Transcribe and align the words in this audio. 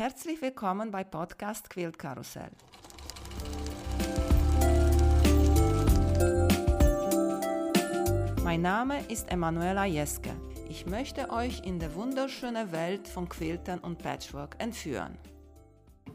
Herzlich 0.00 0.40
willkommen 0.40 0.90
bei 0.90 1.04
Podcast 1.04 1.68
Quilt 1.68 1.98
Karussell. 1.98 2.48
Mein 8.42 8.62
Name 8.62 9.00
ist 9.08 9.30
Emanuela 9.30 9.84
Jeske. 9.84 10.30
Ich 10.70 10.86
möchte 10.86 11.28
euch 11.28 11.60
in 11.66 11.78
die 11.78 11.94
wunderschöne 11.94 12.72
Welt 12.72 13.08
von 13.08 13.28
Quiltern 13.28 13.78
und 13.80 13.98
Patchwork 13.98 14.56
entführen. 14.56 15.18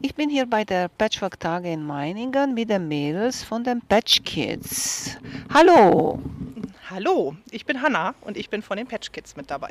Ich 0.02 0.16
bin 0.16 0.30
hier 0.30 0.46
bei 0.46 0.64
der 0.64 0.88
Patchwork-Tage 0.88 1.70
in 1.70 1.86
Meiningen 1.86 2.54
mit 2.54 2.70
den 2.70 2.88
Mädels 2.88 3.44
von 3.44 3.62
den 3.62 3.80
Patch 3.82 4.24
Kids. 4.24 5.16
Hallo! 5.54 6.18
Hallo, 6.96 7.36
ich 7.50 7.66
bin 7.66 7.82
Hanna 7.82 8.14
und 8.22 8.38
ich 8.38 8.48
bin 8.48 8.62
von 8.62 8.78
den 8.78 8.86
Patch 8.86 9.12
Kids 9.12 9.36
mit 9.36 9.50
dabei. 9.50 9.68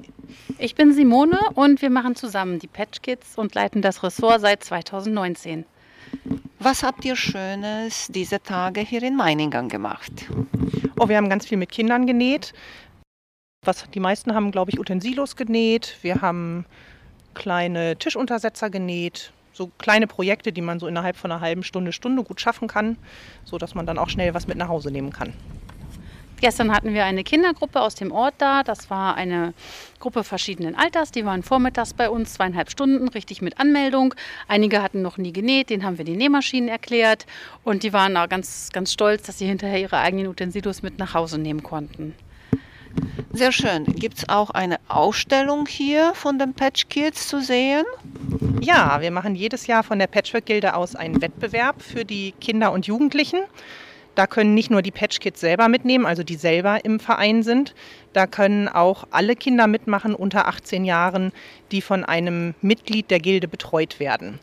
Ich 0.60 0.76
bin 0.76 0.94
Simone 0.94 1.40
und 1.56 1.82
wir 1.82 1.90
machen 1.90 2.16
zusammen 2.16 2.60
die 2.60 2.68
Patch 2.68 3.02
Kids 3.02 3.36
und 3.36 3.56
leiten 3.56 3.82
das 3.82 4.04
Ressort 4.04 4.42
seit 4.42 4.64
2019. 4.64 5.66
Was 6.60 6.84
habt 6.84 7.04
ihr 7.04 7.16
Schönes 7.16 8.10
diese 8.10 8.44
Tage 8.44 8.82
hier 8.82 9.02
in 9.02 9.16
Meiningen 9.16 9.70
gemacht? 9.70 10.12
Oh, 11.00 11.10
wir 11.10 11.18
haben 11.18 11.28
ganz 11.28 11.48
viel 11.48 11.58
mit 11.58 11.72
Kindern 11.72 12.06
genäht. 12.06 12.54
Was, 13.64 13.90
die 13.90 14.00
meisten 14.00 14.36
haben, 14.36 14.52
glaube 14.52 14.70
ich, 14.70 14.80
Utensilos 14.80 15.36
genäht. 15.36 15.98
Wir 16.04 16.22
haben 16.22 16.68
kleine 17.34 17.98
Tischuntersetzer 17.98 18.70
genäht. 18.70 19.34
So 19.52 19.72
kleine 19.80 20.06
Projekte, 20.06 20.54
die 20.54 20.62
man 20.62 20.80
so 20.80 20.86
innerhalb 20.86 21.16
von 21.16 21.32
einer 21.32 21.42
halben 21.42 21.64
Stunde, 21.64 21.92
Stunde 21.92 22.22
gut 22.22 22.40
schaffen 22.40 22.68
kann, 22.68 23.00
sodass 23.46 23.74
man 23.74 23.88
dann 23.88 23.98
auch 23.98 24.10
schnell 24.10 24.36
was 24.36 24.46
mit 24.46 24.60
nach 24.60 24.68
Hause 24.68 24.92
nehmen 24.92 25.12
kann. 25.12 25.34
Gestern 26.46 26.72
hatten 26.72 26.94
wir 26.94 27.06
eine 27.06 27.24
Kindergruppe 27.24 27.82
aus 27.82 27.96
dem 27.96 28.12
Ort 28.12 28.36
da. 28.38 28.62
Das 28.62 28.92
war 28.92 29.16
eine 29.16 29.56
Gruppe 30.00 30.24
verschiedenen 30.24 30.76
Alters. 30.76 31.10
Die 31.10 31.26
waren 31.26 31.42
vormittags 31.42 31.96
bei 31.96 32.08
uns, 32.08 32.36
zweieinhalb 32.36 32.70
Stunden, 32.70 33.08
richtig 33.08 33.42
mit 33.42 33.60
Anmeldung. 33.60 34.14
Einige 34.48 34.84
hatten 34.84 35.02
noch 35.02 35.18
nie 35.18 35.34
genäht, 35.34 35.72
denen 35.72 35.84
haben 35.84 35.98
wir 35.98 36.06
die 36.06 36.16
Nähmaschinen 36.16 36.70
erklärt. 36.70 37.26
Und 37.64 37.82
die 37.82 37.94
waren 37.94 38.16
auch 38.16 38.30
ganz, 38.30 38.70
ganz 38.72 38.94
stolz, 38.94 39.24
dass 39.24 39.40
sie 39.40 39.48
hinterher 39.48 39.80
ihre 39.80 39.98
eigenen 39.98 40.28
Utensilos 40.28 40.84
mit 40.84 41.00
nach 41.00 41.16
Hause 41.16 41.40
nehmen 41.40 41.64
konnten. 41.64 42.14
Sehr 43.34 43.52
schön. 43.52 43.86
Gibt 43.86 44.20
es 44.20 44.30
auch 44.30 44.52
eine 44.52 44.78
Ausstellung 44.88 45.66
hier 45.66 46.14
von 46.14 46.38
den 46.38 46.54
Patch 46.54 46.90
Kids 46.90 47.28
zu 47.28 47.42
sehen? 47.42 47.86
Ja, 48.62 49.02
wir 49.02 49.10
machen 49.10 49.34
jedes 49.34 49.66
Jahr 49.66 49.82
von 49.82 49.98
der 49.98 50.06
Patchwork-Gilde 50.06 50.76
aus 50.76 50.96
einen 50.96 51.24
Wettbewerb 51.24 51.82
für 51.82 52.06
die 52.06 52.34
Kinder 52.40 52.72
und 52.72 52.86
Jugendlichen. 52.86 53.40
Da 54.16 54.28
können 54.28 54.54
nicht 54.54 54.72
nur 54.72 54.82
die 54.82 54.92
Patch 54.92 55.20
Kids 55.20 55.42
selber 55.42 55.68
mitnehmen, 55.68 56.06
also 56.06 56.24
die 56.24 56.36
selber 56.36 56.84
im 56.84 57.00
Verein 57.00 57.44
sind. 57.44 57.76
Da 58.14 58.28
können 58.28 58.68
auch 58.68 59.06
alle 59.12 59.36
Kinder 59.36 59.68
mitmachen 59.68 60.16
unter 60.16 60.48
18 60.48 60.86
Jahren, 60.86 61.32
die 61.72 61.82
von 61.82 62.06
einem 62.06 62.56
Mitglied 62.62 63.12
der 63.12 63.20
Gilde 63.20 63.48
betreut 63.48 64.00
werden. 64.00 64.40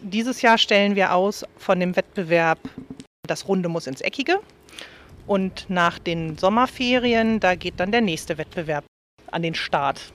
Dieses 0.00 0.42
Jahr 0.42 0.58
stellen 0.58 0.96
wir 0.96 1.14
aus 1.14 1.44
von 1.58 1.78
dem 1.78 1.94
Wettbewerb 1.94 2.58
Das 3.28 3.46
Runde 3.46 3.68
muss 3.68 3.86
ins 3.86 4.00
Eckige. 4.00 4.40
Und 5.26 5.66
nach 5.68 5.98
den 6.00 6.36
Sommerferien, 6.38 7.38
da 7.38 7.54
geht 7.54 7.78
dann 7.78 7.92
der 7.92 8.00
nächste 8.00 8.38
Wettbewerb 8.38 8.84
an 9.30 9.42
den 9.42 9.54
Start. 9.54 10.12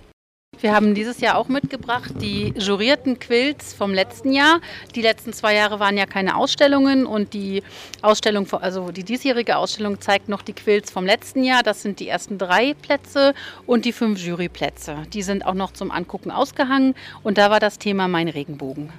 Wir 0.59 0.73
haben 0.73 0.95
dieses 0.95 1.19
Jahr 1.19 1.37
auch 1.37 1.49
mitgebracht 1.49 2.13
die 2.19 2.51
jurierten 2.57 3.19
Quilts 3.19 3.73
vom 3.73 3.93
letzten 3.93 4.31
Jahr. 4.31 4.59
Die 4.95 5.03
letzten 5.03 5.31
zwei 5.31 5.53
Jahre 5.53 5.79
waren 5.79 5.97
ja 5.97 6.07
keine 6.07 6.35
Ausstellungen 6.35 7.05
und 7.05 7.33
die 7.33 7.61
Ausstellung, 8.01 8.47
also 8.53 8.91
die 8.91 9.03
diesjährige 9.03 9.57
Ausstellung 9.57 10.01
zeigt 10.01 10.29
noch 10.29 10.41
die 10.41 10.53
Quilts 10.53 10.89
vom 10.89 11.05
letzten 11.05 11.43
Jahr. 11.43 11.61
Das 11.61 11.83
sind 11.83 11.99
die 11.99 12.07
ersten 12.07 12.39
drei 12.39 12.73
Plätze 12.73 13.35
und 13.67 13.85
die 13.85 13.91
fünf 13.93 14.19
Juryplätze. 14.19 15.03
Die 15.13 15.21
sind 15.21 15.45
auch 15.45 15.53
noch 15.53 15.73
zum 15.73 15.91
Angucken 15.91 16.31
ausgehangen 16.31 16.95
und 17.21 17.37
da 17.37 17.51
war 17.51 17.59
das 17.59 17.77
Thema 17.77 18.07
mein 18.07 18.27
Regenbogen. 18.27 18.91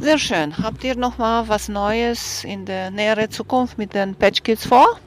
Sehr 0.00 0.18
schön. 0.18 0.58
Habt 0.58 0.84
ihr 0.84 0.96
noch 0.96 1.16
mal 1.16 1.48
was 1.48 1.68
Neues 1.68 2.44
in 2.44 2.66
der 2.66 2.90
näheren 2.90 3.30
Zukunft 3.30 3.78
mit 3.78 3.94
den 3.94 4.14
Patch 4.14 4.42
Kids 4.42 4.66
vor? 4.66 4.98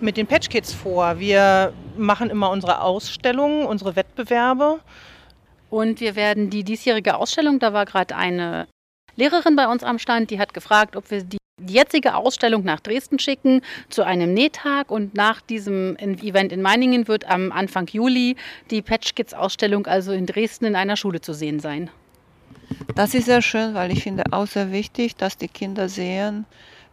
Mit 0.00 0.16
den 0.16 0.26
Patch 0.26 0.48
Kids 0.48 0.74
vor. 0.74 1.18
Wir 1.18 1.72
machen 1.96 2.30
immer 2.30 2.50
unsere 2.50 2.80
Ausstellungen, 2.82 3.66
unsere 3.66 3.96
Wettbewerbe. 3.96 4.80
Und 5.70 6.00
wir 6.00 6.16
werden 6.16 6.50
die 6.50 6.64
diesjährige 6.64 7.16
Ausstellung, 7.16 7.58
da 7.58 7.72
war 7.72 7.86
gerade 7.86 8.14
eine 8.14 8.68
Lehrerin 9.16 9.56
bei 9.56 9.68
uns 9.68 9.82
am 9.82 9.98
Stand, 9.98 10.30
die 10.30 10.38
hat 10.38 10.54
gefragt, 10.54 10.96
ob 10.96 11.10
wir 11.10 11.22
die 11.22 11.38
jetzige 11.66 12.14
Ausstellung 12.14 12.64
nach 12.64 12.80
Dresden 12.80 13.18
schicken 13.18 13.62
zu 13.88 14.02
einem 14.02 14.34
Nähtag 14.34 14.90
und 14.90 15.14
nach 15.14 15.40
diesem 15.40 15.96
Event 15.96 16.52
in 16.52 16.62
Meiningen 16.62 17.08
wird 17.08 17.28
am 17.28 17.52
Anfang 17.52 17.86
Juli 17.86 18.36
die 18.70 18.82
Patch 18.82 19.14
Kids 19.14 19.34
Ausstellung 19.34 19.86
also 19.86 20.12
in 20.12 20.26
Dresden 20.26 20.64
in 20.64 20.76
einer 20.76 20.96
Schule 20.96 21.20
zu 21.20 21.34
sehen 21.34 21.60
sein. 21.60 21.90
Das 22.94 23.14
ist 23.14 23.26
sehr 23.26 23.42
schön, 23.42 23.74
weil 23.74 23.92
ich 23.92 24.02
finde 24.02 24.24
auch 24.30 24.46
sehr 24.46 24.72
wichtig, 24.72 25.16
dass 25.16 25.36
die 25.36 25.48
Kinder 25.48 25.88
sehen, 25.88 26.46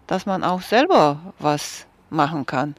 dass 0.07 0.25
man 0.25 0.43
auch 0.43 0.61
selber 0.61 1.33
was 1.39 1.85
machen 2.09 2.45
kann. 2.45 2.75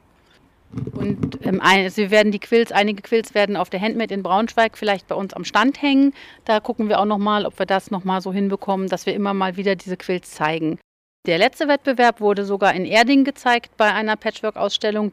Und 0.93 1.39
ähm, 1.43 1.59
ein, 1.61 1.95
wir 1.95 2.11
werden 2.11 2.31
die 2.31 2.39
Quills, 2.39 2.71
einige 2.71 3.01
Quills 3.01 3.33
werden 3.33 3.57
auf 3.57 3.69
der 3.69 3.81
Handmade 3.81 4.13
in 4.13 4.23
Braunschweig 4.23 4.77
vielleicht 4.77 5.07
bei 5.07 5.15
uns 5.15 5.33
am 5.33 5.43
Stand 5.43 5.81
hängen. 5.81 6.13
Da 6.45 6.59
gucken 6.59 6.87
wir 6.87 6.99
auch 6.99 7.05
nochmal, 7.05 7.45
ob 7.45 7.59
wir 7.59 7.65
das 7.65 7.91
nochmal 7.91 8.21
so 8.21 8.31
hinbekommen, 8.31 8.87
dass 8.87 9.05
wir 9.05 9.13
immer 9.13 9.33
mal 9.33 9.57
wieder 9.57 9.75
diese 9.75 9.97
Quills 9.97 10.31
zeigen. 10.31 10.79
Der 11.27 11.37
letzte 11.37 11.67
Wettbewerb 11.67 12.19
wurde 12.19 12.45
sogar 12.45 12.73
in 12.73 12.85
Erding 12.85 13.23
gezeigt 13.23 13.77
bei 13.77 13.93
einer 13.93 14.15
Patchwork-Ausstellung. 14.15 15.11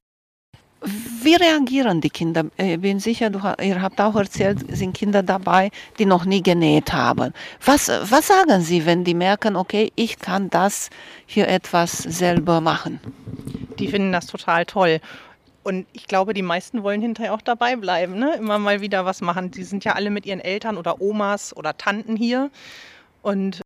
Wie 0.80 1.34
reagieren 1.34 2.00
die 2.00 2.08
Kinder? 2.08 2.44
Ich 2.56 2.80
bin 2.80 3.00
sicher, 3.00 3.30
du, 3.30 3.41
ihr 3.60 3.82
habt 3.82 4.00
auch 4.00 4.14
erzählt, 4.14 4.60
sind 4.74 4.97
Kinder 4.97 5.24
dabei, 5.24 5.70
die 5.98 6.06
noch 6.06 6.24
nie 6.24 6.41
genäht 6.41 6.92
haben. 6.92 7.34
Was, 7.64 7.88
was 7.88 8.28
sagen 8.28 8.60
sie, 8.60 8.86
wenn 8.86 9.02
die 9.02 9.14
merken, 9.14 9.56
okay, 9.56 9.91
ich 9.97 10.20
kann 10.20 10.50
das 10.50 10.88
hier 11.26 11.48
etwas 11.48 11.98
selber 11.98 12.60
machen? 12.60 13.00
Die 13.80 13.88
finden 13.88 14.12
das 14.12 14.26
total 14.26 14.66
toll. 14.66 15.00
Und 15.68 15.86
ich 15.92 16.06
glaube, 16.06 16.32
die 16.32 16.40
meisten 16.40 16.82
wollen 16.82 17.02
hinterher 17.02 17.34
auch 17.34 17.42
dabei 17.42 17.76
bleiben, 17.76 18.18
ne? 18.18 18.36
immer 18.36 18.58
mal 18.58 18.80
wieder 18.80 19.04
was 19.04 19.20
machen. 19.20 19.50
Die 19.50 19.64
sind 19.64 19.84
ja 19.84 19.92
alle 19.92 20.08
mit 20.08 20.24
ihren 20.24 20.40
Eltern 20.40 20.78
oder 20.78 21.02
Omas 21.02 21.54
oder 21.54 21.76
Tanten 21.76 22.16
hier 22.16 22.50
und 23.20 23.60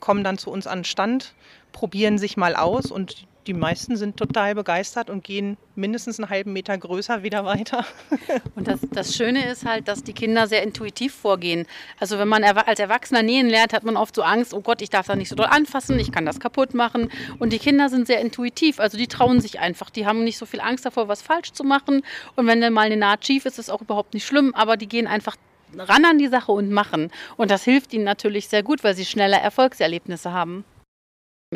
kommen 0.00 0.24
dann 0.24 0.38
zu 0.38 0.50
uns 0.50 0.66
an 0.66 0.80
den 0.80 0.84
Stand, 0.84 1.34
probieren 1.70 2.18
sich 2.18 2.36
mal 2.36 2.56
aus 2.56 2.90
und 2.90 3.28
die 3.46 3.54
meisten 3.54 3.96
sind 3.96 4.16
total 4.16 4.54
begeistert 4.54 5.10
und 5.10 5.22
gehen 5.24 5.56
mindestens 5.74 6.18
einen 6.18 6.30
halben 6.30 6.52
Meter 6.52 6.76
größer 6.76 7.22
wieder 7.22 7.44
weiter. 7.44 7.84
Und 8.54 8.66
das, 8.66 8.80
das 8.92 9.14
Schöne 9.14 9.48
ist 9.50 9.64
halt, 9.64 9.88
dass 9.88 10.02
die 10.02 10.12
Kinder 10.12 10.46
sehr 10.46 10.62
intuitiv 10.62 11.14
vorgehen. 11.14 11.66
Also 12.00 12.18
wenn 12.18 12.28
man 12.28 12.42
als 12.44 12.80
Erwachsener 12.80 13.22
nähen 13.22 13.48
lernt, 13.48 13.72
hat 13.72 13.84
man 13.84 13.96
oft 13.96 14.14
so 14.14 14.22
Angst, 14.22 14.54
oh 14.54 14.60
Gott, 14.60 14.82
ich 14.82 14.90
darf 14.90 15.06
da 15.06 15.16
nicht 15.16 15.28
so 15.28 15.36
doll 15.36 15.46
anfassen, 15.46 15.98
ich 15.98 16.12
kann 16.12 16.26
das 16.26 16.40
kaputt 16.40 16.74
machen. 16.74 17.10
Und 17.38 17.52
die 17.52 17.58
Kinder 17.58 17.88
sind 17.88 18.06
sehr 18.06 18.20
intuitiv, 18.20 18.80
also 18.80 18.96
die 18.96 19.06
trauen 19.06 19.40
sich 19.40 19.60
einfach. 19.60 19.90
Die 19.90 20.06
haben 20.06 20.24
nicht 20.24 20.38
so 20.38 20.46
viel 20.46 20.60
Angst 20.60 20.86
davor, 20.86 21.08
was 21.08 21.22
falsch 21.22 21.52
zu 21.52 21.64
machen. 21.64 22.02
Und 22.34 22.46
wenn 22.46 22.60
dann 22.60 22.72
mal 22.72 22.86
eine 22.86 22.96
Naht 22.96 23.26
schief 23.26 23.44
ist, 23.44 23.58
ist 23.58 23.66
es 23.66 23.70
auch 23.70 23.80
überhaupt 23.80 24.14
nicht 24.14 24.26
schlimm, 24.26 24.54
aber 24.54 24.76
die 24.76 24.88
gehen 24.88 25.06
einfach 25.06 25.36
ran 25.76 26.04
an 26.04 26.18
die 26.18 26.28
Sache 26.28 26.52
und 26.52 26.70
machen. 26.70 27.10
Und 27.36 27.50
das 27.50 27.64
hilft 27.64 27.92
ihnen 27.92 28.04
natürlich 28.04 28.48
sehr 28.48 28.62
gut, 28.62 28.84
weil 28.84 28.94
sie 28.94 29.04
schneller 29.04 29.38
Erfolgserlebnisse 29.38 30.32
haben. 30.32 30.64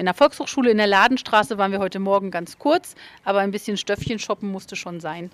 In 0.01 0.07
der 0.07 0.15
Volkshochschule 0.15 0.71
in 0.71 0.79
der 0.79 0.87
Ladenstraße 0.87 1.59
waren 1.59 1.73
wir 1.73 1.79
heute 1.79 1.99
Morgen 1.99 2.31
ganz 2.31 2.59
kurz, 2.59 2.95
aber 3.23 3.41
ein 3.41 3.51
bisschen 3.51 3.77
Stöffchen 3.77 4.19
shoppen 4.19 4.51
musste 4.51 4.75
schon 4.75 4.99
sein. 4.99 5.31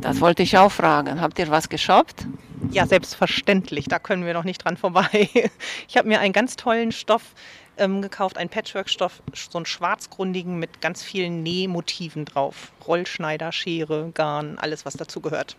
Das 0.00 0.20
wollte 0.20 0.44
ich 0.44 0.56
auch 0.56 0.70
fragen. 0.70 1.20
Habt 1.20 1.40
ihr 1.40 1.50
was 1.50 1.68
geshoppt? 1.68 2.24
Ja, 2.70 2.86
selbstverständlich. 2.86 3.86
Da 3.86 3.98
können 3.98 4.24
wir 4.24 4.32
noch 4.32 4.44
nicht 4.44 4.64
dran 4.64 4.76
vorbei. 4.76 5.28
Ich 5.88 5.96
habe 5.96 6.06
mir 6.06 6.20
einen 6.20 6.32
ganz 6.32 6.54
tollen 6.54 6.92
Stoff 6.92 7.34
ähm, 7.78 8.00
gekauft, 8.00 8.38
einen 8.38 8.48
Patchwork-Stoff, 8.48 9.24
so 9.34 9.58
einen 9.58 9.66
schwarzgrundigen 9.66 10.60
mit 10.60 10.80
ganz 10.80 11.02
vielen 11.02 11.42
Nähmotiven 11.42 12.26
drauf. 12.26 12.70
Rollschneider, 12.86 13.50
Schere, 13.50 14.12
Garn, 14.14 14.56
alles, 14.60 14.86
was 14.86 14.94
dazu 14.94 15.20
gehört. 15.20 15.56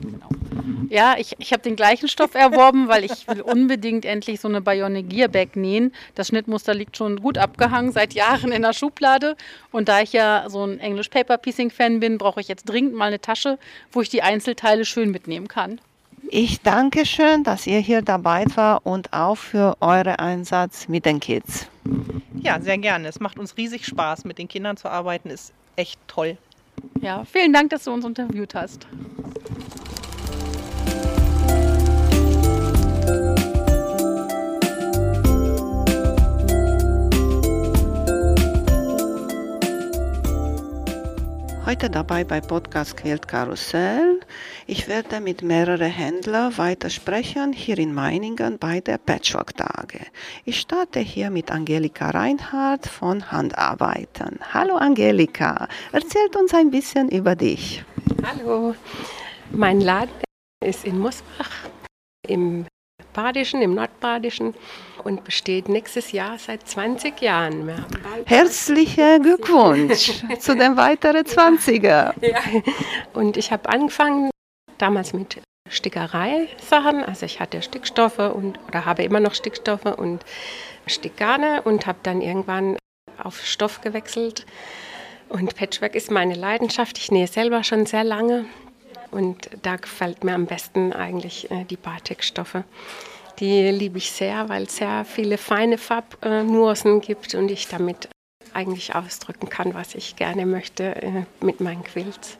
Genau. 0.00 0.28
Ja, 0.88 1.16
ich, 1.18 1.34
ich 1.38 1.52
habe 1.52 1.62
den 1.62 1.76
gleichen 1.76 2.08
Stoff 2.08 2.34
erworben, 2.34 2.88
weil 2.88 3.04
ich 3.04 3.28
will 3.28 3.40
unbedingt 3.42 4.04
endlich 4.04 4.40
so 4.40 4.48
eine 4.48 4.60
Bionic 4.60 5.10
Gearbag 5.10 5.56
nähen. 5.56 5.92
Das 6.14 6.28
Schnittmuster 6.28 6.74
liegt 6.74 6.96
schon 6.96 7.20
gut 7.20 7.36
abgehangen, 7.36 7.92
seit 7.92 8.14
Jahren 8.14 8.52
in 8.52 8.62
der 8.62 8.72
Schublade. 8.72 9.36
Und 9.70 9.88
da 9.88 10.00
ich 10.00 10.12
ja 10.12 10.44
so 10.48 10.64
ein 10.64 10.78
English 10.80 11.08
Paper 11.08 11.38
Piecing 11.38 11.70
Fan 11.70 12.00
bin, 12.00 12.18
brauche 12.18 12.40
ich 12.40 12.48
jetzt 12.48 12.64
dringend 12.64 12.94
mal 12.94 13.06
eine 13.06 13.20
Tasche, 13.20 13.58
wo 13.92 14.00
ich 14.00 14.08
die 14.08 14.22
Einzelteile 14.22 14.84
schön 14.84 15.10
mitnehmen 15.10 15.48
kann. 15.48 15.80
Ich 16.30 16.60
danke 16.60 17.06
schön, 17.06 17.44
dass 17.44 17.66
ihr 17.66 17.78
hier 17.78 18.02
dabei 18.02 18.44
war 18.54 18.84
und 18.84 19.12
auch 19.12 19.36
für 19.36 19.76
euren 19.80 20.16
Einsatz 20.16 20.88
mit 20.88 21.06
den 21.06 21.20
Kids. 21.20 21.66
Ja, 22.40 22.60
sehr 22.60 22.78
gerne. 22.78 23.08
Es 23.08 23.20
macht 23.20 23.38
uns 23.38 23.56
riesig 23.56 23.86
Spaß, 23.86 24.24
mit 24.24 24.38
den 24.38 24.48
Kindern 24.48 24.76
zu 24.76 24.88
arbeiten. 24.88 25.30
Ist 25.30 25.52
echt 25.76 25.98
toll. 26.06 26.36
Ja, 27.00 27.24
vielen 27.24 27.52
Dank, 27.52 27.70
dass 27.70 27.84
du 27.84 27.92
uns 27.92 28.04
interviewt 28.04 28.54
hast. 28.54 28.86
Heute 41.68 41.90
dabei 41.90 42.24
bei 42.24 42.40
Podcast 42.40 42.96
Quilt 42.96 43.28
Karussell. 43.28 44.20
Ich 44.66 44.88
werde 44.88 45.20
mit 45.20 45.42
mehreren 45.42 45.90
Händlern 45.90 46.56
weitersprechen 46.56 47.52
hier 47.52 47.78
in 47.78 47.92
Meiningen 47.92 48.58
bei 48.58 48.80
der 48.80 48.96
Patchwork-Tage. 48.96 50.00
Ich 50.46 50.60
starte 50.60 51.00
hier 51.00 51.28
mit 51.28 51.50
Angelika 51.50 52.08
Reinhardt 52.08 52.86
von 52.86 53.30
Handarbeiten. 53.30 54.38
Hallo 54.54 54.76
Angelika, 54.76 55.68
erzählt 55.92 56.36
uns 56.36 56.54
ein 56.54 56.70
bisschen 56.70 57.10
über 57.10 57.36
dich. 57.36 57.84
Hallo, 58.22 58.74
mein 59.50 59.82
Laden 59.82 60.24
ist 60.64 60.86
in 60.86 60.98
Mosbach 60.98 61.50
im 62.26 62.64
Badischen, 63.18 63.62
im 63.62 63.74
Nordbadischen 63.74 64.54
und 65.02 65.24
besteht 65.24 65.68
nächstes 65.68 66.12
Jahr 66.12 66.38
seit 66.38 66.68
20 66.68 67.20
Jahren. 67.20 67.68
Herzlichen 68.26 69.24
Glückwunsch 69.24 70.22
zu 70.38 70.54
den 70.54 70.76
weiteren 70.76 71.24
20er. 71.24 72.14
Ja. 72.20 72.38
Und 73.14 73.36
ich 73.36 73.50
habe 73.50 73.68
angefangen 73.70 74.30
damals 74.78 75.14
mit 75.14 75.40
Stickerei-Sachen. 75.68 77.02
Also 77.02 77.26
ich 77.26 77.40
hatte 77.40 77.60
Stickstoffe 77.60 78.20
und 78.20 78.60
oder 78.68 78.84
habe 78.84 79.02
immer 79.02 79.18
noch 79.18 79.34
Stickstoffe 79.34 79.98
und 79.98 80.24
Stickgarne 80.86 81.62
und 81.62 81.88
habe 81.88 81.98
dann 82.04 82.20
irgendwann 82.20 82.76
auf 83.20 83.44
Stoff 83.44 83.80
gewechselt. 83.80 84.46
Und 85.28 85.56
Patchwork 85.56 85.96
ist 85.96 86.12
meine 86.12 86.34
Leidenschaft. 86.34 86.98
Ich 86.98 87.10
nähe 87.10 87.26
selber 87.26 87.64
schon 87.64 87.84
sehr 87.84 88.04
lange 88.04 88.44
und 89.10 89.50
da 89.62 89.76
gefällt 89.76 90.24
mir 90.24 90.34
am 90.34 90.46
besten 90.46 90.92
eigentlich 90.92 91.50
äh, 91.50 91.64
die 91.64 91.76
Batikstoffe. 91.76 92.62
Die 93.38 93.70
liebe 93.70 93.98
ich 93.98 94.10
sehr, 94.10 94.48
weil 94.48 94.64
es 94.64 94.76
sehr 94.76 95.04
viele 95.04 95.38
feine 95.38 95.78
Farbnuancen 95.78 97.00
gibt 97.00 97.34
und 97.34 97.50
ich 97.50 97.68
damit 97.68 98.08
eigentlich 98.52 98.94
ausdrücken 98.94 99.48
kann, 99.48 99.74
was 99.74 99.94
ich 99.94 100.16
gerne 100.16 100.46
möchte 100.46 100.96
äh, 100.96 101.24
mit 101.40 101.60
meinen 101.60 101.84
Quilts. 101.84 102.38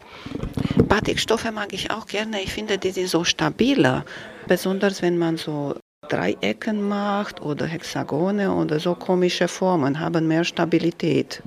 Batikstoffe 0.88 1.50
mag 1.52 1.72
ich 1.72 1.90
auch 1.90 2.06
gerne. 2.06 2.40
Ich 2.40 2.52
finde, 2.52 2.78
die 2.78 2.90
sind 2.90 3.08
so 3.08 3.24
stabiler. 3.24 4.04
Besonders 4.46 5.02
wenn 5.02 5.18
man 5.18 5.36
so 5.36 5.76
Dreiecken 6.08 6.88
macht 6.88 7.42
oder 7.42 7.66
Hexagone 7.66 8.52
oder 8.52 8.80
so 8.80 8.94
komische 8.94 9.46
Formen, 9.46 10.00
haben 10.00 10.26
mehr 10.26 10.44
Stabilität. 10.44 11.42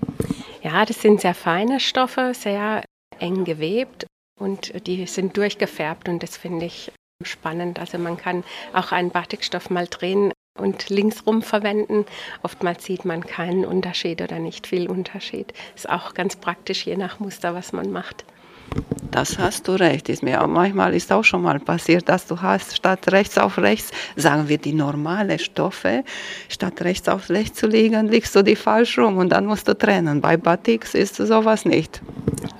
Ja, 0.62 0.86
das 0.86 1.02
sind 1.02 1.22
sehr 1.22 1.34
feine 1.34 1.80
Stoffe, 1.80 2.34
sehr 2.36 2.84
eng 3.20 3.44
gewebt 3.44 4.06
und 4.42 4.88
die 4.88 5.06
sind 5.06 5.38
durchgefärbt 5.38 6.10
und 6.10 6.24
das 6.24 6.36
finde 6.36 6.66
ich 6.66 6.92
spannend. 7.24 7.80
Also 7.80 7.98
man 7.98 8.18
kann 8.18 8.44
auch 8.74 8.92
einen 8.92 9.12
Batikstoff 9.12 9.70
mal 9.70 9.88
drehen 9.88 10.34
und 10.60 10.90
linksrum 10.90 11.42
verwenden. 11.42 12.06
Oftmals 12.44 12.84
sieht 12.84 13.06
man 13.06 13.26
keinen 13.26 13.66
Unterschied 13.66 14.22
oder 14.22 14.40
nicht 14.40 14.68
viel 14.68 14.90
Unterschied. 14.90 15.54
Ist 15.76 15.90
auch 15.90 16.14
ganz 16.14 16.36
praktisch, 16.36 16.86
je 16.86 16.98
nach 16.98 17.20
Muster, 17.20 17.54
was 17.54 17.72
man 17.72 17.92
macht. 17.92 18.26
Das 19.12 19.38
hast 19.38 19.68
du 19.68 19.74
recht. 19.74 20.08
Ist 20.08 20.24
mir 20.24 20.46
manchmal 20.48 20.94
ist 20.94 21.12
auch 21.12 21.24
schon 21.24 21.42
mal 21.42 21.60
passiert, 21.60 22.08
dass 22.08 22.28
du 22.28 22.42
hast 22.42 22.78
statt 22.78 23.12
rechts 23.12 23.38
auf 23.38 23.58
rechts, 23.58 23.92
sagen 24.16 24.48
wir 24.48 24.58
die 24.58 24.72
normale 24.72 25.38
Stoffe, 25.38 26.06
statt 26.48 26.82
rechts 26.82 27.10
auf 27.10 27.30
rechts 27.30 27.60
zu 27.60 27.68
legen, 27.68 28.08
legst 28.08 28.34
du 28.36 28.42
die 28.42 28.56
falsch 28.56 28.98
rum 28.98 29.18
und 29.18 29.30
dann 29.30 29.46
musst 29.46 29.68
du 29.68 29.78
trennen. 29.78 30.22
Bei 30.22 30.38
Batiks 30.38 30.94
ist 30.94 31.18
sowas 31.18 31.66
nicht. 31.66 32.02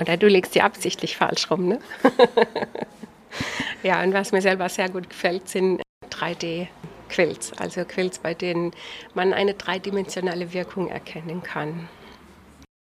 Oder 0.02 0.18
du 0.18 0.28
legst 0.28 0.54
die 0.54 0.62
absichtlich 0.62 1.16
falsch 1.16 1.50
rum, 1.50 1.69
ne? 1.69 1.80
ja, 3.84 4.04
und 4.04 4.13
was 4.13 4.34
mir 4.34 4.42
selber 4.42 4.68
sehr 4.68 4.90
gut 4.90 5.10
gefällt, 5.10 5.48
sind 5.48 5.81
3D-Quilts. 6.12 7.54
Also 7.58 7.86
Quilts, 7.86 8.19
bei 8.19 8.34
denen 8.34 8.72
man 9.13 9.31
eine 9.31 9.54
dreidimensionale 9.54 10.52
Wirkung 10.52 10.90
erkennen 10.90 11.42
kann. 11.42 11.88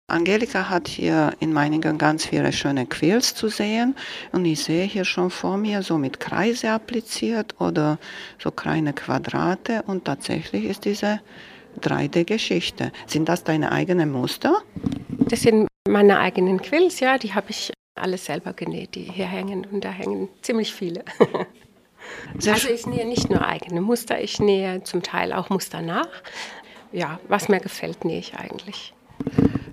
Angelika 0.08 0.70
hat 0.70 0.86
hier 0.86 1.32
in 1.40 1.52
Meiningen 1.52 1.98
ganz 1.98 2.26
viele 2.26 2.52
schöne 2.52 2.86
Quills 2.86 3.34
zu 3.34 3.48
sehen 3.48 3.96
und 4.30 4.44
ich 4.44 4.62
sehe 4.62 4.84
hier 4.84 5.04
schon 5.04 5.30
vor 5.30 5.56
mir 5.56 5.82
so 5.82 5.98
mit 5.98 6.20
Kreise 6.20 6.70
appliziert 6.70 7.60
oder 7.60 7.98
so 8.38 8.52
kleine 8.52 8.92
Quadrate 8.92 9.82
und 9.88 10.04
tatsächlich 10.04 10.66
ist 10.66 10.84
diese 10.84 11.20
3D-Geschichte. 11.80 12.92
Sind 13.08 13.28
das 13.28 13.42
deine 13.42 13.72
eigenen 13.72 14.12
Muster? 14.12 14.62
Das 15.08 15.40
sind 15.40 15.66
meine 15.88 16.20
eigenen 16.20 16.62
Quills, 16.62 17.00
ja, 17.00 17.18
die 17.18 17.34
habe 17.34 17.50
ich 17.50 17.72
alle 17.96 18.16
selber 18.16 18.52
genäht, 18.52 18.94
die 18.94 19.02
hier 19.02 19.26
hängen 19.26 19.66
und 19.72 19.84
da 19.84 19.90
hängen 19.90 20.28
ziemlich 20.42 20.72
viele. 20.72 21.04
Also 22.46 22.68
ich 22.68 22.86
nähe 22.86 23.04
nicht 23.04 23.30
nur 23.30 23.44
eigene 23.44 23.80
Muster, 23.80 24.20
ich 24.20 24.38
nähe 24.38 24.84
zum 24.84 25.02
Teil 25.02 25.32
auch 25.32 25.50
Muster 25.50 25.82
nach. 25.82 26.06
Ja, 26.92 27.18
was 27.26 27.48
mir 27.48 27.58
gefällt, 27.58 28.04
nähe 28.04 28.20
ich 28.20 28.36
eigentlich. 28.36 28.94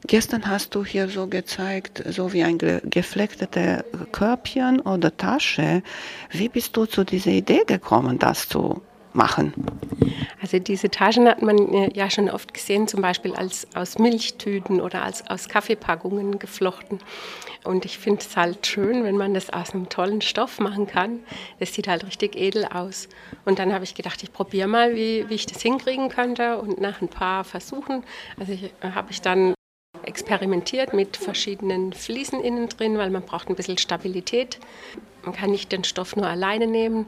Gestern 0.07 0.47
hast 0.47 0.75
du 0.75 0.83
hier 0.83 1.07
so 1.07 1.27
gezeigt, 1.27 2.03
so 2.09 2.33
wie 2.33 2.43
ein 2.43 2.57
geflecktes 2.57 3.83
Körbchen 4.11 4.79
oder 4.81 5.15
Tasche. 5.15 5.81
Wie 6.29 6.49
bist 6.49 6.75
du 6.75 6.85
zu 6.85 7.03
dieser 7.03 7.31
Idee 7.31 7.63
gekommen, 7.65 8.19
das 8.19 8.49
zu 8.49 8.81
machen? 9.13 9.53
Also 10.41 10.59
diese 10.59 10.89
Taschen 10.89 11.27
hat 11.27 11.41
man 11.41 11.57
äh, 11.73 11.89
ja 11.93 12.09
schon 12.09 12.29
oft 12.29 12.53
gesehen, 12.53 12.87
zum 12.87 13.01
Beispiel 13.01 13.33
als 13.33 13.67
aus 13.75 13.97
Milchtüten 13.97 14.81
oder 14.81 15.03
als 15.03 15.25
aus 15.29 15.47
Kaffeepackungen 15.47 16.37
geflochten. 16.37 16.99
Und 17.63 17.85
ich 17.85 17.97
finde 17.97 18.19
es 18.19 18.35
halt 18.35 18.67
schön, 18.67 19.05
wenn 19.05 19.15
man 19.15 19.33
das 19.33 19.51
aus 19.51 19.73
einem 19.73 19.87
tollen 19.87 20.21
Stoff 20.21 20.59
machen 20.59 20.85
kann. 20.85 21.19
Das 21.59 21.73
sieht 21.73 21.87
halt 21.87 22.05
richtig 22.05 22.35
edel 22.35 22.65
aus. 22.65 23.07
Und 23.45 23.59
dann 23.59 23.71
habe 23.71 23.85
ich 23.85 23.95
gedacht, 23.95 24.21
ich 24.21 24.33
probiere 24.33 24.67
mal, 24.67 24.95
wie, 24.95 25.29
wie 25.29 25.35
ich 25.35 25.45
das 25.45 25.61
hinkriegen 25.61 26.09
könnte. 26.09 26.57
Und 26.57 26.81
nach 26.81 27.01
ein 27.01 27.07
paar 27.07 27.45
Versuchen, 27.45 28.03
also 28.37 28.51
äh, 28.51 28.91
habe 28.93 29.11
ich 29.11 29.21
dann 29.21 29.53
experimentiert 30.03 30.93
mit 30.93 31.17
verschiedenen 31.17 31.93
Fliesen 31.93 32.41
innen 32.41 32.69
drin, 32.69 32.97
weil 32.97 33.09
man 33.09 33.23
braucht 33.23 33.49
ein 33.49 33.55
bisschen 33.55 33.77
Stabilität. 33.77 34.59
Man 35.23 35.33
kann 35.33 35.51
nicht 35.51 35.71
den 35.71 35.83
Stoff 35.83 36.15
nur 36.15 36.27
alleine 36.27 36.67
nehmen. 36.67 37.05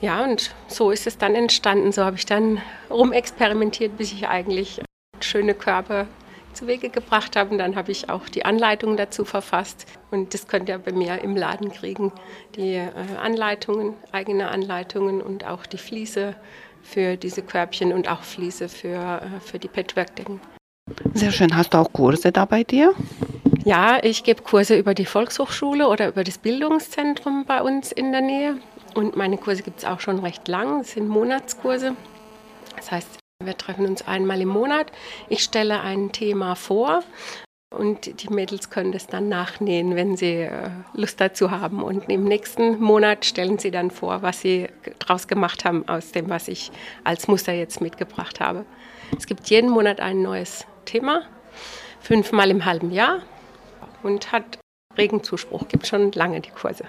Ja, 0.00 0.24
und 0.24 0.54
so 0.68 0.90
ist 0.90 1.06
es 1.06 1.18
dann 1.18 1.34
entstanden. 1.34 1.92
So 1.92 2.04
habe 2.04 2.16
ich 2.16 2.26
dann 2.26 2.60
rumexperimentiert, 2.90 3.96
bis 3.96 4.12
ich 4.12 4.28
eigentlich 4.28 4.80
schöne 5.20 5.54
Körbe 5.54 6.06
zu 6.52 6.66
Wege 6.66 6.90
gebracht 6.90 7.36
habe. 7.36 7.50
Und 7.50 7.58
dann 7.58 7.76
habe 7.76 7.92
ich 7.92 8.10
auch 8.10 8.28
die 8.28 8.44
Anleitungen 8.44 8.96
dazu 8.96 9.24
verfasst. 9.24 9.86
Und 10.10 10.34
das 10.34 10.48
könnt 10.48 10.68
ihr 10.68 10.78
bei 10.78 10.92
mir 10.92 11.22
im 11.22 11.36
Laden 11.36 11.70
kriegen. 11.72 12.12
Die 12.56 12.74
äh, 12.74 12.90
Anleitungen, 13.22 13.94
eigene 14.12 14.48
Anleitungen 14.48 15.22
und 15.22 15.46
auch 15.46 15.66
die 15.66 15.78
Fliese 15.78 16.34
für 16.82 17.16
diese 17.16 17.42
Körbchen 17.42 17.92
und 17.92 18.08
auch 18.08 18.22
Fliese 18.22 18.68
für, 18.68 19.22
äh, 19.22 19.40
für 19.40 19.58
die 19.58 19.68
Patchwork-Decken. 19.68 20.40
Sehr 21.14 21.32
schön. 21.32 21.56
Hast 21.56 21.74
du 21.74 21.78
auch 21.78 21.92
Kurse 21.92 22.30
da 22.30 22.44
bei 22.44 22.62
dir? 22.62 22.94
Ja, 23.64 23.98
ich 24.02 24.22
gebe 24.22 24.42
Kurse 24.42 24.76
über 24.76 24.94
die 24.94 25.06
Volkshochschule 25.06 25.88
oder 25.88 26.08
über 26.08 26.22
das 26.24 26.38
Bildungszentrum 26.38 27.44
bei 27.46 27.62
uns 27.62 27.90
in 27.90 28.12
der 28.12 28.20
Nähe. 28.20 28.58
Und 28.94 29.16
meine 29.16 29.36
Kurse 29.38 29.62
gibt 29.62 29.78
es 29.78 29.84
auch 29.84 30.00
schon 30.00 30.20
recht 30.20 30.46
lang. 30.46 30.80
Es 30.80 30.92
sind 30.92 31.08
Monatskurse. 31.08 31.96
Das 32.76 32.92
heißt, 32.92 33.18
wir 33.42 33.56
treffen 33.56 33.86
uns 33.86 34.06
einmal 34.06 34.40
im 34.40 34.48
Monat. 34.48 34.92
Ich 35.28 35.42
stelle 35.42 35.80
ein 35.80 36.12
Thema 36.12 36.54
vor 36.54 37.02
und 37.74 38.22
die 38.22 38.28
Mädels 38.28 38.70
können 38.70 38.92
das 38.92 39.06
dann 39.06 39.28
nachnähen, 39.28 39.96
wenn 39.96 40.16
sie 40.16 40.42
äh, 40.42 40.70
Lust 40.94 41.20
dazu 41.20 41.50
haben. 41.50 41.82
Und 41.82 42.08
im 42.08 42.24
nächsten 42.24 42.80
Monat 42.80 43.24
stellen 43.24 43.58
sie 43.58 43.70
dann 43.70 43.90
vor, 43.90 44.22
was 44.22 44.40
sie 44.40 44.68
daraus 45.00 45.26
gemacht 45.26 45.64
haben 45.64 45.88
aus 45.88 46.12
dem, 46.12 46.30
was 46.30 46.46
ich 46.46 46.70
als 47.02 47.26
Muster 47.26 47.52
jetzt 47.52 47.80
mitgebracht 47.80 48.38
habe. 48.38 48.64
Es 49.18 49.26
gibt 49.26 49.48
jeden 49.50 49.70
Monat 49.70 50.00
ein 50.00 50.22
neues 50.22 50.66
Thema, 50.86 51.22
fünfmal 52.00 52.50
im 52.50 52.64
halben 52.64 52.90
Jahr 52.90 53.20
und 54.02 54.32
hat 54.32 54.58
regen 54.96 55.22
Zuspruch, 55.22 55.68
gibt 55.68 55.86
schon 55.86 56.12
lange 56.12 56.40
die 56.40 56.50
Kurse. 56.50 56.84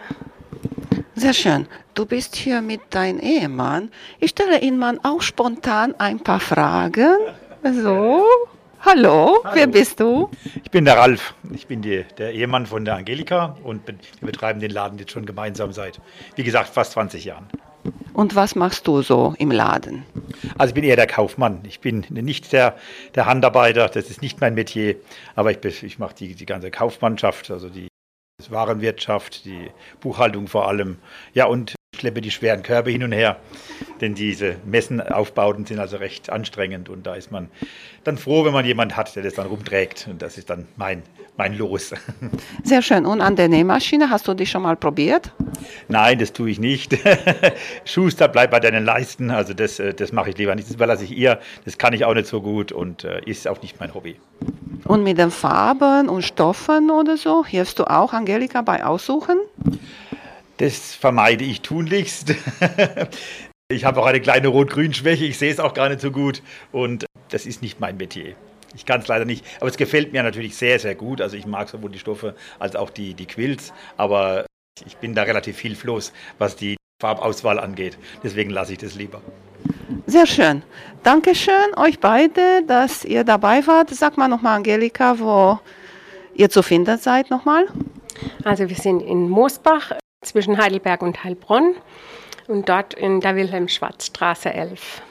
Sehr 1.16 1.34
schön. 1.34 1.68
Du 1.96 2.06
bist 2.06 2.36
hier 2.36 2.62
mit 2.62 2.80
deinem 2.92 3.20
Ehemann. 3.20 3.92
Ich 4.20 4.32
stelle 4.32 4.62
Ihnen 4.62 4.78
mal 4.78 5.00
auch 5.04 5.22
spontan 5.22 5.96
ein 5.98 6.20
paar 6.20 6.40
Fragen. 6.40 7.18
So. 7.64 8.24
Hallo, 8.82 9.40
Hallo, 9.44 9.56
wer 9.56 9.66
bist 9.66 10.00
du? 10.00 10.30
Ich 10.64 10.70
bin 10.70 10.86
der 10.86 10.98
Ralf. 10.98 11.34
Ich 11.52 11.66
bin 11.66 11.82
die, 11.82 12.06
der 12.20 12.34
Ehemann 12.34 12.68
von 12.68 12.86
der 12.86 12.96
Angelika 12.96 13.58
und 13.64 13.86
bin, 13.86 14.00
wir 14.20 14.28
betreiben 14.28 14.60
den 14.60 14.70
Laden 14.70 15.00
jetzt 15.00 15.12
schon 15.12 15.26
gemeinsam 15.26 15.74
seit, 15.74 16.00
wie 16.36 16.44
gesagt, 16.44 16.70
fast 16.70 16.92
20 16.92 17.26
Jahren. 17.26 17.48
Und 18.14 18.36
was 18.36 18.56
machst 18.56 18.88
du 18.88 19.02
so 19.02 19.36
im 19.38 19.52
Laden? 19.52 20.04
Also 20.58 20.72
ich 20.72 20.76
bin 20.76 20.84
eher 20.84 20.96
der 20.96 21.08
Kaufmann. 21.08 21.60
Ich 21.68 21.80
bin 21.80 22.06
nicht 22.10 22.52
der, 22.52 22.76
der 23.16 23.26
Handarbeiter, 23.26 23.88
das 23.88 24.10
ist 24.10 24.22
nicht 24.22 24.42
mein 24.42 24.56
Metier, 24.56 24.96
aber 25.36 25.52
ich, 25.52 25.84
ich 25.84 26.00
mache 26.00 26.16
die, 26.16 26.36
die 26.36 26.46
ganze 26.46 26.72
Kaufmannschaft, 26.72 27.52
also 27.52 27.70
die 27.70 27.88
Warenwirtschaft, 28.50 29.46
die 29.46 29.72
Buchhaltung 30.00 30.48
vor 30.48 30.68
allem. 30.68 30.98
Ja, 31.34 31.46
und 31.46 31.77
schleppe 31.98 32.22
die 32.22 32.32
schweren 32.32 32.64
Körbe 32.64 32.92
hin 32.92 33.04
und 33.04 33.12
her. 33.12 33.38
Denn 34.02 34.16
diese 34.16 34.56
Messenaufbauten 34.66 35.66
sind 35.66 35.80
also 35.80 35.98
recht 35.98 36.30
anstrengend 36.30 36.90
und 36.90 37.06
da 37.06 37.16
ist 37.16 37.32
man 37.32 37.50
dann 38.04 38.18
froh, 38.18 38.46
wenn 38.46 38.54
man 38.54 38.66
jemanden 38.66 38.96
hat, 38.96 39.16
der 39.16 39.24
das 39.24 39.34
dann 39.34 39.48
rumträgt. 39.48 40.08
Und 40.10 40.22
das 40.22 40.38
ist 40.38 40.50
dann 40.50 40.68
mein, 40.78 41.04
mein 41.36 41.58
Los. 41.58 41.94
Sehr 42.64 42.82
schön. 42.82 43.06
Und 43.06 43.22
an 43.22 43.36
der 43.36 43.50
Nähmaschine 43.50 44.10
hast 44.10 44.28
du 44.28 44.34
die 44.34 44.46
schon 44.46 44.62
mal 44.62 44.76
probiert? 44.76 45.32
Nein, 45.88 46.20
das 46.20 46.34
tue 46.34 46.50
ich 46.50 46.60
nicht. 46.60 46.98
Schuster, 47.86 48.28
bleib 48.28 48.52
bei 48.52 48.60
deinen 48.60 48.86
Leisten. 48.86 49.32
Also 49.32 49.54
das, 49.54 49.80
äh, 49.80 49.94
das 49.94 50.12
mache 50.12 50.30
ich 50.30 50.38
lieber 50.38 50.56
nicht. 50.56 50.68
Das 50.68 50.76
überlasse 50.76 51.04
ich 51.04 51.18
ihr. 51.18 51.40
Das 51.66 51.78
kann 51.78 51.94
ich 51.94 52.06
auch 52.06 52.14
nicht 52.14 52.28
so 52.28 52.42
gut 52.42 52.72
und 52.72 53.04
äh, 53.04 53.22
ist 53.26 53.48
auch 53.48 53.62
nicht 53.62 53.80
mein 53.80 53.94
Hobby. 53.94 54.18
Und 54.86 55.04
mit 55.04 55.18
den 55.18 55.32
Farben 55.32 56.08
und 56.08 56.22
Stoffen 56.22 56.92
oder 56.92 57.18
so, 57.18 57.44
hilfst 57.44 57.80
du 57.80 57.86
auch 57.86 58.14
Angelika 58.14 58.62
bei 58.62 58.86
Aussuchen? 58.86 59.38
Das 60.58 60.96
vermeide 60.96 61.44
ich 61.44 61.62
tunlichst. 61.62 62.34
Ich 63.70 63.84
habe 63.84 64.00
auch 64.00 64.06
eine 64.06 64.22
kleine 64.22 64.48
Rot-Grün-Schwäche, 64.48 65.26
ich 65.26 65.38
sehe 65.38 65.52
es 65.52 65.60
auch 65.60 65.74
gar 65.74 65.90
nicht 65.90 66.00
so 66.00 66.10
gut 66.10 66.42
und 66.72 67.06
das 67.28 67.46
ist 67.46 67.62
nicht 67.62 67.82
mein 67.82 67.98
Metier. 67.98 68.34
Ich 68.74 68.86
kann 68.86 69.02
es 69.02 69.10
leider 69.10 69.26
nicht, 69.26 69.44
aber 69.60 69.70
es 69.70 69.76
gefällt 69.76 70.14
mir 70.14 70.24
natürlich 70.24 70.56
sehr, 70.56 70.80
sehr 70.80 70.96
gut. 70.96 71.20
Also 71.20 71.36
ich 71.36 71.46
mag 71.46 71.68
sowohl 71.68 71.92
die 71.92 72.00
Stoffe 72.00 72.34
als 72.60 72.78
auch 72.78 72.90
die, 72.90 73.14
die 73.14 73.26
Quills, 73.26 73.74
aber 73.98 74.46
ich 74.86 74.96
bin 74.96 75.16
da 75.16 75.24
relativ 75.24 75.60
hilflos, 75.60 76.14
was 76.38 76.56
die 76.56 76.78
Farbauswahl 77.02 77.60
angeht. 77.60 77.98
Deswegen 78.24 78.52
lasse 78.52 78.72
ich 78.72 78.78
das 78.78 78.96
lieber. 78.96 79.22
Sehr 80.06 80.28
schön. 80.28 80.64
Dankeschön 81.04 81.76
euch 81.76 82.00
beide, 82.00 82.64
dass 82.66 83.04
ihr 83.04 83.26
dabei 83.26 83.68
wart. 83.68 83.90
Sag 83.90 84.16
mal 84.16 84.30
nochmal, 84.30 84.56
Angelika, 84.56 85.20
wo 85.20 85.60
ihr 86.36 86.50
zu 86.50 86.64
finden 86.64 86.98
seid 87.00 87.30
nochmal. 87.32 87.68
Also 88.46 88.70
wir 88.70 88.78
sind 88.78 89.02
in 89.02 89.28
Moosbach 89.28 89.92
zwischen 90.22 90.58
Heidelberg 90.58 91.02
und 91.02 91.24
Heilbronn 91.24 91.76
und 92.48 92.68
dort 92.70 92.94
in 92.94 93.22
der 93.22 93.36
Wilhelm-Schwarz-Straße 93.36 94.54
11. 94.54 95.02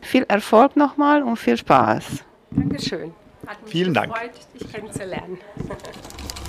Viel 0.00 0.24
Erfolg 0.28 0.76
nochmal 0.76 1.22
und 1.22 1.36
viel 1.36 1.56
Spaß. 1.56 2.24
Dankeschön. 2.50 3.12
Hat 3.46 3.62
mich 3.62 3.72
Vielen 3.72 3.94
Dank. 3.94 4.12
gefreut, 4.12 4.30
dich 4.54 4.72
kennenzulernen. 4.72 5.38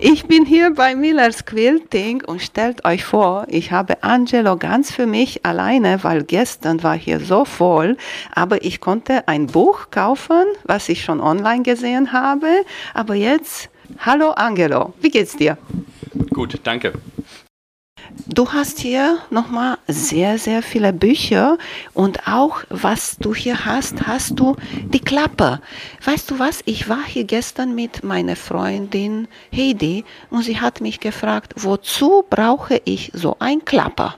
Ich 0.00 0.26
bin 0.26 0.44
hier 0.44 0.74
bei 0.74 0.94
Millers 0.94 1.46
Quilting 1.46 2.22
und 2.24 2.42
stellt 2.42 2.84
euch 2.84 3.04
vor, 3.04 3.46
ich 3.48 3.72
habe 3.72 4.02
Angelo 4.02 4.56
ganz 4.56 4.92
für 4.92 5.06
mich 5.06 5.46
alleine, 5.46 6.04
weil 6.04 6.22
gestern 6.24 6.82
war 6.82 6.96
hier 6.96 7.18
so 7.20 7.44
voll, 7.44 7.96
aber 8.34 8.62
ich 8.64 8.80
konnte 8.80 9.26
ein 9.26 9.46
Buch 9.46 9.90
kaufen, 9.90 10.44
was 10.64 10.88
ich 10.88 11.02
schon 11.02 11.20
online 11.20 11.62
gesehen 11.62 12.12
habe, 12.12 12.48
aber 12.92 13.14
jetzt, 13.14 13.70
hallo 13.98 14.30
Angelo, 14.30 14.92
wie 15.00 15.10
geht's 15.10 15.36
dir? 15.36 15.56
Gut, 16.30 16.60
danke. 16.62 16.92
Du 18.26 18.52
hast 18.52 18.78
hier 18.78 19.18
nochmal 19.30 19.78
sehr, 19.86 20.38
sehr 20.38 20.62
viele 20.62 20.92
Bücher 20.92 21.58
und 21.94 22.26
auch, 22.26 22.62
was 22.68 23.16
du 23.18 23.34
hier 23.34 23.64
hast, 23.64 24.06
hast 24.06 24.38
du 24.38 24.56
die 24.84 25.00
Klappe. 25.00 25.60
Weißt 26.04 26.30
du 26.30 26.38
was? 26.38 26.62
Ich 26.66 26.88
war 26.88 27.04
hier 27.04 27.24
gestern 27.24 27.74
mit 27.74 28.04
meiner 28.04 28.36
Freundin 28.36 29.28
Heidi 29.54 30.04
und 30.30 30.42
sie 30.42 30.60
hat 30.60 30.80
mich 30.80 31.00
gefragt, 31.00 31.54
wozu 31.56 32.24
brauche 32.28 32.80
ich 32.84 33.10
so 33.14 33.36
ein 33.38 33.64
Klapper? 33.64 34.16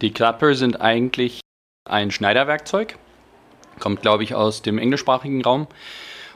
Die 0.00 0.12
Klapper 0.12 0.54
sind 0.54 0.80
eigentlich 0.80 1.40
ein 1.84 2.10
Schneiderwerkzeug. 2.10 2.96
Kommt, 3.78 4.02
glaube 4.02 4.24
ich, 4.24 4.34
aus 4.34 4.62
dem 4.62 4.78
englischsprachigen 4.78 5.42
Raum. 5.42 5.66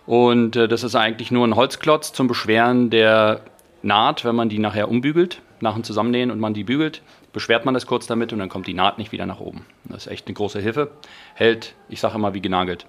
Und 0.06 0.56
äh, 0.56 0.68
das 0.68 0.82
ist 0.82 0.94
eigentlich 0.94 1.30
nur 1.30 1.46
ein 1.46 1.56
Holzklotz 1.56 2.12
zum 2.12 2.26
Beschweren 2.26 2.90
der 2.90 3.40
Naht, 3.82 4.24
wenn 4.24 4.34
man 4.34 4.48
die 4.48 4.58
nachher 4.58 4.88
umbügelt, 4.88 5.42
nach 5.64 5.74
dem 5.74 5.82
Zusammennähen 5.82 6.30
und 6.30 6.38
man 6.38 6.54
die 6.54 6.62
bügelt, 6.62 7.02
beschwert 7.32 7.64
man 7.64 7.74
das 7.74 7.86
kurz 7.86 8.06
damit 8.06 8.32
und 8.32 8.38
dann 8.38 8.48
kommt 8.48 8.68
die 8.68 8.74
Naht 8.74 8.98
nicht 8.98 9.10
wieder 9.10 9.26
nach 9.26 9.40
oben. 9.40 9.66
Das 9.84 10.06
ist 10.06 10.12
echt 10.12 10.28
eine 10.28 10.34
große 10.34 10.60
Hilfe. 10.60 10.92
Hält, 11.34 11.74
ich 11.88 11.98
sage 11.98 12.14
immer, 12.14 12.34
wie 12.34 12.40
genagelt. 12.40 12.86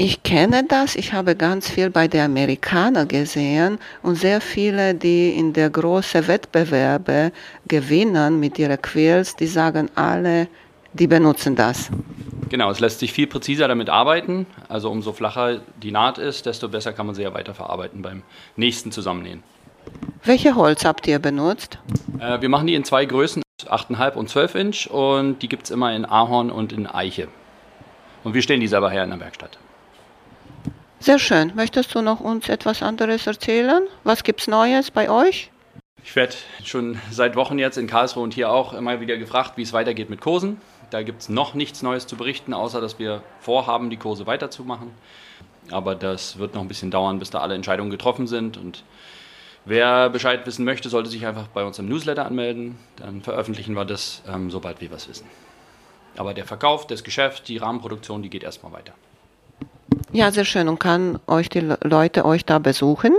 Ich 0.00 0.22
kenne 0.22 0.62
das, 0.62 0.94
ich 0.94 1.12
habe 1.12 1.34
ganz 1.34 1.68
viel 1.68 1.90
bei 1.90 2.06
den 2.06 2.20
Amerikanern 2.20 3.08
gesehen 3.08 3.78
und 4.02 4.14
sehr 4.14 4.40
viele, 4.40 4.94
die 4.94 5.30
in 5.30 5.52
der 5.52 5.70
großen 5.70 6.28
Wettbewerbe 6.28 7.32
gewinnen 7.66 8.38
mit 8.38 8.60
ihren 8.60 8.80
Quills, 8.80 9.34
die 9.34 9.48
sagen 9.48 9.90
alle, 9.96 10.46
die 10.92 11.08
benutzen 11.08 11.56
das. 11.56 11.90
Genau, 12.48 12.70
es 12.70 12.78
lässt 12.78 13.00
sich 13.00 13.12
viel 13.12 13.26
präziser 13.26 13.66
damit 13.66 13.90
arbeiten. 13.90 14.46
Also 14.68 14.88
umso 14.88 15.12
flacher 15.12 15.60
die 15.82 15.90
Naht 15.90 16.18
ist, 16.18 16.46
desto 16.46 16.68
besser 16.68 16.92
kann 16.92 17.06
man 17.06 17.16
sie 17.16 17.22
ja 17.22 17.34
weiterverarbeiten 17.34 18.00
beim 18.00 18.22
nächsten 18.56 18.92
Zusammennähen. 18.92 19.42
Welche 20.24 20.54
Holz 20.54 20.84
habt 20.84 21.06
ihr 21.06 21.18
benutzt? 21.18 21.78
Äh, 22.20 22.40
wir 22.40 22.48
machen 22.48 22.66
die 22.66 22.74
in 22.74 22.84
zwei 22.84 23.04
Größen, 23.04 23.42
8,5 23.64 24.14
und 24.14 24.28
12 24.28 24.54
Inch 24.54 24.86
und 24.90 25.40
die 25.40 25.48
gibt 25.48 25.64
es 25.64 25.70
immer 25.70 25.94
in 25.94 26.04
Ahorn 26.04 26.50
und 26.50 26.72
in 26.72 26.86
Eiche. 26.86 27.28
Und 28.24 28.34
wir 28.34 28.42
stellen 28.42 28.60
die 28.60 28.68
selber 28.68 28.90
her 28.90 29.04
in 29.04 29.10
der 29.10 29.20
Werkstatt. 29.20 29.58
Sehr 31.00 31.18
schön. 31.18 31.52
Möchtest 31.54 31.94
du 31.94 32.02
noch 32.02 32.20
uns 32.20 32.48
etwas 32.48 32.82
anderes 32.82 33.26
erzählen? 33.26 33.86
Was 34.04 34.24
gibt's 34.24 34.48
Neues 34.48 34.90
bei 34.90 35.08
euch? 35.08 35.50
Ich 36.02 36.16
werde 36.16 36.34
schon 36.64 36.98
seit 37.10 37.36
Wochen 37.36 37.58
jetzt 37.58 37.78
in 37.78 37.86
Karlsruhe 37.86 38.22
und 38.22 38.34
hier 38.34 38.50
auch 38.50 38.72
immer 38.72 39.00
wieder 39.00 39.16
gefragt, 39.16 39.52
wie 39.56 39.62
es 39.62 39.72
weitergeht 39.72 40.10
mit 40.10 40.20
Kursen. 40.20 40.60
Da 40.90 41.02
gibt 41.02 41.22
es 41.22 41.28
noch 41.28 41.54
nichts 41.54 41.82
Neues 41.82 42.06
zu 42.06 42.16
berichten, 42.16 42.54
außer 42.54 42.80
dass 42.80 42.98
wir 42.98 43.22
vorhaben, 43.40 43.90
die 43.90 43.96
Kurse 43.96 44.26
weiterzumachen. 44.26 44.90
Aber 45.70 45.94
das 45.94 46.38
wird 46.38 46.54
noch 46.54 46.62
ein 46.62 46.68
bisschen 46.68 46.90
dauern, 46.90 47.18
bis 47.18 47.30
da 47.30 47.40
alle 47.40 47.54
Entscheidungen 47.54 47.90
getroffen 47.90 48.26
sind. 48.26 48.56
Und 48.56 48.84
wer 49.68 50.10
Bescheid 50.10 50.46
wissen 50.46 50.64
möchte, 50.64 50.88
sollte 50.88 51.10
sich 51.10 51.26
einfach 51.26 51.48
bei 51.48 51.64
uns 51.64 51.78
im 51.78 51.88
Newsletter 51.88 52.26
anmelden. 52.26 52.78
Dann 52.96 53.22
veröffentlichen 53.22 53.74
wir 53.74 53.84
das, 53.84 54.22
ähm, 54.28 54.50
sobald 54.50 54.80
wir 54.80 54.90
was 54.90 55.08
wissen. 55.08 55.26
Aber 56.16 56.34
der 56.34 56.46
Verkauf, 56.46 56.86
das 56.86 57.04
Geschäft, 57.04 57.48
die 57.48 57.58
Rahmenproduktion, 57.58 58.22
die 58.22 58.30
geht 58.30 58.42
erstmal 58.42 58.72
weiter. 58.72 58.92
Ja, 60.12 60.30
sehr 60.30 60.44
schön. 60.44 60.68
Und 60.68 60.80
kann 60.80 61.20
euch 61.26 61.48
die 61.48 61.60
Le- 61.60 61.78
Leute 61.82 62.24
euch 62.24 62.44
da 62.44 62.58
besuchen? 62.58 63.14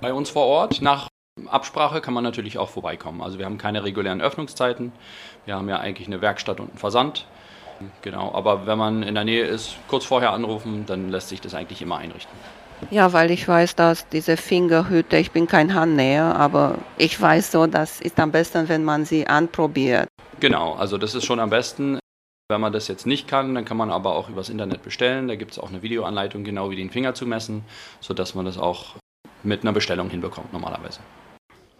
Bei 0.00 0.12
uns 0.12 0.30
vor 0.30 0.44
Ort, 0.46 0.82
nach 0.82 1.08
Absprache 1.46 2.00
kann 2.00 2.14
man 2.14 2.24
natürlich 2.24 2.58
auch 2.58 2.68
vorbeikommen. 2.68 3.22
Also 3.22 3.38
wir 3.38 3.44
haben 3.46 3.58
keine 3.58 3.84
regulären 3.84 4.20
Öffnungszeiten. 4.20 4.92
Wir 5.44 5.54
haben 5.54 5.68
ja 5.68 5.78
eigentlich 5.78 6.08
eine 6.08 6.20
Werkstatt 6.20 6.60
und 6.60 6.70
einen 6.70 6.78
Versand. 6.78 7.26
Genau, 8.02 8.32
aber 8.34 8.66
wenn 8.66 8.78
man 8.78 9.02
in 9.02 9.14
der 9.14 9.24
Nähe 9.24 9.44
ist, 9.44 9.76
kurz 9.86 10.06
vorher 10.06 10.32
anrufen, 10.32 10.86
dann 10.86 11.10
lässt 11.10 11.28
sich 11.28 11.42
das 11.42 11.54
eigentlich 11.54 11.82
immer 11.82 11.98
einrichten. 11.98 12.34
Ja, 12.90 13.12
weil 13.12 13.30
ich 13.30 13.46
weiß, 13.46 13.74
dass 13.74 14.08
diese 14.08 14.36
Fingerhüte, 14.36 15.16
ich 15.16 15.30
bin 15.30 15.46
kein 15.46 15.74
Handnäher, 15.74 16.36
aber 16.36 16.78
ich 16.98 17.20
weiß 17.20 17.52
so, 17.52 17.66
das 17.66 18.00
ist 18.00 18.18
am 18.20 18.32
besten, 18.32 18.68
wenn 18.68 18.84
man 18.84 19.04
sie 19.04 19.26
anprobiert. 19.26 20.08
Genau, 20.40 20.74
also 20.74 20.98
das 20.98 21.14
ist 21.14 21.24
schon 21.24 21.40
am 21.40 21.50
besten. 21.50 21.98
Wenn 22.48 22.60
man 22.60 22.72
das 22.72 22.86
jetzt 22.86 23.06
nicht 23.06 23.26
kann, 23.26 23.54
dann 23.54 23.64
kann 23.64 23.76
man 23.76 23.90
aber 23.90 24.14
auch 24.14 24.28
übers 24.28 24.50
Internet 24.50 24.82
bestellen. 24.82 25.26
Da 25.26 25.34
gibt 25.34 25.52
es 25.52 25.58
auch 25.58 25.68
eine 25.68 25.82
Videoanleitung, 25.82 26.44
genau 26.44 26.70
wie 26.70 26.76
den 26.76 26.90
Finger 26.90 27.14
zu 27.14 27.26
messen, 27.26 27.64
sodass 28.00 28.34
man 28.36 28.44
das 28.44 28.56
auch 28.56 28.94
mit 29.42 29.62
einer 29.62 29.72
Bestellung 29.72 30.10
hinbekommt 30.10 30.52
normalerweise. 30.52 31.00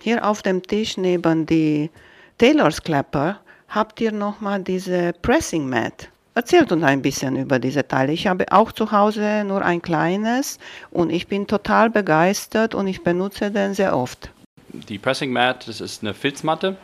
Hier 0.00 0.26
auf 0.26 0.42
dem 0.42 0.62
Tisch 0.62 0.96
neben 0.96 1.46
die 1.46 1.90
Taylors 2.38 2.82
Clapper 2.82 3.40
habt 3.68 4.00
ihr 4.00 4.12
nochmal 4.12 4.62
diese 4.62 5.12
Pressing 5.22 5.68
Mat. 5.68 6.08
Erzählt 6.36 6.70
uns 6.70 6.82
ein 6.82 7.00
bisschen 7.00 7.34
über 7.34 7.58
diese 7.58 7.88
Teile. 7.88 8.12
Ich 8.12 8.26
habe 8.26 8.52
auch 8.52 8.70
zu 8.70 8.92
Hause 8.92 9.42
nur 9.46 9.64
ein 9.64 9.80
kleines 9.80 10.58
und 10.90 11.08
ich 11.08 11.28
bin 11.28 11.46
total 11.46 11.88
begeistert 11.88 12.74
und 12.74 12.86
ich 12.88 13.02
benutze 13.02 13.50
den 13.50 13.72
sehr 13.72 13.96
oft. 13.96 14.28
Die 14.68 14.98
Pressing 14.98 15.32
Mat, 15.32 15.66
das 15.66 15.80
ist 15.80 16.02
eine 16.02 16.12
Filzmatte. 16.12 16.76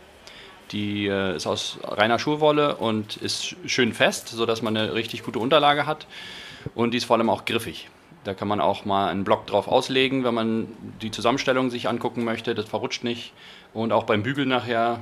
Die 0.71 1.07
äh, 1.07 1.37
ist 1.37 1.47
aus 1.47 1.77
reiner 1.83 2.19
Schulwolle 2.19 2.77
und 2.77 3.19
ist 3.19 3.55
schön 3.67 3.93
fest, 3.93 4.29
sodass 4.29 4.63
man 4.63 4.75
eine 4.75 4.95
richtig 4.95 5.23
gute 5.23 5.39
Unterlage 5.39 5.85
hat. 5.85 6.07
Und 6.75 6.95
die 6.95 6.97
ist 6.97 7.05
vor 7.05 7.19
allem 7.19 7.29
auch 7.29 7.45
griffig. 7.45 7.91
Da 8.25 8.33
kann 8.33 8.49
man 8.49 8.59
auch 8.59 8.87
mal 8.87 9.11
einen 9.11 9.25
Block 9.25 9.47
drauf 9.47 9.69
auslegen, 9.69 10.25
wenn 10.25 10.33
man 10.33 10.69
die 11.03 11.11
Zusammenstellung 11.11 11.69
sich 11.69 11.91
angucken 11.91 12.25
möchte. 12.25 12.55
Das 12.55 12.71
verrutscht 12.71 13.05
nicht. 13.05 13.35
Und 13.75 13.93
auch 13.93 14.05
beim 14.05 14.23
Bügeln 14.23 14.49
nachher 14.49 15.01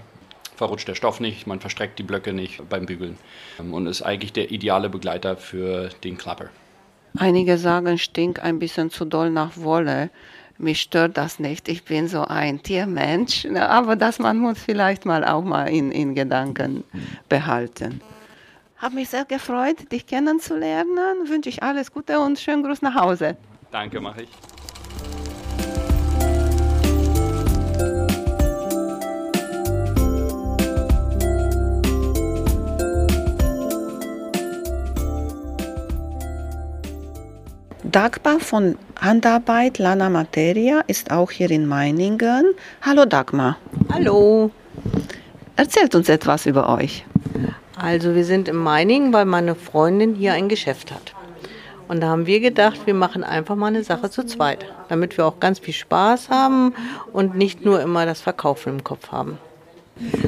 verrutscht 0.60 0.88
der 0.88 0.94
Stoff 0.94 1.20
nicht. 1.20 1.46
Man 1.46 1.58
verstreckt 1.58 1.98
die 1.98 2.02
Blöcke 2.02 2.34
nicht 2.34 2.68
beim 2.68 2.84
Bügeln. 2.84 3.16
Und 3.58 3.86
ist 3.86 4.02
eigentlich 4.02 4.34
der 4.34 4.50
ideale 4.50 4.90
Begleiter 4.90 5.38
für 5.38 5.88
den 6.04 6.18
Klapper. 6.18 6.50
Einige 7.16 7.56
sagen, 7.56 7.96
stinkt 7.96 8.40
ein 8.40 8.58
bisschen 8.58 8.90
zu 8.90 9.06
doll 9.06 9.30
nach 9.30 9.56
Wolle. 9.56 10.10
Mich 10.58 10.82
stört 10.82 11.16
das 11.16 11.38
nicht. 11.38 11.66
Ich 11.70 11.84
bin 11.84 12.08
so 12.08 12.26
ein 12.26 12.62
Tiermensch. 12.62 13.46
Aber 13.46 13.96
das 13.96 14.18
man 14.18 14.36
muss 14.36 14.58
vielleicht 14.58 15.06
mal 15.06 15.24
auch 15.24 15.42
mal 15.42 15.64
in, 15.70 15.90
in 15.90 16.14
Gedanken 16.14 16.84
behalten. 17.30 18.02
Hab 18.76 18.92
mich 18.92 19.08
sehr 19.08 19.24
gefreut, 19.24 19.90
dich 19.90 20.06
kennenzulernen. 20.06 21.26
Wünsche 21.26 21.48
ich 21.48 21.62
alles 21.62 21.90
Gute 21.90 22.20
und 22.20 22.38
schönen 22.38 22.62
Gruß 22.62 22.82
nach 22.82 22.96
Hause. 22.96 23.38
Danke, 23.72 23.98
mache 23.98 24.24
ich. 24.24 24.28
Dagmar 37.90 38.38
von 38.38 38.78
Handarbeit 39.00 39.78
Lana 39.78 40.10
Materia 40.10 40.80
ist 40.86 41.10
auch 41.10 41.32
hier 41.32 41.50
in 41.50 41.66
Meiningen. 41.66 42.54
Hallo 42.82 43.04
Dagmar. 43.04 43.56
Hallo. 43.92 44.52
Erzählt 45.56 45.96
uns 45.96 46.08
etwas 46.08 46.46
über 46.46 46.68
euch. 46.68 47.04
Also 47.76 48.14
wir 48.14 48.24
sind 48.24 48.46
in 48.46 48.54
Meiningen, 48.54 49.12
weil 49.12 49.24
meine 49.24 49.56
Freundin 49.56 50.14
hier 50.14 50.34
ein 50.34 50.48
Geschäft 50.48 50.92
hat. 50.92 51.14
Und 51.88 52.00
da 52.00 52.10
haben 52.10 52.26
wir 52.26 52.38
gedacht, 52.38 52.78
wir 52.84 52.94
machen 52.94 53.24
einfach 53.24 53.56
mal 53.56 53.66
eine 53.66 53.82
Sache 53.82 54.08
zu 54.08 54.24
zweit, 54.24 54.66
damit 54.88 55.18
wir 55.18 55.26
auch 55.26 55.40
ganz 55.40 55.58
viel 55.58 55.74
Spaß 55.74 56.28
haben 56.28 56.74
und 57.12 57.34
nicht 57.34 57.64
nur 57.64 57.80
immer 57.80 58.06
das 58.06 58.20
Verkaufen 58.20 58.74
im 58.74 58.84
Kopf 58.84 59.10
haben. 59.10 59.38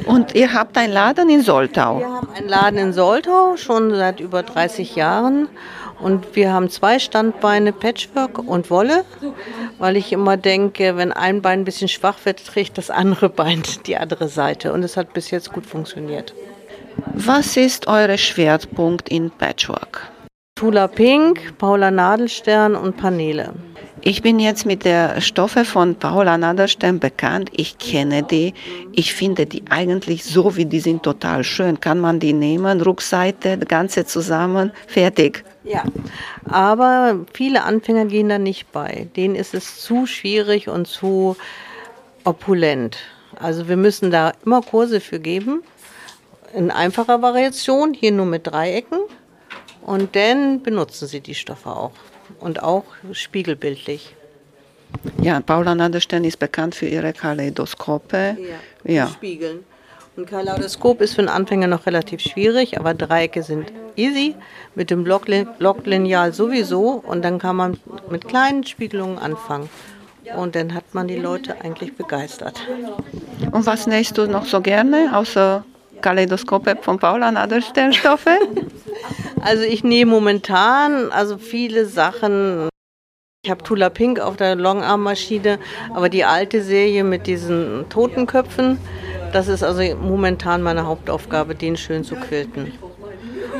Und 0.05 0.35
ihr 0.35 0.53
habt 0.53 0.77
einen 0.77 0.91
Laden 0.91 1.29
in 1.29 1.41
Soltau. 1.41 1.99
Wir 1.99 2.09
haben 2.09 2.29
einen 2.35 2.49
Laden 2.49 2.77
in 2.77 2.93
Soltau 2.93 3.55
schon 3.55 3.91
seit 3.91 4.19
über 4.19 4.43
30 4.43 4.95
Jahren 4.95 5.47
und 6.03 6.35
wir 6.35 6.51
haben 6.51 6.69
zwei 6.69 6.99
Standbeine 6.99 7.71
Patchwork 7.71 8.37
und 8.37 8.69
Wolle, 8.69 9.05
weil 9.79 9.97
ich 9.97 10.11
immer 10.11 10.37
denke, 10.37 10.97
wenn 10.97 11.11
ein 11.11 11.41
Bein 11.41 11.59
ein 11.59 11.65
bisschen 11.65 11.87
schwach 11.87 12.17
wird, 12.25 12.45
trägt 12.45 12.77
das 12.77 12.89
andere 12.89 13.29
Bein 13.29 13.63
die 13.87 13.97
andere 13.97 14.27
Seite 14.27 14.73
und 14.73 14.83
es 14.83 14.97
hat 14.97 15.13
bis 15.13 15.31
jetzt 15.31 15.51
gut 15.51 15.65
funktioniert. 15.65 16.33
Was 17.13 17.57
ist 17.57 17.87
euer 17.87 18.17
Schwerpunkt 18.17 19.09
in 19.09 19.31
Patchwork? 19.31 20.11
Tula 20.55 20.87
Pink, 20.87 21.57
Paula 21.57 21.89
Nadelstern 21.89 22.75
und 22.75 22.97
Paneele. 22.97 23.53
Ich 24.05 24.21
bin 24.21 24.37
jetzt 24.37 24.65
mit 24.65 24.83
der 24.83 25.21
Stoffe 25.21 25.63
von 25.63 25.95
Paula 25.95 26.37
Naderstein 26.37 26.99
bekannt. 26.99 27.49
Ich 27.53 27.77
kenne 27.77 28.21
die. 28.21 28.53
Ich 28.91 29.13
finde 29.13 29.45
die 29.45 29.63
eigentlich 29.69 30.25
so, 30.25 30.57
wie 30.57 30.65
die 30.65 30.81
sind, 30.81 31.03
total 31.03 31.45
schön. 31.45 31.79
Kann 31.79 32.01
man 32.01 32.19
die 32.19 32.33
nehmen, 32.33 32.81
Rückseite, 32.81 33.57
das 33.57 33.69
Ganze 33.69 34.05
zusammen, 34.05 34.73
fertig. 34.87 35.45
Ja, 35.63 35.85
aber 36.43 37.25
viele 37.31 37.63
Anfänger 37.63 38.03
gehen 38.03 38.27
da 38.27 38.39
nicht 38.39 38.73
bei. 38.73 39.07
Denen 39.15 39.35
ist 39.35 39.53
es 39.53 39.79
zu 39.79 40.05
schwierig 40.05 40.67
und 40.67 40.85
zu 40.85 41.37
opulent. 42.25 42.97
Also 43.39 43.69
wir 43.69 43.77
müssen 43.77 44.11
da 44.11 44.33
immer 44.45 44.61
Kurse 44.61 44.99
für 44.99 45.21
geben. 45.21 45.63
In 46.53 46.71
einfacher 46.71 47.21
Variation, 47.21 47.93
hier 47.93 48.11
nur 48.11 48.25
mit 48.25 48.47
Dreiecken. 48.47 48.99
Und 49.81 50.17
dann 50.17 50.61
benutzen 50.61 51.07
sie 51.07 51.21
die 51.21 51.35
Stoffe 51.35 51.69
auch. 51.69 51.93
Und 52.43 52.61
auch 52.61 52.83
spiegelbildlich. 53.13 54.15
Ja, 55.21 55.39
Paula 55.39 55.73
Naderstein 55.75 56.25
ist 56.25 56.37
bekannt 56.39 56.75
für 56.75 56.85
ihre 56.87 57.13
Kaleidoskope. 57.13 58.37
Ja, 58.83 58.93
Ja. 58.93 59.07
Spiegeln. 59.07 59.59
Und 60.17 60.27
Kaleidoskop 60.29 60.99
ist 61.01 61.13
für 61.15 61.21
einen 61.21 61.29
Anfänger 61.29 61.67
noch 61.67 61.85
relativ 61.85 62.19
schwierig, 62.21 62.77
aber 62.77 62.93
Dreiecke 62.93 63.41
sind 63.43 63.71
easy. 63.95 64.35
Mit 64.75 64.91
dem 64.91 65.05
Blocklin- 65.05 65.47
Blocklineal 65.57 66.33
sowieso. 66.33 67.01
Und 67.07 67.23
dann 67.23 67.39
kann 67.39 67.55
man 67.55 67.79
mit 68.09 68.27
kleinen 68.27 68.65
Spiegelungen 68.65 69.17
anfangen. 69.17 69.69
Und 70.37 70.55
dann 70.55 70.73
hat 70.73 70.93
man 70.93 71.07
die 71.07 71.15
Leute 71.17 71.55
eigentlich 71.61 71.95
begeistert. 71.95 72.59
Und 73.51 73.65
was 73.65 73.87
nähst 73.87 74.17
du 74.17 74.27
noch 74.27 74.45
so 74.45 74.59
gerne, 74.61 75.11
außer 75.17 75.63
Kaleidoskope 76.01 76.77
von 76.81 76.99
Paula 76.99 77.31
Naderstein 77.31 77.93
Stoffe? 77.93 78.31
Also 79.43 79.63
ich 79.63 79.83
nähe 79.83 80.05
momentan 80.05 81.11
also 81.11 81.37
viele 81.37 81.85
Sachen. 81.85 82.69
Ich 83.43 83.51
habe 83.51 83.61
Tula 83.61 83.89
Pink 83.89 84.21
auf 84.21 84.37
der 84.37 84.55
Longarm-Maschine, 84.55 85.59
aber 85.93 86.07
die 86.07 86.23
alte 86.23 86.63
Serie 86.63 87.03
mit 87.03 87.27
diesen 87.27 87.89
Totenköpfen, 87.89 88.79
das 89.33 89.49
ist 89.49 89.61
also 89.61 89.83
momentan 89.97 90.61
meine 90.61 90.85
Hauptaufgabe, 90.85 91.55
den 91.55 91.75
schön 91.75 92.05
zu 92.05 92.15
quilten. 92.15 92.71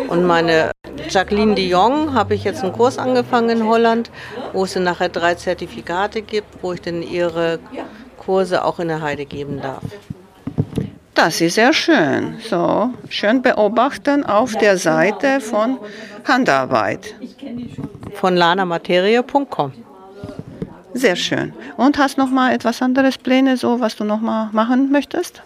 Und 0.07 0.25
meine 0.25 0.71
Jacqueline 1.09 1.55
de 1.55 1.67
Jong 1.67 2.13
habe 2.13 2.33
ich 2.33 2.45
jetzt 2.45 2.63
einen 2.63 2.71
Kurs 2.71 2.97
angefangen 2.97 3.49
in 3.49 3.67
Holland, 3.67 4.09
wo 4.53 4.63
es 4.63 4.73
dann 4.73 4.83
nachher 4.83 5.09
drei 5.09 5.35
Zertifikate 5.35 6.21
gibt, 6.21 6.63
wo 6.63 6.71
ich 6.71 6.81
dann 6.81 7.01
ihre 7.03 7.59
Kurse 8.17 8.63
auch 8.63 8.79
in 8.79 8.87
der 8.87 9.01
Heide 9.01 9.25
geben 9.25 9.59
darf. 9.61 9.83
Das 11.15 11.41
ist 11.41 11.55
sehr 11.55 11.73
schön. 11.73 12.37
So, 12.49 12.91
schön 13.09 13.41
beobachten 13.41 14.23
auf 14.25 14.55
der 14.55 14.77
Seite 14.77 15.39
von 15.41 15.77
Handarbeit. 16.25 17.15
Von 18.15 18.35
lanamaterie.com. 18.35 19.73
Sehr 20.95 21.15
schön. 21.15 21.53
Und 21.77 21.97
hast 21.97 22.17
noch 22.17 22.29
mal 22.29 22.53
etwas 22.53 22.81
anderes 22.81 23.17
Pläne, 23.17 23.57
so 23.57 23.79
was 23.79 23.95
du 23.95 24.03
noch 24.03 24.21
mal 24.21 24.49
machen 24.53 24.91
möchtest? 24.91 25.41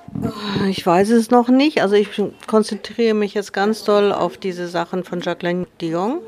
Ich 0.67 0.85
weiß 0.85 1.09
es 1.11 1.31
noch 1.31 1.47
nicht. 1.47 1.81
Also 1.81 1.95
ich 1.95 2.09
konzentriere 2.47 3.13
mich 3.13 3.33
jetzt 3.33 3.53
ganz 3.53 3.83
doll 3.83 4.11
auf 4.11 4.37
diese 4.37 4.67
Sachen 4.67 5.03
von 5.03 5.21
Jacqueline 5.21 5.65
Dion, 5.79 6.19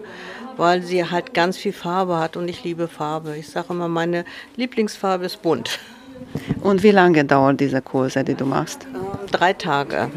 weil 0.58 0.84
sie 0.84 1.10
halt 1.10 1.34
ganz 1.34 1.58
viel 1.58 1.74
Farbe 1.74 2.18
hat 2.18 2.38
und 2.38 2.48
ich 2.48 2.64
liebe 2.64 2.88
Farbe. 2.88 3.36
Ich 3.38 3.50
sage 3.50 3.68
immer, 3.72 3.88
meine 3.90 4.24
Lieblingsfarbe 4.56 5.26
ist 5.26 5.42
bunt. 5.42 5.80
Und 6.62 6.84
wie 6.84 6.92
lange 6.92 7.26
dauern 7.26 7.58
diese 7.58 7.82
Kurse, 7.82 8.24
die 8.24 8.36
du 8.36 8.46
machst? 8.46 8.88
Drei 9.32 9.54
Tage. 9.54 10.10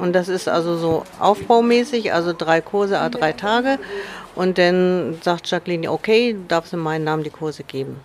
Und 0.00 0.14
das 0.14 0.28
ist 0.28 0.48
also 0.48 0.76
so 0.76 1.04
aufbaumäßig, 1.20 2.12
also 2.12 2.32
drei 2.32 2.60
Kurse, 2.60 2.98
a 2.98 3.08
drei 3.08 3.32
Tage. 3.32 3.78
Und 4.34 4.58
dann 4.58 5.18
sagt 5.22 5.50
Jacqueline, 5.50 5.90
okay, 5.90 6.34
du 6.34 6.40
darfst 6.48 6.72
in 6.72 6.80
meinen 6.80 7.04
Namen 7.04 7.24
die 7.24 7.30
Kurse 7.30 7.62
geben. 7.62 7.96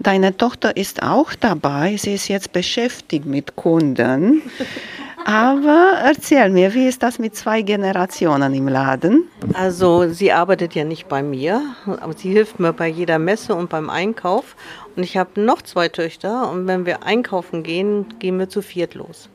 Deine 0.00 0.36
Tochter 0.36 0.76
ist 0.76 1.02
auch 1.02 1.34
dabei. 1.34 1.96
Sie 1.96 2.14
ist 2.14 2.28
jetzt 2.28 2.52
beschäftigt 2.52 3.26
mit 3.26 3.56
Kunden. 3.56 4.42
Aber 5.28 5.92
erzähl 6.02 6.48
mir, 6.48 6.72
wie 6.72 6.86
ist 6.86 7.02
das 7.02 7.18
mit 7.18 7.36
zwei 7.36 7.60
Generationen 7.60 8.54
im 8.54 8.66
Laden? 8.66 9.28
Also 9.52 10.08
sie 10.08 10.32
arbeitet 10.32 10.74
ja 10.74 10.84
nicht 10.84 11.06
bei 11.06 11.22
mir, 11.22 11.60
aber 11.84 12.14
sie 12.14 12.32
hilft 12.32 12.58
mir 12.60 12.72
bei 12.72 12.88
jeder 12.88 13.18
Messe 13.18 13.54
und 13.54 13.68
beim 13.68 13.90
Einkauf. 13.90 14.56
Und 14.96 15.02
ich 15.02 15.18
habe 15.18 15.38
noch 15.42 15.60
zwei 15.60 15.90
Töchter 15.90 16.50
und 16.50 16.66
wenn 16.66 16.86
wir 16.86 17.02
einkaufen 17.02 17.62
gehen, 17.62 18.14
gehen 18.20 18.38
wir 18.38 18.48
zu 18.48 18.62
viert 18.62 18.94
los. 18.94 19.28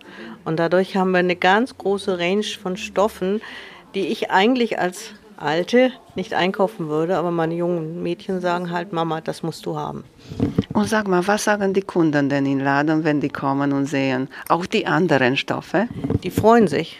Und 0.45 0.57
dadurch 0.57 0.95
haben 0.95 1.11
wir 1.11 1.19
eine 1.19 1.35
ganz 1.35 1.77
große 1.77 2.17
Range 2.17 2.41
von 2.41 2.75
Stoffen, 2.75 3.39
die 3.93 4.07
ich 4.07 4.31
eigentlich 4.31 4.79
als 4.79 5.11
Alte 5.37 5.91
nicht 6.15 6.33
einkaufen 6.33 6.87
würde, 6.89 7.17
aber 7.17 7.31
meine 7.31 7.55
jungen 7.55 8.03
Mädchen 8.03 8.41
sagen 8.41 8.71
halt, 8.71 8.93
Mama, 8.93 9.21
das 9.21 9.43
musst 9.43 9.65
du 9.65 9.77
haben. 9.77 10.03
Und 10.73 10.89
sag 10.89 11.07
mal, 11.07 11.25
was 11.27 11.43
sagen 11.43 11.73
die 11.73 11.81
Kunden 11.81 12.29
denn 12.29 12.45
im 12.45 12.59
Laden, 12.59 13.03
wenn 13.03 13.21
die 13.21 13.29
kommen 13.29 13.73
und 13.73 13.85
sehen 13.85 14.29
auch 14.49 14.65
die 14.65 14.87
anderen 14.87 15.37
Stoffe? 15.37 15.87
Die 16.23 16.31
freuen 16.31 16.67
sich, 16.67 16.99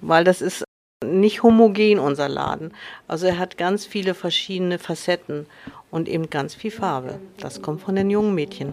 weil 0.00 0.24
das 0.24 0.40
ist 0.40 0.64
nicht 1.04 1.42
homogen, 1.42 1.98
unser 1.98 2.28
Laden. 2.28 2.72
Also 3.06 3.26
er 3.26 3.38
hat 3.38 3.56
ganz 3.56 3.86
viele 3.86 4.14
verschiedene 4.14 4.78
Facetten 4.78 5.46
und 5.90 6.08
eben 6.08 6.30
ganz 6.30 6.54
viel 6.54 6.70
Farbe. 6.70 7.18
Das 7.38 7.62
kommt 7.62 7.82
von 7.82 7.96
den 7.96 8.10
jungen 8.10 8.34
Mädchen. 8.34 8.72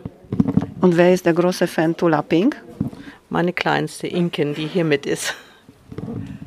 Und 0.81 0.97
wer 0.97 1.13
ist 1.13 1.25
der 1.25 1.33
große 1.33 1.67
Fan 1.67 1.95
Tula 1.95 2.21
Pink? 2.21 2.61
Meine 3.29 3.53
kleinste 3.53 4.07
Inken, 4.07 4.53
die 4.53 4.67
hier 4.67 4.85
mit 4.85 5.05
ist. 5.05 5.35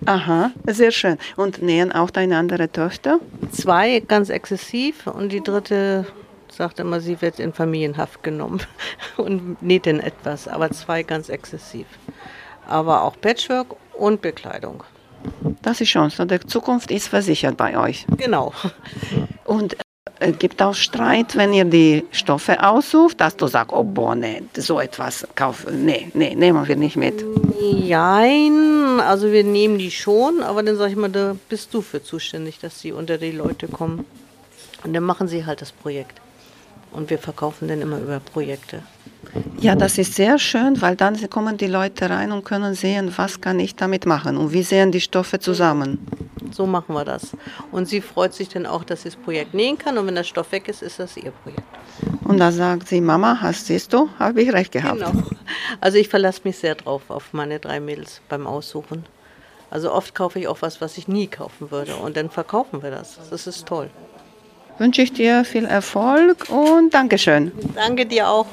Aha, 0.07 0.53
sehr 0.67 0.91
schön. 0.91 1.19
Und 1.37 1.61
nähen 1.61 1.93
auch 1.93 2.11
deine 2.11 2.39
andere 2.39 2.71
Töchter? 2.71 3.19
Zwei 3.51 4.01
ganz 4.01 4.31
exzessiv 4.31 5.07
und 5.07 5.33
die 5.33 5.43
dritte 5.43 6.07
sagt 6.51 6.81
immer, 6.81 7.01
sie 7.01 7.21
wird 7.21 7.39
in 7.39 7.53
Familienhaft 7.53 8.23
genommen 8.23 8.61
und 9.17 9.63
näht 9.63 9.87
dann 9.87 10.01
etwas, 10.01 10.49
aber 10.49 10.71
zwei 10.71 11.03
ganz 11.03 11.29
exzessiv. 11.29 11.87
Aber 12.67 13.03
auch 13.03 13.21
Patchwork 13.21 13.77
und 13.95 14.23
Bekleidung. 14.23 14.83
Das 15.63 15.81
ist 15.81 15.91
schon 15.91 16.11
so. 16.11 16.25
Die 16.25 16.41
Zukunft 16.41 16.91
ist 16.91 17.09
versichert 17.09 17.57
bei 17.57 17.77
euch. 17.77 18.07
Genau. 18.17 18.53
Und 19.45 19.77
äh, 20.21 20.33
gibt 20.33 20.61
auch 20.63 20.75
Streit, 20.75 21.37
wenn 21.37 21.53
ihr 21.53 21.65
die 21.65 22.05
Stoffe 22.11 22.63
aussucht, 22.63 23.21
dass 23.21 23.37
du 23.37 23.47
sagst, 23.47 23.73
oh 23.73 23.85
boah, 23.85 24.15
nee, 24.15 24.43
so 24.57 24.81
etwas 24.81 25.27
kaufen, 25.35 25.85
nee, 25.85 26.11
nee, 26.15 26.35
nehmen 26.35 26.67
wir 26.67 26.77
nicht 26.77 26.97
mit. 26.97 27.25
Jein, 27.61 29.01
also 29.01 29.33
wir 29.33 29.45
nehmen 29.45 29.79
die 29.79 29.91
schon, 29.91 30.43
aber 30.43 30.63
dann 30.63 30.77
sage 30.77 30.93
ich 30.93 30.97
mal, 30.97 31.11
da 31.11 31.37
bist 31.49 31.73
du 31.75 31.83
für 31.83 32.03
zuständig, 32.03 32.59
dass 32.59 32.81
sie 32.81 32.93
unter 32.93 33.19
die 33.19 33.33
Leute 33.33 33.69
kommen. 33.69 34.05
Und 34.85 34.93
dann 34.93 35.03
machen 35.03 35.29
sie 35.29 35.45
halt 35.45 35.61
das 35.61 35.73
Projekt. 35.73 36.21
Und 36.93 37.11
wir 37.11 37.19
verkaufen 37.19 37.69
dann 37.69 37.83
immer 37.83 37.99
über 37.99 38.21
Projekte. 38.21 38.83
Ja, 39.61 39.75
das 39.75 39.99
ist 39.99 40.15
sehr 40.15 40.39
schön, 40.39 40.81
weil 40.81 40.97
dann 40.97 41.19
kommen 41.31 41.57
die 41.57 41.67
Leute 41.67 42.09
rein 42.11 42.33
und 42.33 42.45
können 42.45 42.75
sehen, 42.75 43.13
was 43.17 43.41
kann 43.41 43.61
ich 43.61 43.75
damit 43.75 44.07
machen 44.07 44.37
und 44.37 44.53
wie 44.53 44.63
sehen 44.63 44.93
die 44.93 45.01
Stoffe 45.01 45.39
zusammen. 45.39 45.99
So 46.53 46.67
machen 46.67 46.95
wir 46.95 47.05
das. 47.05 47.37
Und 47.73 47.87
sie 47.89 48.01
freut 48.01 48.35
sich 48.35 48.49
dann 48.49 48.67
auch, 48.67 48.85
dass 48.85 49.03
sie 49.03 49.11
das 49.11 49.17
Projekt 49.17 49.55
nähen 49.55 49.77
kann. 49.77 49.99
Und 49.99 50.07
wenn 50.07 50.15
der 50.15 50.25
Stoff 50.25 50.53
weg 50.53 50.69
ist, 50.69 50.83
ist 50.83 50.99
das 50.99 51.17
ihr 51.17 51.31
Projekt. 51.31 51.63
Und 52.25 52.39
da 52.39 52.53
sagt 52.53 52.89
sie, 52.89 53.01
Mama, 53.01 53.39
hast 53.41 53.67
siehst 53.67 53.93
du, 53.93 54.09
habe 54.19 54.43
ich 54.43 54.53
recht 54.53 54.73
gehabt. 54.73 54.99
Genau. 54.99 55.13
Also 55.81 55.99
ich 55.99 56.09
verlasse 56.09 56.41
mich 56.45 56.59
sehr 56.59 56.75
drauf 56.75 57.03
auf 57.09 57.33
meine 57.33 57.59
drei 57.59 57.81
Mädels 57.81 58.21
beim 58.29 58.47
Aussuchen. 58.47 59.05
Also 59.71 59.93
oft 59.93 60.15
kaufe 60.15 60.39
ich 60.39 60.49
auch 60.49 60.63
was, 60.63 60.81
was 60.81 60.97
ich 60.97 61.09
nie 61.09 61.27
kaufen 61.27 61.71
würde. 61.71 61.97
Und 61.97 62.17
dann 62.17 62.31
verkaufen 62.31 62.83
wir 62.83 62.91
das. 62.91 63.19
Das 63.31 63.47
ist 63.47 63.67
toll. 63.67 63.91
Wünsche 64.79 65.03
ich 65.03 65.13
dir 65.13 65.45
viel 65.45 65.65
Erfolg 65.65 66.49
und 66.51 66.95
Dankeschön. 66.95 67.53
Danke 67.75 68.07
dir 68.07 68.29
auch. 68.29 68.47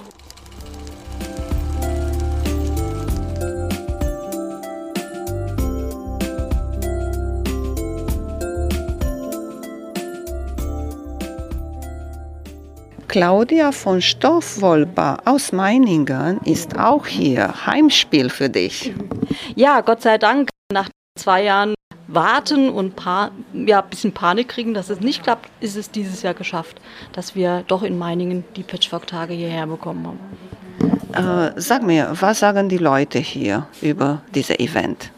Claudia 13.15 13.71
von 13.71 14.01
Stoffwolper 14.01 15.19
aus 15.23 15.53
Meiningen 15.53 16.37
ist 16.43 16.77
auch 16.77 17.07
hier. 17.07 17.65
Heimspiel 17.65 18.29
für 18.29 18.49
dich. 18.49 18.93
Ja, 19.55 19.79
Gott 19.79 20.01
sei 20.01 20.17
Dank, 20.17 20.49
nach 20.69 20.89
zwei 21.17 21.43
Jahren 21.43 21.75
warten 22.07 22.67
und 22.67 22.97
pa 22.97 23.31
ja, 23.53 23.81
ein 23.81 23.89
bisschen 23.89 24.11
Panik 24.11 24.49
kriegen, 24.49 24.73
dass 24.73 24.89
es 24.89 24.99
nicht 24.99 25.23
klappt, 25.23 25.49
ist 25.61 25.77
es 25.77 25.89
dieses 25.89 26.23
Jahr 26.23 26.33
geschafft, 26.33 26.81
dass 27.13 27.35
wir 27.35 27.63
doch 27.67 27.83
in 27.83 27.97
Meiningen 27.97 28.43
die 28.57 28.63
Patchwork-Tage 28.63 29.33
hierher 29.33 29.67
bekommen 29.67 30.07
haben. 31.13 31.47
Äh, 31.47 31.53
sag 31.55 31.83
mir, 31.83 32.11
was 32.19 32.39
sagen 32.39 32.67
die 32.67 32.79
Leute 32.79 33.19
hier 33.19 33.65
über 33.81 34.23
dieses 34.33 34.59
Event? 34.59 35.09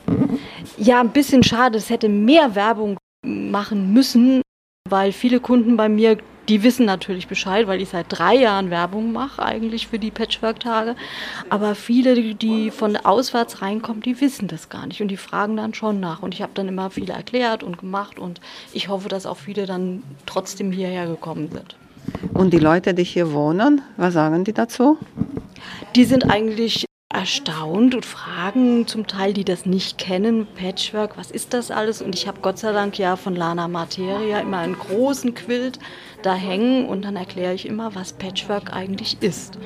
Ja, 0.77 0.99
ein 0.99 1.09
bisschen 1.09 1.41
schade. 1.41 1.79
Es 1.79 1.89
hätte 1.89 2.09
mehr 2.09 2.53
Werbung 2.53 2.95
machen 3.25 3.91
müssen, 3.91 4.43
weil 4.87 5.11
viele 5.11 5.39
Kunden 5.39 5.75
bei 5.77 5.89
mir 5.89 6.19
die 6.49 6.63
wissen 6.63 6.85
natürlich 6.85 7.27
Bescheid, 7.27 7.67
weil 7.67 7.81
ich 7.81 7.89
seit 7.89 8.05
drei 8.09 8.35
Jahren 8.35 8.69
Werbung 8.69 9.11
mache 9.11 9.43
eigentlich 9.43 9.87
für 9.87 9.99
die 9.99 10.11
Patchwork-Tage. 10.11 10.95
Aber 11.49 11.75
viele, 11.75 12.33
die 12.33 12.71
von 12.71 12.95
auswärts 12.95 13.61
reinkommen, 13.61 14.01
die 14.01 14.19
wissen 14.21 14.47
das 14.47 14.69
gar 14.69 14.87
nicht 14.87 15.01
und 15.01 15.09
die 15.09 15.17
fragen 15.17 15.57
dann 15.57 15.73
schon 15.73 15.99
nach. 15.99 16.21
Und 16.21 16.33
ich 16.33 16.41
habe 16.41 16.53
dann 16.53 16.67
immer 16.67 16.89
viele 16.89 17.13
erklärt 17.13 17.63
und 17.63 17.77
gemacht 17.77 18.17
und 18.17 18.39
ich 18.73 18.87
hoffe, 18.87 19.09
dass 19.09 19.25
auch 19.25 19.37
viele 19.37 19.65
dann 19.65 20.03
trotzdem 20.25 20.71
hierher 20.71 21.07
gekommen 21.07 21.49
sind. 21.51 21.75
Und 22.33 22.53
die 22.53 22.59
Leute, 22.59 22.93
die 22.93 23.03
hier 23.03 23.33
wohnen, 23.33 23.81
was 23.97 24.13
sagen 24.13 24.43
die 24.43 24.53
dazu? 24.53 24.97
Die 25.95 26.05
sind 26.05 26.29
eigentlich 26.29 26.86
erstaunt 27.13 27.95
und 27.95 28.05
fragen 28.05 28.85
zum 28.85 29.07
Teil, 29.07 29.31
die 29.31 29.45
das 29.45 29.65
nicht 29.65 29.97
kennen, 29.97 30.45
Patchwork, 30.45 31.17
was 31.17 31.31
ist 31.31 31.53
das 31.53 31.71
alles? 31.71 32.01
Und 32.01 32.13
ich 32.13 32.27
habe 32.27 32.41
Gott 32.41 32.59
sei 32.59 32.73
Dank 32.73 32.99
ja 32.99 33.15
von 33.15 33.33
Lana 33.33 33.69
Materia 33.69 34.39
immer 34.39 34.57
einen 34.57 34.77
großen 34.77 35.33
Quilt 35.33 35.79
da 36.21 36.33
hängen 36.33 36.85
und 36.85 37.05
dann 37.05 37.15
erkläre 37.15 37.53
ich 37.53 37.65
immer, 37.65 37.95
was 37.95 38.11
Patchwork 38.11 38.73
eigentlich 38.73 39.21
ist. 39.21 39.57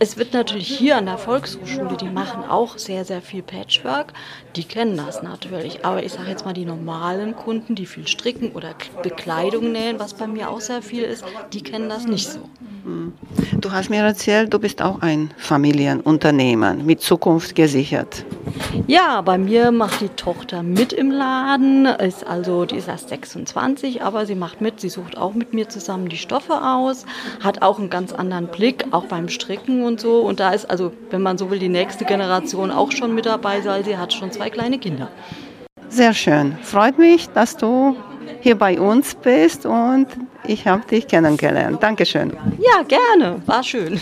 Es 0.00 0.18
wird 0.18 0.34
natürlich 0.34 0.68
hier 0.68 0.98
an 0.98 1.06
der 1.06 1.16
Volkshochschule, 1.16 1.96
die 1.96 2.10
machen 2.10 2.44
auch 2.44 2.76
sehr, 2.76 3.06
sehr 3.06 3.22
viel 3.22 3.42
Patchwork, 3.42 4.12
die 4.56 4.64
kennen 4.64 4.96
das 4.96 5.22
natürlich. 5.22 5.84
Aber 5.84 6.02
ich 6.02 6.12
sage 6.12 6.28
jetzt 6.28 6.44
mal, 6.44 6.52
die 6.52 6.64
normalen 6.64 7.36
Kunden, 7.36 7.74
die 7.74 7.86
viel 7.86 8.06
stricken 8.06 8.52
oder 8.52 8.74
Bekleidung 9.02 9.72
nähen, 9.72 9.98
was 9.98 10.14
bei 10.14 10.26
mir 10.26 10.50
auch 10.50 10.60
sehr 10.60 10.82
viel 10.82 11.02
ist, 11.02 11.24
die 11.52 11.62
kennen 11.62 11.88
das 11.88 12.06
nicht 12.06 12.28
so. 12.28 12.40
Hm. 12.84 13.12
Du 13.60 13.70
hast 13.70 13.90
mir 13.90 14.02
erzählt, 14.02 14.52
du 14.52 14.58
bist 14.58 14.82
auch 14.82 15.02
ein 15.02 15.30
Familienunternehmen 15.36 16.84
mit 16.84 17.00
Zukunft 17.00 17.54
gesichert. 17.54 18.24
Ja, 18.88 19.20
bei 19.20 19.38
mir 19.38 19.70
macht 19.70 20.00
die 20.00 20.08
Tochter 20.08 20.62
mit 20.62 20.92
im 20.92 21.10
Laden, 21.10 21.86
ist 21.86 22.26
also, 22.26 22.64
die 22.64 22.76
ist 22.76 22.88
erst 22.88 23.10
26, 23.10 24.02
aber 24.02 24.26
sie 24.26 24.34
macht 24.34 24.60
mit, 24.60 24.80
sie 24.80 24.88
sucht 24.88 25.16
auch 25.16 25.34
mit 25.34 25.54
mir 25.54 25.68
zusammen 25.68 26.08
die 26.08 26.16
Stoffe 26.16 26.54
aus, 26.54 27.04
hat 27.40 27.62
auch 27.62 27.78
einen 27.78 27.90
ganz 27.90 28.12
anderen 28.12 28.48
Blick, 28.48 28.86
auch 28.90 29.04
beim 29.04 29.28
Stricken 29.28 29.84
und 29.84 30.00
so. 30.00 30.20
Und 30.20 30.40
da 30.40 30.50
ist 30.50 30.68
also, 30.68 30.92
wenn 31.10 31.22
man 31.22 31.38
so 31.38 31.50
will, 31.50 31.58
die 31.58 31.68
nächste 31.68 32.04
Generation 32.04 32.70
auch 32.70 32.90
schon 32.90 33.14
mit 33.14 33.26
dabei, 33.26 33.64
weil 33.64 33.84
sie 33.84 33.96
hat 33.96 34.12
schon 34.12 34.32
zwei 34.32 34.41
kleine 34.50 34.78
Kinder. 34.78 35.08
Sehr 35.88 36.14
schön. 36.14 36.56
Freut 36.62 36.98
mich, 36.98 37.28
dass 37.30 37.56
du 37.56 37.96
hier 38.40 38.56
bei 38.56 38.80
uns 38.80 39.14
bist 39.14 39.66
und 39.66 40.06
ich 40.44 40.66
habe 40.66 40.86
dich 40.86 41.06
kennengelernt. 41.06 41.82
Dankeschön. 41.82 42.32
Ja, 42.58 42.82
gerne. 42.82 43.42
War 43.46 43.62
schön. 43.62 44.00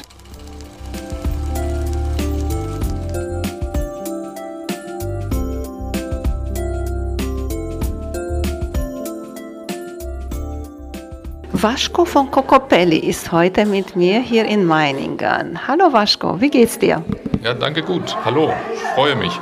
Waschko 11.62 12.06
von 12.06 12.30
Kokopelli 12.30 12.96
ist 12.96 13.32
heute 13.32 13.66
mit 13.66 13.94
mir 13.94 14.20
hier 14.20 14.46
in 14.46 14.64
Meiningen. 14.64 15.68
Hallo 15.68 15.92
Waschko, 15.92 16.40
wie 16.40 16.48
geht's 16.48 16.78
dir? 16.78 17.04
Ja, 17.42 17.52
danke 17.52 17.82
gut. 17.82 18.16
Hallo, 18.24 18.50
freue 18.94 19.14
mich. 19.14 19.38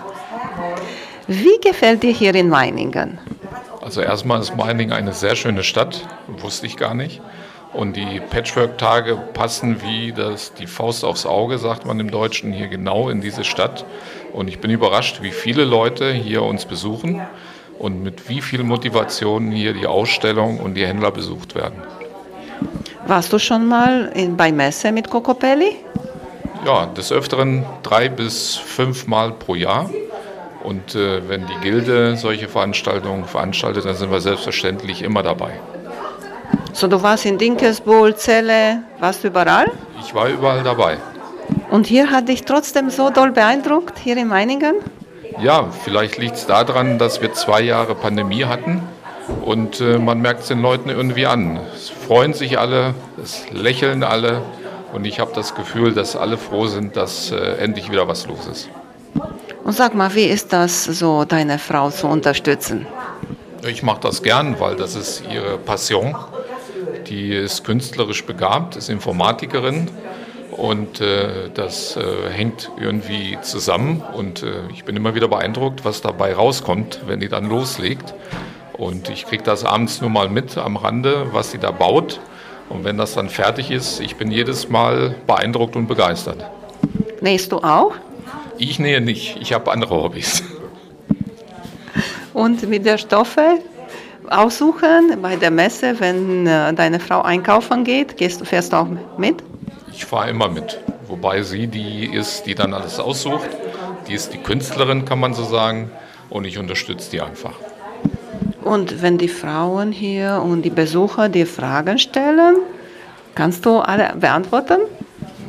Wie 1.28 1.60
gefällt 1.60 2.02
dir 2.02 2.10
hier 2.10 2.34
in 2.34 2.48
Meiningen? 2.48 3.18
Also 3.82 4.00
erstmal 4.00 4.40
ist 4.40 4.56
Meiningen 4.56 4.94
eine 4.94 5.12
sehr 5.12 5.36
schöne 5.36 5.62
Stadt, 5.62 6.06
wusste 6.26 6.66
ich 6.66 6.78
gar 6.78 6.94
nicht. 6.94 7.20
Und 7.74 7.96
die 7.96 8.20
Patchwork-Tage 8.30 9.18
passen 9.34 9.82
wie 9.82 10.12
das, 10.12 10.54
die 10.54 10.66
Faust 10.66 11.04
aufs 11.04 11.26
Auge, 11.26 11.58
sagt 11.58 11.84
man 11.84 12.00
im 12.00 12.10
Deutschen, 12.10 12.50
hier 12.50 12.68
genau 12.68 13.10
in 13.10 13.20
diese 13.20 13.44
Stadt. 13.44 13.84
Und 14.32 14.48
ich 14.48 14.58
bin 14.58 14.70
überrascht, 14.70 15.20
wie 15.20 15.30
viele 15.30 15.64
Leute 15.64 16.10
hier 16.12 16.42
uns 16.42 16.64
besuchen 16.64 17.20
und 17.78 18.02
mit 18.02 18.30
wie 18.30 18.40
viel 18.40 18.62
Motivation 18.62 19.50
hier 19.50 19.74
die 19.74 19.86
Ausstellung 19.86 20.58
und 20.60 20.74
die 20.74 20.86
Händler 20.86 21.10
besucht 21.10 21.54
werden. 21.54 21.82
Warst 23.06 23.32
du 23.34 23.38
schon 23.38 23.66
mal 23.66 24.10
in, 24.14 24.34
bei 24.34 24.50
Messe 24.50 24.92
mit 24.92 25.10
Cocopelli? 25.10 25.76
Ja, 26.64 26.86
des 26.86 27.12
Öfteren 27.12 27.66
drei 27.82 28.08
bis 28.08 28.56
fünf 28.56 29.06
Mal 29.06 29.32
pro 29.32 29.54
Jahr. 29.54 29.90
Und 30.68 30.94
äh, 30.94 31.26
wenn 31.26 31.46
die 31.46 31.58
Gilde 31.62 32.14
solche 32.18 32.46
Veranstaltungen 32.46 33.24
veranstaltet, 33.24 33.86
dann 33.86 33.94
sind 33.94 34.10
wir 34.10 34.20
selbstverständlich 34.20 35.00
immer 35.00 35.22
dabei. 35.22 35.52
So, 36.74 36.88
du 36.88 37.02
warst 37.02 37.24
in 37.24 37.38
Dinkelsbuhl, 37.38 38.14
Celle, 38.16 38.82
warst 39.00 39.24
du 39.24 39.28
überall? 39.28 39.70
Ich 40.00 40.14
war 40.14 40.28
überall 40.28 40.62
dabei. 40.62 40.98
Und 41.70 41.86
hier 41.86 42.10
hat 42.10 42.28
dich 42.28 42.44
trotzdem 42.44 42.90
so 42.90 43.08
doll 43.08 43.32
beeindruckt, 43.32 43.98
hier 43.98 44.18
in 44.18 44.28
Meiningen? 44.28 44.74
Ja, 45.40 45.68
vielleicht 45.84 46.18
liegt 46.18 46.36
es 46.36 46.46
daran, 46.46 46.98
dass 46.98 47.22
wir 47.22 47.32
zwei 47.32 47.62
Jahre 47.62 47.94
Pandemie 47.94 48.44
hatten 48.44 48.82
und 49.46 49.80
äh, 49.80 49.96
man 49.96 50.20
merkt 50.20 50.42
es 50.42 50.48
den 50.48 50.60
Leuten 50.60 50.90
irgendwie 50.90 51.24
an. 51.24 51.60
Es 51.74 51.88
freuen 51.88 52.34
sich 52.34 52.58
alle, 52.58 52.92
es 53.16 53.50
lächeln 53.50 54.02
alle 54.02 54.42
und 54.92 55.06
ich 55.06 55.18
habe 55.18 55.30
das 55.34 55.54
Gefühl, 55.54 55.94
dass 55.94 56.14
alle 56.14 56.36
froh 56.36 56.66
sind, 56.66 56.94
dass 56.94 57.32
äh, 57.32 57.56
endlich 57.56 57.90
wieder 57.90 58.06
was 58.06 58.26
los 58.26 58.46
ist. 58.46 58.68
Und 59.64 59.72
sag 59.72 59.94
mal, 59.94 60.14
wie 60.14 60.24
ist 60.24 60.52
das 60.52 60.84
so, 60.84 61.24
deine 61.24 61.58
Frau 61.58 61.90
zu 61.90 62.06
unterstützen? 62.06 62.86
Ich 63.66 63.82
mache 63.82 64.00
das 64.00 64.22
gern, 64.22 64.60
weil 64.60 64.76
das 64.76 64.94
ist 64.94 65.22
ihre 65.30 65.58
Passion. 65.58 66.14
Die 67.08 67.34
ist 67.34 67.64
künstlerisch 67.64 68.24
begabt, 68.24 68.76
ist 68.76 68.88
Informatikerin 68.88 69.88
und 70.52 71.00
äh, 71.00 71.50
das 71.54 71.96
äh, 71.96 72.30
hängt 72.30 72.70
irgendwie 72.80 73.38
zusammen. 73.42 74.02
Und 74.14 74.42
äh, 74.42 74.68
ich 74.72 74.84
bin 74.84 74.96
immer 74.96 75.14
wieder 75.14 75.28
beeindruckt, 75.28 75.84
was 75.84 76.00
dabei 76.00 76.34
rauskommt, 76.34 77.00
wenn 77.06 77.20
die 77.20 77.28
dann 77.28 77.48
loslegt. 77.48 78.14
Und 78.72 79.08
ich 79.08 79.26
kriege 79.26 79.42
das 79.42 79.64
abends 79.64 80.00
nur 80.00 80.10
mal 80.10 80.28
mit 80.28 80.56
am 80.56 80.76
Rande, 80.76 81.28
was 81.32 81.50
sie 81.50 81.58
da 81.58 81.70
baut. 81.70 82.20
Und 82.68 82.84
wenn 82.84 82.98
das 82.98 83.14
dann 83.14 83.28
fertig 83.28 83.70
ist, 83.70 84.00
ich 84.00 84.16
bin 84.16 84.30
jedes 84.30 84.68
Mal 84.68 85.14
beeindruckt 85.26 85.76
und 85.76 85.86
begeistert. 85.86 86.44
Nähst 87.20 87.52
du 87.52 87.58
auch? 87.58 87.94
Ich 88.58 88.78
nähe 88.80 89.00
nicht, 89.00 89.38
ich 89.40 89.52
habe 89.52 89.70
andere 89.70 89.94
Hobbys. 90.02 90.42
Und 92.34 92.68
mit 92.68 92.84
der 92.84 92.98
Stoffe 92.98 93.60
aussuchen 94.28 95.18
bei 95.22 95.36
der 95.36 95.50
Messe, 95.50 95.98
wenn 96.00 96.46
äh, 96.46 96.74
deine 96.74 97.00
Frau 97.00 97.22
einkaufen 97.22 97.84
geht, 97.84 98.16
gehst, 98.16 98.44
fährst 98.46 98.72
du 98.72 98.76
auch 98.76 98.88
mit? 99.16 99.42
Ich 99.92 100.04
fahre 100.04 100.30
immer 100.30 100.48
mit. 100.48 100.80
Wobei 101.06 101.42
sie 101.42 101.66
die 101.66 102.06
ist, 102.06 102.46
die 102.46 102.54
dann 102.54 102.74
alles 102.74 103.00
aussucht. 103.00 103.48
Die 104.08 104.14
ist 104.14 104.32
die 104.32 104.38
Künstlerin, 104.38 105.04
kann 105.04 105.20
man 105.20 105.34
so 105.34 105.44
sagen. 105.44 105.90
Und 106.28 106.44
ich 106.44 106.58
unterstütze 106.58 107.10
die 107.10 107.20
einfach. 107.20 107.54
Und 108.62 109.02
wenn 109.02 109.18
die 109.18 109.28
Frauen 109.28 109.92
hier 109.92 110.42
und 110.44 110.62
die 110.62 110.70
Besucher 110.70 111.28
dir 111.28 111.46
Fragen 111.46 111.98
stellen, 111.98 112.56
kannst 113.34 113.64
du 113.64 113.78
alle 113.78 114.14
beantworten? 114.18 114.80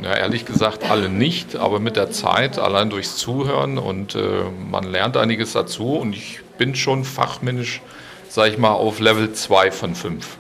Ja, 0.02 0.16
ehrlich 0.16 0.46
gesagt 0.46 0.90
alle 0.90 1.10
nicht, 1.10 1.56
aber 1.56 1.80
mit 1.80 1.96
der 1.98 2.12
Zeit, 2.12 2.58
allein 2.58 2.90
durchs 2.90 3.18
Zuhören 3.18 3.78
und 3.78 4.16
äh, 4.16 4.44
man 4.72 4.86
lernt 4.86 5.18
einiges 5.18 5.54
dazu 5.54 5.98
und 5.98 6.14
ich 6.14 6.40
bin 6.58 6.76
schon 6.76 7.04
fachmännisch, 7.04 7.82
sag 8.30 8.48
ich 8.48 8.58
mal, 8.58 8.72
auf 8.72 9.00
Level 9.00 9.34
2 9.34 9.72
von 9.72 9.96
5. 9.96 10.38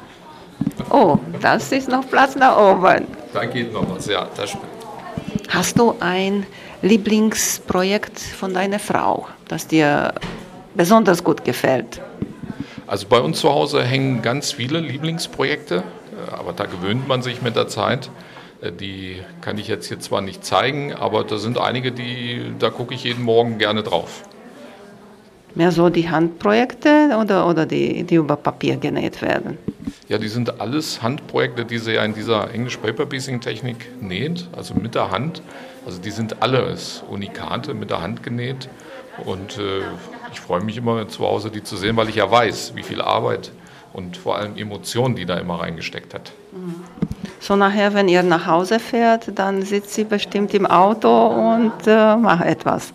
Oh, 0.89 1.17
das 1.41 1.71
ist 1.71 1.89
noch 1.89 2.07
Platz 2.09 2.35
nach 2.35 2.57
oben. 2.57 3.05
Da 3.33 3.45
geht 3.45 3.73
noch 3.73 3.85
was, 3.89 4.07
ja, 4.07 4.27
das 4.35 4.49
stimmt. 4.51 4.65
Hast 5.49 5.77
du 5.77 5.95
ein 5.99 6.45
Lieblingsprojekt 6.81 8.19
von 8.19 8.53
deiner 8.53 8.79
Frau, 8.79 9.27
das 9.47 9.67
dir 9.67 10.13
besonders 10.75 11.23
gut 11.23 11.43
gefällt? 11.43 12.01
Also 12.87 13.07
bei 13.07 13.19
uns 13.19 13.39
zu 13.39 13.49
Hause 13.49 13.83
hängen 13.83 14.21
ganz 14.21 14.51
viele 14.51 14.79
Lieblingsprojekte, 14.79 15.83
aber 16.31 16.53
da 16.53 16.65
gewöhnt 16.65 17.07
man 17.07 17.21
sich 17.21 17.41
mit 17.41 17.55
der 17.55 17.67
Zeit. 17.67 18.09
Die 18.61 19.21
kann 19.39 19.57
ich 19.57 19.67
jetzt 19.69 19.87
hier 19.87 19.99
zwar 19.99 20.21
nicht 20.21 20.43
zeigen, 20.43 20.93
aber 20.93 21.23
da 21.23 21.37
sind 21.37 21.57
einige, 21.57 21.93
die, 21.93 22.53
da 22.59 22.69
gucke 22.69 22.93
ich 22.93 23.05
jeden 23.05 23.23
Morgen 23.23 23.57
gerne 23.57 23.83
drauf. 23.83 24.23
Mehr 25.55 25.71
so 25.71 25.89
die 25.89 26.09
Handprojekte 26.09 27.17
oder, 27.19 27.47
oder 27.47 27.65
die, 27.65 28.03
die 28.03 28.15
über 28.15 28.35
Papier 28.35 28.75
genäht 28.77 29.21
werden? 29.21 29.57
Ja, 30.07 30.17
die 30.17 30.27
sind 30.27 30.59
alles 30.59 31.01
Handprojekte, 31.01 31.65
die 31.65 31.77
sie 31.77 31.93
ja 31.93 32.03
in 32.03 32.13
dieser 32.13 32.53
English 32.53 32.77
Paper 32.77 33.05
Piecing 33.05 33.41
Technik 33.41 33.89
näht, 34.01 34.47
also 34.55 34.73
mit 34.75 34.93
der 34.93 35.09
Hand. 35.09 35.41
Also 35.85 35.99
die 35.99 36.11
sind 36.11 36.41
alles 36.41 37.03
Unikate 37.09 37.73
mit 37.73 37.89
der 37.89 38.01
Hand 38.01 38.23
genäht. 38.23 38.69
Und 39.25 39.57
äh, 39.57 39.81
ich 40.31 40.39
freue 40.39 40.61
mich 40.61 40.77
immer 40.77 41.07
zu 41.07 41.25
Hause, 41.25 41.49
die 41.49 41.63
zu 41.63 41.77
sehen, 41.77 41.95
weil 41.95 42.09
ich 42.09 42.15
ja 42.15 42.29
weiß, 42.29 42.73
wie 42.75 42.83
viel 42.83 43.01
Arbeit 43.01 43.51
und 43.93 44.17
vor 44.17 44.37
allem 44.37 44.55
Emotionen 44.55 45.15
die 45.15 45.25
da 45.25 45.37
immer 45.37 45.59
reingesteckt 45.61 46.13
hat. 46.13 46.31
So 47.39 47.55
nachher, 47.55 47.93
wenn 47.93 48.09
ihr 48.09 48.21
nach 48.21 48.45
Hause 48.45 48.79
fährt, 48.79 49.37
dann 49.39 49.61
sitzt 49.61 49.93
sie 49.93 50.03
bestimmt 50.03 50.53
im 50.53 50.65
Auto 50.65 51.27
und 51.27 51.73
äh, 51.87 52.15
macht 52.17 52.45
etwas. 52.45 52.93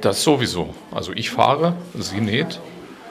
Das 0.00 0.22
sowieso. 0.22 0.74
Also 0.90 1.12
ich 1.12 1.30
fahre, 1.30 1.74
sie 1.94 2.20
näht 2.20 2.60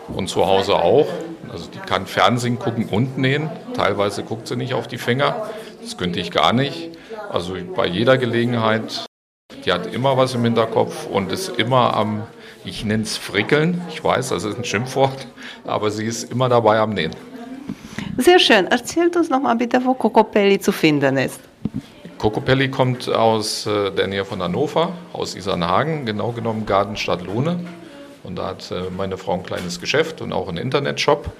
und 0.09 0.27
zu 0.27 0.45
Hause 0.45 0.75
auch. 0.75 1.07
Also 1.51 1.67
die 1.73 1.79
kann 1.79 2.05
Fernsehen 2.05 2.59
gucken 2.59 2.85
und 2.85 3.17
nähen. 3.17 3.49
Teilweise 3.73 4.23
guckt 4.23 4.47
sie 4.47 4.57
nicht 4.57 4.73
auf 4.73 4.87
die 4.87 4.97
Finger. 4.97 5.49
Das 5.81 5.97
könnte 5.97 6.19
ich 6.19 6.31
gar 6.31 6.53
nicht. 6.53 6.89
Also 7.31 7.55
bei 7.75 7.87
jeder 7.87 8.17
Gelegenheit, 8.17 9.05
die 9.65 9.71
hat 9.71 9.93
immer 9.93 10.17
was 10.17 10.35
im 10.35 10.43
Hinterkopf 10.43 11.07
und 11.07 11.31
ist 11.31 11.49
immer 11.49 11.95
am, 11.95 12.23
ich 12.65 12.83
nenne 12.83 13.03
es 13.03 13.17
Frickeln. 13.17 13.81
Ich 13.89 14.03
weiß, 14.03 14.29
das 14.29 14.43
ist 14.43 14.57
ein 14.57 14.65
Schimpfwort, 14.65 15.27
aber 15.65 15.91
sie 15.91 16.05
ist 16.05 16.29
immer 16.29 16.49
dabei 16.49 16.79
am 16.79 16.93
Nähen. 16.93 17.15
Sehr 18.21 18.37
schön. 18.37 18.67
Erzählt 18.67 19.15
uns 19.15 19.31
noch 19.31 19.41
mal 19.41 19.55
bitte, 19.55 19.83
wo 19.83 19.95
Cocopelli 19.95 20.59
zu 20.59 20.71
finden 20.71 21.17
ist. 21.17 21.39
Cocopelli 22.19 22.69
kommt 22.69 23.09
aus 23.09 23.65
äh, 23.65 23.89
der 23.89 24.05
Nähe 24.05 24.25
von 24.25 24.43
Hannover, 24.43 24.93
aus 25.11 25.33
Isernhagen, 25.33 26.05
genau 26.05 26.31
genommen 26.31 26.67
Gartenstadt 26.67 27.23
Lohne. 27.23 27.59
Und 28.21 28.35
da 28.35 28.49
hat 28.49 28.69
äh, 28.69 28.91
meine 28.95 29.17
Frau 29.17 29.33
ein 29.33 29.43
kleines 29.43 29.79
Geschäft 29.79 30.21
und 30.21 30.33
auch 30.33 30.47
einen 30.47 30.59
Internetshop. 30.59 31.31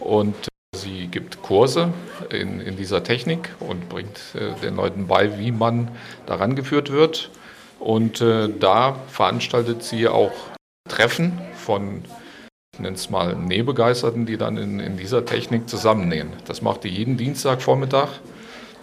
Und 0.00 0.34
sie 0.74 1.08
gibt 1.08 1.42
Kurse 1.42 1.92
in, 2.30 2.62
in 2.62 2.78
dieser 2.78 3.04
Technik 3.04 3.50
und 3.60 3.90
bringt 3.90 4.18
äh, 4.34 4.58
den 4.62 4.76
Leuten 4.76 5.08
bei, 5.08 5.38
wie 5.38 5.52
man 5.52 5.88
daran 6.24 6.56
geführt 6.56 6.90
wird. 6.90 7.30
Und 7.78 8.20
da 8.20 8.94
veranstaltet 9.08 9.82
sie 9.82 10.06
auch 10.06 10.30
Treffen 10.88 11.36
von 11.56 12.04
ich 12.74 12.80
nenne 12.80 12.96
es 12.96 13.10
mal 13.10 13.36
Nähbegeisterten, 13.36 14.24
die 14.24 14.38
dann 14.38 14.56
in, 14.56 14.80
in 14.80 14.96
dieser 14.96 15.26
Technik 15.26 15.68
zusammennähen. 15.68 16.30
Das 16.46 16.62
macht 16.62 16.84
die 16.84 16.88
jeden 16.88 17.18
Dienstagvormittag. 17.18 18.08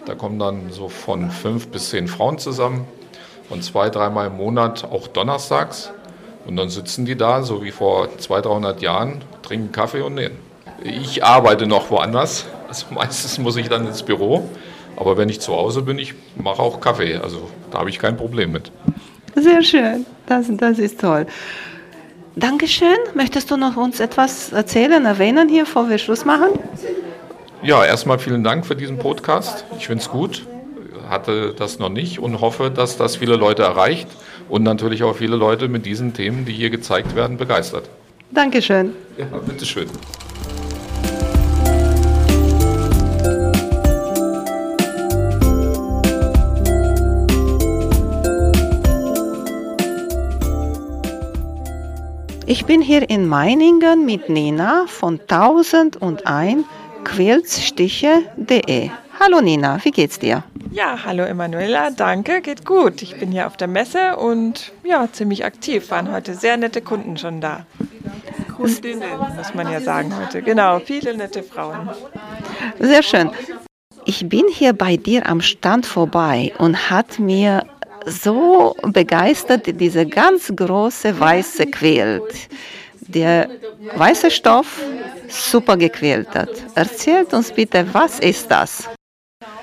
Da 0.06 0.14
kommen 0.14 0.38
dann 0.38 0.70
so 0.70 0.88
von 0.88 1.32
fünf 1.32 1.66
bis 1.66 1.90
zehn 1.90 2.06
Frauen 2.06 2.38
zusammen 2.38 2.86
und 3.48 3.64
zwei, 3.64 3.90
dreimal 3.90 4.28
im 4.28 4.36
Monat 4.36 4.84
auch 4.84 5.08
donnerstags. 5.08 5.90
Und 6.46 6.54
dann 6.54 6.68
sitzen 6.68 7.04
die 7.04 7.16
da, 7.16 7.42
so 7.42 7.64
wie 7.64 7.72
vor 7.72 8.16
200, 8.16 8.44
300 8.46 8.80
Jahren, 8.80 9.24
trinken 9.42 9.72
Kaffee 9.72 10.02
und 10.02 10.14
nähen. 10.14 10.36
Ich 10.84 11.24
arbeite 11.24 11.66
noch 11.66 11.90
woanders. 11.90 12.46
Also 12.68 12.86
meistens 12.94 13.38
muss 13.38 13.56
ich 13.56 13.68
dann 13.68 13.88
ins 13.88 14.04
Büro. 14.04 14.48
Aber 14.94 15.16
wenn 15.16 15.28
ich 15.28 15.40
zu 15.40 15.52
Hause 15.52 15.82
bin, 15.82 15.98
ich 15.98 16.14
mache 16.36 16.62
auch 16.62 16.80
Kaffee. 16.80 17.16
Also 17.16 17.50
da 17.72 17.80
habe 17.80 17.90
ich 17.90 17.98
kein 17.98 18.16
Problem 18.16 18.52
mit. 18.52 18.70
Sehr 19.34 19.64
schön. 19.64 20.06
Das, 20.26 20.46
das 20.48 20.78
ist 20.78 21.00
toll. 21.00 21.26
Dankeschön. 22.36 22.96
Möchtest 23.14 23.50
du 23.50 23.56
noch 23.56 23.76
uns 23.76 24.00
etwas 24.00 24.52
erzählen, 24.52 25.04
erwähnen 25.04 25.48
hier, 25.48 25.64
bevor 25.64 25.88
wir 25.88 25.98
Schluss 25.98 26.24
machen? 26.24 26.48
Ja, 27.62 27.84
erstmal 27.84 28.18
vielen 28.18 28.44
Dank 28.44 28.64
für 28.64 28.76
diesen 28.76 28.98
Podcast. 28.98 29.64
Ich 29.78 29.86
finde 29.86 30.02
es 30.02 30.08
gut, 30.08 30.46
hatte 31.08 31.54
das 31.58 31.78
noch 31.78 31.90
nicht 31.90 32.18
und 32.18 32.40
hoffe, 32.40 32.70
dass 32.70 32.96
das 32.96 33.16
viele 33.16 33.36
Leute 33.36 33.62
erreicht 33.62 34.08
und 34.48 34.62
natürlich 34.62 35.02
auch 35.02 35.16
viele 35.16 35.36
Leute 35.36 35.68
mit 35.68 35.84
diesen 35.84 36.14
Themen, 36.14 36.44
die 36.44 36.52
hier 36.52 36.70
gezeigt 36.70 37.14
werden, 37.16 37.36
begeistert. 37.36 37.90
Dankeschön. 38.30 38.94
Ja, 39.18 39.26
bitteschön. 39.46 39.88
Ich 52.50 52.64
bin 52.64 52.82
hier 52.82 53.08
in 53.08 53.28
Meiningen 53.28 54.04
mit 54.04 54.28
Nina 54.28 54.86
von 54.88 55.20
1001 55.20 56.64
Quilzstiche.de. 57.04 58.90
Hallo 59.20 59.40
Nina, 59.40 59.78
wie 59.84 59.92
geht's 59.92 60.18
dir? 60.18 60.42
Ja, 60.72 60.98
hallo 61.04 61.22
Emanuela, 61.22 61.92
danke, 61.92 62.40
geht 62.40 62.66
gut. 62.66 63.02
Ich 63.02 63.16
bin 63.20 63.30
hier 63.30 63.46
auf 63.46 63.56
der 63.56 63.68
Messe 63.68 64.16
und 64.16 64.72
ja, 64.82 65.06
ziemlich 65.12 65.44
aktiv. 65.44 65.92
Waren 65.92 66.10
heute 66.10 66.34
sehr 66.34 66.56
nette 66.56 66.82
Kunden 66.82 67.16
schon 67.16 67.40
da. 67.40 67.66
Kundinnen, 68.56 69.16
muss 69.36 69.54
man 69.54 69.70
ja 69.70 69.80
sagen 69.80 70.12
heute. 70.20 70.42
Genau, 70.42 70.80
viele 70.80 71.16
nette 71.16 71.44
Frauen. 71.44 71.88
Sehr 72.80 73.04
schön. 73.04 73.30
Ich 74.06 74.28
bin 74.28 74.46
hier 74.50 74.72
bei 74.72 74.96
dir 74.96 75.28
am 75.28 75.40
Stand 75.40 75.86
vorbei 75.86 76.52
und 76.58 76.90
hat 76.90 77.20
mir 77.20 77.64
so 78.10 78.76
begeistert, 78.82 79.80
diese 79.80 80.06
ganz 80.06 80.52
große 80.54 81.18
weiße 81.18 81.66
Quilt. 81.66 82.48
Der 83.00 83.48
weiße 83.96 84.30
Stoff, 84.30 84.80
super 85.28 85.76
gequiltet. 85.76 86.50
Erzählt 86.74 87.32
uns 87.32 87.50
bitte, 87.50 87.86
was 87.92 88.20
ist 88.20 88.50
das? 88.50 88.88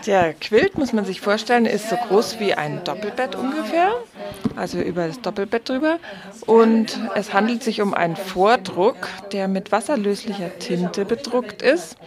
Der 0.06 0.34
Quilt, 0.34 0.78
muss 0.78 0.94
man 0.94 1.06
sich 1.06 1.22
vorstellen, 1.22 1.66
ist 1.66 1.90
so 1.90 1.96
groß 1.96 2.40
wie 2.40 2.54
ein 2.54 2.84
Doppelbett 2.84 3.36
ungefähr, 3.36 3.92
also 4.56 4.80
über 4.80 5.08
das 5.08 5.22
Doppelbett 5.22 5.68
drüber. 5.70 6.00
Und 6.46 7.00
es 7.16 7.34
handelt 7.34 7.62
sich 7.62 7.82
um 7.82 7.94
einen 7.94 8.16
Vordruck, 8.16 9.08
der 9.32 9.48
mit 9.48 9.72
wasserlöslicher 9.72 10.58
Tinte 10.60 11.06
bedruckt 11.06 11.62
ist 11.62 11.98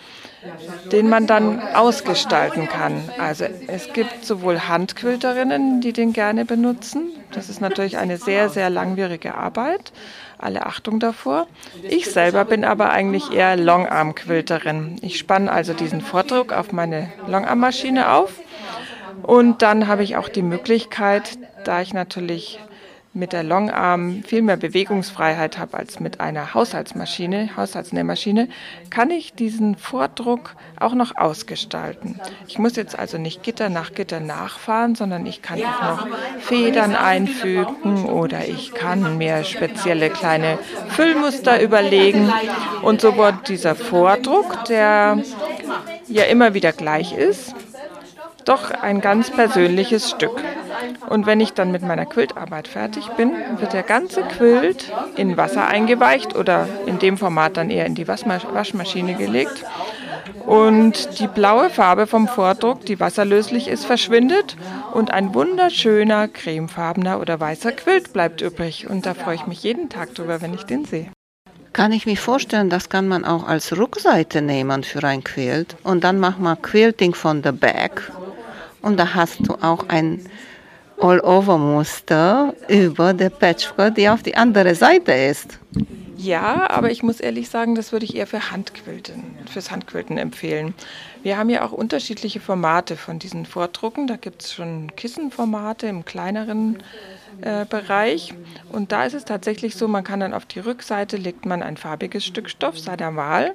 den 0.90 1.08
man 1.08 1.26
dann 1.26 1.60
ausgestalten 1.74 2.68
kann. 2.68 3.08
Also 3.18 3.44
es 3.66 3.92
gibt 3.92 4.24
sowohl 4.24 4.60
Handquilterinnen, 4.60 5.80
die 5.80 5.92
den 5.92 6.12
gerne 6.12 6.44
benutzen. 6.44 7.08
Das 7.32 7.48
ist 7.48 7.60
natürlich 7.60 7.98
eine 7.98 8.16
sehr, 8.16 8.48
sehr 8.48 8.70
langwierige 8.70 9.34
Arbeit. 9.34 9.92
Alle 10.38 10.64
Achtung 10.64 11.00
davor. 11.00 11.46
Ich 11.82 12.10
selber 12.10 12.44
bin 12.46 12.64
aber 12.64 12.90
eigentlich 12.90 13.30
eher 13.30 13.56
Longarm-Quilterin. 13.56 14.96
Ich 15.02 15.18
spanne 15.18 15.52
also 15.52 15.74
diesen 15.74 16.00
Vordruck 16.00 16.52
auf 16.52 16.72
meine 16.72 17.12
Longarm-Maschine 17.26 18.10
auf 18.12 18.32
und 19.22 19.62
dann 19.62 19.86
habe 19.86 20.02
ich 20.02 20.16
auch 20.16 20.28
die 20.28 20.42
Möglichkeit, 20.42 21.38
da 21.64 21.82
ich 21.82 21.92
natürlich 21.92 22.58
mit 23.12 23.32
der 23.32 23.42
Longarm 23.42 24.22
viel 24.22 24.40
mehr 24.40 24.56
Bewegungsfreiheit 24.56 25.58
habe 25.58 25.76
als 25.76 25.98
mit 25.98 26.20
einer 26.20 26.54
Haushaltsmaschine, 26.54 27.56
Haushaltsnähmaschine, 27.56 28.48
kann 28.90 29.10
ich 29.10 29.34
diesen 29.34 29.76
Vordruck 29.76 30.54
auch 30.78 30.94
noch 30.94 31.16
ausgestalten. 31.16 32.20
Ich 32.46 32.58
muss 32.58 32.76
jetzt 32.76 32.96
also 32.96 33.18
nicht 33.18 33.42
Gitter 33.42 33.68
nach 33.68 33.94
Gitter 33.94 34.20
nachfahren, 34.20 34.94
sondern 34.94 35.26
ich 35.26 35.42
kann 35.42 35.60
auch 35.64 35.82
noch 35.82 36.06
Federn 36.38 36.94
einfügen 36.94 38.04
oder 38.04 38.46
ich 38.46 38.74
kann 38.74 39.18
mir 39.18 39.42
spezielle 39.42 40.10
kleine 40.10 40.58
Füllmuster 40.90 41.60
überlegen. 41.60 42.32
Und 42.82 43.00
so 43.00 43.16
wird 43.16 43.48
dieser 43.48 43.74
Vordruck, 43.74 44.66
der 44.66 45.18
ja 46.06 46.24
immer 46.24 46.54
wieder 46.54 46.72
gleich 46.72 47.12
ist, 47.12 47.56
doch 48.44 48.70
ein 48.70 49.00
ganz 49.00 49.30
persönliches 49.30 50.10
Stück. 50.10 50.42
Und 51.08 51.26
wenn 51.26 51.40
ich 51.40 51.52
dann 51.52 51.72
mit 51.72 51.82
meiner 51.82 52.06
Quiltarbeit 52.06 52.68
fertig 52.68 53.08
bin, 53.16 53.32
wird 53.58 53.72
der 53.72 53.82
ganze 53.82 54.22
Quilt 54.22 54.92
in 55.16 55.36
Wasser 55.36 55.66
eingeweicht 55.66 56.36
oder 56.36 56.68
in 56.86 56.98
dem 56.98 57.18
Format 57.18 57.56
dann 57.56 57.70
eher 57.70 57.86
in 57.86 57.94
die 57.94 58.08
Waschmaschine 58.08 59.14
gelegt. 59.14 59.64
Und 60.46 61.20
die 61.20 61.28
blaue 61.28 61.70
Farbe 61.70 62.06
vom 62.06 62.26
Vordruck, 62.26 62.84
die 62.84 62.98
wasserlöslich 62.98 63.68
ist, 63.68 63.84
verschwindet 63.84 64.56
und 64.92 65.10
ein 65.10 65.34
wunderschöner 65.34 66.28
cremefarbener 66.28 67.20
oder 67.20 67.38
weißer 67.38 67.72
Quilt 67.72 68.12
bleibt 68.12 68.40
übrig. 68.40 68.88
Und 68.88 69.06
da 69.06 69.14
freue 69.14 69.36
ich 69.36 69.46
mich 69.46 69.62
jeden 69.62 69.88
Tag 69.88 70.14
drüber, 70.14 70.40
wenn 70.40 70.54
ich 70.54 70.64
den 70.64 70.84
sehe. 70.84 71.06
Kann 71.72 71.92
ich 71.92 72.04
mir 72.04 72.16
vorstellen, 72.16 72.68
das 72.68 72.88
kann 72.88 73.06
man 73.06 73.24
auch 73.24 73.46
als 73.46 73.76
Rückseite 73.76 74.42
nehmen 74.42 74.82
für 74.82 75.04
ein 75.04 75.22
Quilt. 75.22 75.76
Und 75.84 76.02
dann 76.02 76.18
macht 76.18 76.40
man 76.40 76.60
Quilting 76.60 77.14
von 77.14 77.42
der 77.42 77.52
Back. 77.52 78.10
Und 78.82 78.98
da 78.98 79.14
hast 79.14 79.46
du 79.46 79.54
auch 79.60 79.88
ein 79.88 80.26
All-Over-Muster 81.00 82.54
über 82.68 83.12
der 83.14 83.30
Patchwork, 83.30 83.94
die 83.94 84.08
auf 84.08 84.22
die 84.22 84.36
andere 84.36 84.74
Seite 84.74 85.12
ist. 85.12 85.58
Ja, 86.16 86.68
aber 86.68 86.90
ich 86.90 87.02
muss 87.02 87.18
ehrlich 87.18 87.48
sagen, 87.48 87.74
das 87.74 87.92
würde 87.92 88.04
ich 88.04 88.14
eher 88.14 88.26
für 88.26 88.50
Handquilten, 88.50 89.22
fürs 89.50 89.70
Handquilten 89.70 90.18
empfehlen. 90.18 90.74
Wir 91.22 91.38
haben 91.38 91.48
ja 91.48 91.64
auch 91.64 91.72
unterschiedliche 91.72 92.40
Formate 92.40 92.96
von 92.96 93.18
diesen 93.18 93.46
Vordrucken. 93.46 94.06
Da 94.06 94.16
gibt 94.16 94.42
es 94.42 94.52
schon 94.52 94.94
Kissenformate 94.96 95.86
im 95.86 96.04
kleineren 96.04 96.82
äh, 97.40 97.64
Bereich. 97.64 98.34
Und 98.70 98.92
da 98.92 99.06
ist 99.06 99.14
es 99.14 99.24
tatsächlich 99.24 99.76
so, 99.76 99.88
man 99.88 100.04
kann 100.04 100.20
dann 100.20 100.34
auf 100.34 100.44
die 100.44 100.60
Rückseite 100.60 101.16
legt 101.16 101.46
man 101.46 101.62
ein 101.62 101.78
farbiges 101.78 102.26
Stück 102.26 102.50
Stoff 102.50 102.78
seiner 102.78 103.16
Wahl 103.16 103.54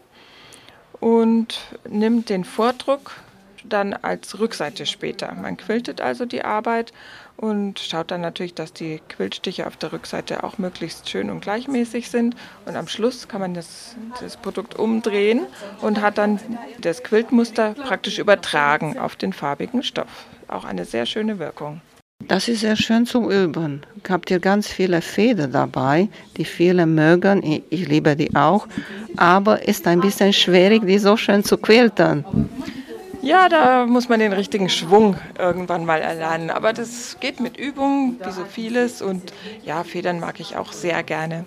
und 1.00 1.60
nimmt 1.88 2.30
den 2.30 2.46
Vordruck 2.46 3.12
dann 3.64 3.94
als 3.94 4.40
Rückseite 4.40 4.86
später. 4.86 5.32
Man 5.34 5.58
quiltet 5.58 6.02
also 6.02 6.26
die 6.26 6.44
Arbeit 6.44 6.94
und 7.38 7.80
schaut 7.80 8.12
dann 8.12 8.22
natürlich, 8.22 8.54
dass 8.54 8.74
die 8.74 9.02
Quiltstiche 9.10 9.68
auf 9.68 9.78
der 9.78 9.92
Rückseite 9.92 10.44
auch 10.44 10.58
möglichst 10.58 11.10
schön 11.10 11.30
und 11.30 11.42
gleichmäßig 11.42 12.10
sind. 12.10 12.36
Und 12.66 12.76
am 12.76 12.88
Schluss 12.88 13.28
kann 13.28 13.42
man 13.42 13.54
das, 13.54 13.96
das 14.22 14.38
Produkt 14.38 14.76
umdrehen 14.76 15.42
und 15.82 16.02
hat 16.02 16.18
dann 16.18 16.40
das 16.80 17.04
Quiltmuster 17.04 17.74
praktisch 17.74 18.20
übertragen 18.20 18.98
auf 18.98 19.16
den 19.16 19.34
farbigen 19.34 19.84
Stoff. 19.84 20.26
Auch 20.48 20.66
eine 20.66 20.86
sehr 20.86 21.06
schöne 21.06 21.40
Wirkung. 21.40 21.82
Das 22.28 22.48
ist 22.48 22.62
sehr 22.62 22.76
schön 22.76 23.06
zum 23.06 23.30
Üben. 23.30 23.82
Habt 24.08 24.32
ihr 24.32 24.40
ganz 24.40 24.68
viele 24.68 25.02
Fäden 25.02 25.52
dabei, 25.52 26.08
die 26.38 26.46
viele 26.46 26.86
mögen. 26.86 27.44
Ich, 27.44 27.64
ich 27.70 27.88
liebe 27.88 28.16
die 28.16 28.34
auch. 28.36 28.68
Aber 29.18 29.68
ist 29.68 29.86
ein 29.86 30.00
bisschen 30.00 30.34
schwierig, 30.34 30.86
die 30.86 30.98
so 30.98 31.18
schön 31.18 31.44
zu 31.44 31.58
quilten. 31.58 32.26
Ja, 33.26 33.50
da 33.50 33.88
muss 33.88 34.08
man 34.08 34.20
den 34.20 34.34
richtigen 34.34 34.70
Schwung 34.70 35.18
irgendwann 35.40 35.84
mal 35.84 36.00
erlernen. 36.00 36.52
Aber 36.52 36.74
das 36.74 37.18
geht 37.20 37.40
mit 37.40 37.58
Übung, 37.58 38.18
wie 38.24 38.32
so 38.32 38.46
vieles. 38.46 39.02
Und 39.02 39.34
ja, 39.64 39.84
Federn 39.84 40.20
mag 40.20 40.40
ich 40.40 40.58
auch 40.58 40.72
sehr 40.72 41.02
gerne, 41.02 41.46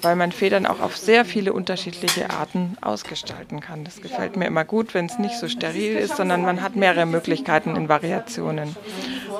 weil 0.00 0.16
man 0.16 0.32
Federn 0.32 0.64
auch 0.64 0.80
auf 0.80 0.96
sehr 0.96 1.26
viele 1.26 1.52
unterschiedliche 1.52 2.30
Arten 2.30 2.78
ausgestalten 2.80 3.60
kann. 3.60 3.84
Das 3.84 4.00
gefällt 4.00 4.38
mir 4.38 4.46
immer 4.46 4.64
gut, 4.64 4.94
wenn 4.94 5.04
es 5.04 5.18
nicht 5.18 5.36
so 5.36 5.48
steril 5.48 5.98
ist, 5.98 6.16
sondern 6.16 6.40
man 6.40 6.62
hat 6.62 6.76
mehrere 6.76 7.04
Möglichkeiten 7.04 7.76
in 7.76 7.90
Variationen. 7.90 8.74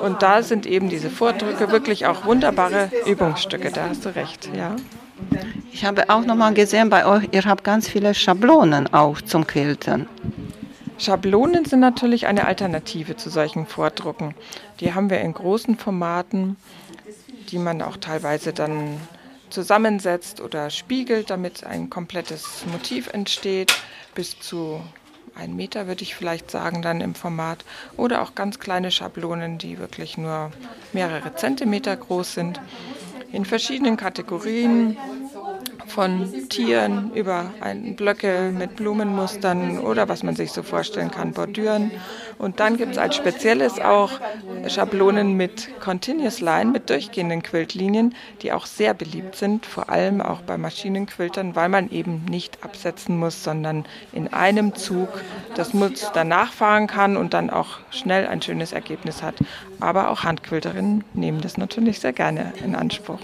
Und 0.03 0.21
da 0.21 0.43
sind 0.43 0.67
eben 0.67 0.89
diese 0.89 1.09
Vordrücke 1.09 1.71
wirklich 1.71 2.05
auch 2.05 2.23
wunderbare 2.23 2.91
Übungsstücke. 3.07 3.71
Da 3.71 3.89
hast 3.89 4.05
du 4.05 4.09
recht, 4.09 4.47
ja. 4.55 4.75
Ich 5.71 5.85
habe 5.85 6.07
auch 6.11 6.23
noch 6.23 6.35
mal 6.35 6.53
gesehen 6.53 6.91
bei 6.91 7.07
euch, 7.07 7.29
ihr 7.31 7.45
habt 7.45 7.63
ganz 7.63 7.89
viele 7.89 8.13
Schablonen 8.13 8.93
auch 8.93 9.21
zum 9.21 9.47
Quilten. 9.47 10.07
Schablonen 10.99 11.63
sind 11.63 11.79
natürlich 11.79 12.27
eine 12.27 12.45
Alternative 12.45 13.15
zu 13.15 13.29
solchen 13.29 13.65
Vordrucken. 13.65 14.35
Die 14.81 14.93
haben 14.93 15.09
wir 15.09 15.21
in 15.21 15.33
großen 15.33 15.77
Formaten, 15.77 16.57
die 17.49 17.57
man 17.57 17.81
auch 17.81 17.97
teilweise 17.97 18.51
dann 18.51 18.99
zusammensetzt 19.49 20.41
oder 20.41 20.69
spiegelt, 20.69 21.29
damit 21.29 21.63
ein 21.63 21.89
komplettes 21.89 22.65
Motiv 22.71 23.07
entsteht, 23.13 23.73
bis 24.13 24.39
zu 24.39 24.81
ein 25.35 25.55
Meter 25.55 25.87
würde 25.87 26.03
ich 26.03 26.15
vielleicht 26.15 26.51
sagen 26.51 26.81
dann 26.81 26.99
im 26.99 27.15
Format. 27.15 27.63
Oder 27.95 28.21
auch 28.21 28.35
ganz 28.35 28.59
kleine 28.59 28.91
Schablonen, 28.91 29.57
die 29.57 29.79
wirklich 29.79 30.17
nur 30.17 30.51
mehrere 30.91 31.33
Zentimeter 31.35 31.95
groß 31.95 32.33
sind, 32.33 32.59
in 33.31 33.45
verschiedenen 33.45 33.95
Kategorien 33.95 34.97
von 35.89 36.31
Tieren 36.49 37.11
über 37.13 37.51
Blöcke 37.95 38.51
mit 38.55 38.75
Blumenmustern 38.75 39.79
oder 39.79 40.07
was 40.07 40.23
man 40.23 40.35
sich 40.35 40.51
so 40.51 40.63
vorstellen 40.63 41.11
kann, 41.11 41.33
Bordüren. 41.33 41.91
Und 42.37 42.59
dann 42.59 42.77
gibt 42.77 42.93
es 42.93 42.97
als 42.97 43.15
Spezielles 43.15 43.79
auch 43.79 44.11
Schablonen 44.67 45.33
mit 45.33 45.69
Continuous 45.79 46.39
Line, 46.39 46.71
mit 46.71 46.89
durchgehenden 46.89 47.43
Quiltlinien, 47.43 48.15
die 48.41 48.53
auch 48.53 48.65
sehr 48.65 48.93
beliebt 48.93 49.35
sind, 49.35 49.65
vor 49.65 49.89
allem 49.89 50.21
auch 50.21 50.41
bei 50.41 50.57
Maschinenquiltern, 50.57 51.55
weil 51.55 51.69
man 51.69 51.89
eben 51.89 52.25
nicht 52.25 52.63
absetzen 52.63 53.17
muss, 53.17 53.43
sondern 53.43 53.85
in 54.13 54.31
einem 54.31 54.75
Zug 54.75 55.09
das 55.55 55.73
Muster 55.73 56.23
nachfahren 56.23 56.87
kann 56.87 57.17
und 57.17 57.33
dann 57.33 57.49
auch 57.49 57.79
schnell 57.91 58.27
ein 58.27 58.41
schönes 58.41 58.71
Ergebnis 58.71 59.23
hat. 59.23 59.35
Aber 59.79 60.09
auch 60.09 60.23
Handquilterinnen 60.23 61.03
nehmen 61.13 61.41
das 61.41 61.57
natürlich 61.57 61.99
sehr 61.99 62.13
gerne 62.13 62.53
in 62.63 62.75
Anspruch. 62.75 63.19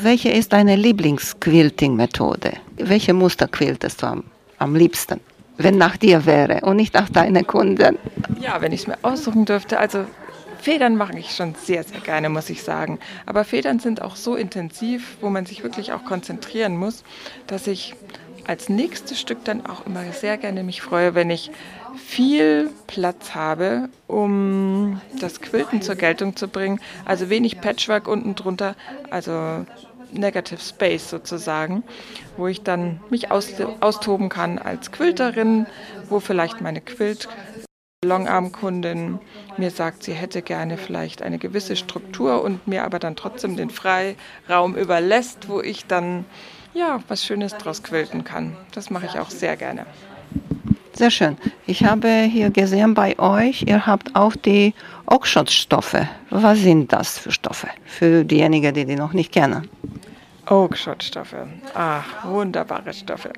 Welche 0.00 0.30
ist 0.30 0.52
deine 0.52 0.76
Lieblingsquilting-Methode? 0.76 2.52
Welche 2.76 3.12
Muster 3.12 3.48
quiltest 3.48 4.02
du 4.02 4.06
am, 4.06 4.24
am 4.58 4.74
liebsten, 4.74 5.20
wenn 5.56 5.78
nach 5.78 5.96
dir 5.96 6.26
wäre 6.26 6.60
und 6.62 6.76
nicht 6.76 6.94
nach 6.94 7.08
deinen 7.08 7.46
Kunden? 7.46 7.98
Ja, 8.40 8.60
wenn 8.60 8.72
ich 8.72 8.82
es 8.82 8.86
mir 8.86 8.98
aussuchen 9.02 9.44
dürfte, 9.44 9.78
also 9.78 10.04
Federn 10.58 10.96
mache 10.96 11.18
ich 11.18 11.34
schon 11.34 11.54
sehr, 11.54 11.82
sehr 11.84 12.00
gerne, 12.00 12.28
muss 12.28 12.50
ich 12.50 12.62
sagen. 12.62 12.98
Aber 13.26 13.44
Federn 13.44 13.80
sind 13.80 14.00
auch 14.00 14.16
so 14.16 14.34
intensiv, 14.34 15.16
wo 15.20 15.28
man 15.28 15.44
sich 15.44 15.62
wirklich 15.62 15.92
auch 15.92 16.04
konzentrieren 16.04 16.76
muss, 16.76 17.04
dass 17.46 17.66
ich 17.66 17.94
als 18.46 18.68
nächstes 18.68 19.20
Stück 19.20 19.44
dann 19.44 19.66
auch 19.66 19.86
immer 19.86 20.04
sehr 20.12 20.36
gerne 20.38 20.62
mich 20.62 20.82
freue, 20.82 21.14
wenn 21.14 21.30
ich 21.30 21.50
viel 21.94 22.72
Platz 22.86 23.34
habe, 23.34 23.88
um 24.06 25.00
das 25.18 25.40
Quilten 25.40 25.80
zur 25.82 25.96
Geltung 25.96 26.36
zu 26.36 26.48
bringen. 26.48 26.80
Also 27.04 27.30
wenig 27.30 27.60
Patchwork 27.60 28.08
unten 28.08 28.34
drunter, 28.34 28.76
also 29.10 29.66
Negative 30.10 30.60
Space 30.60 31.08
sozusagen, 31.10 31.84
wo 32.36 32.46
ich 32.46 32.62
dann 32.62 33.02
mich 33.08 33.30
aus, 33.30 33.54
austoben 33.80 34.28
kann 34.28 34.58
als 34.58 34.92
Quilterin, 34.92 35.66
wo 36.08 36.20
vielleicht 36.20 36.60
meine 36.60 36.80
Quilt 36.80 37.28
Longarm-Kundin 38.04 39.20
mir 39.56 39.70
sagt, 39.70 40.02
sie 40.04 40.12
hätte 40.14 40.42
gerne 40.42 40.78
vielleicht 40.78 41.22
eine 41.22 41.38
gewisse 41.38 41.76
Struktur 41.76 42.42
und 42.42 42.66
mir 42.66 42.84
aber 42.84 42.98
dann 42.98 43.16
trotzdem 43.16 43.56
den 43.56 43.70
Freiraum 43.70 44.76
überlässt, 44.76 45.48
wo 45.48 45.60
ich 45.60 45.86
dann 45.86 46.26
ja 46.72 47.02
was 47.08 47.24
Schönes 47.24 47.56
draus 47.56 47.82
quilten 47.82 48.24
kann. 48.24 48.58
Das 48.70 48.90
mache 48.90 49.06
ich 49.06 49.18
auch 49.18 49.30
sehr 49.30 49.56
gerne. 49.56 49.86
Sehr 50.96 51.10
schön. 51.10 51.36
Ich 51.66 51.82
habe 51.82 52.08
hier 52.08 52.50
gesehen 52.50 52.94
bei 52.94 53.18
euch, 53.18 53.62
ihr 53.62 53.84
habt 53.84 54.14
auch 54.14 54.36
die 54.36 54.74
Oakshot-Stoffe. 55.06 56.08
Was 56.30 56.60
sind 56.60 56.92
das 56.92 57.18
für 57.18 57.32
Stoffe? 57.32 57.66
Für 57.84 58.24
diejenigen, 58.24 58.72
die 58.72 58.84
die 58.84 58.94
noch 58.94 59.12
nicht 59.12 59.32
kennen. 59.32 59.68
Oakshot-Stoffe. 60.46 61.48
Ach, 61.74 62.24
wunderbare 62.24 62.92
Stoffe. 62.92 63.32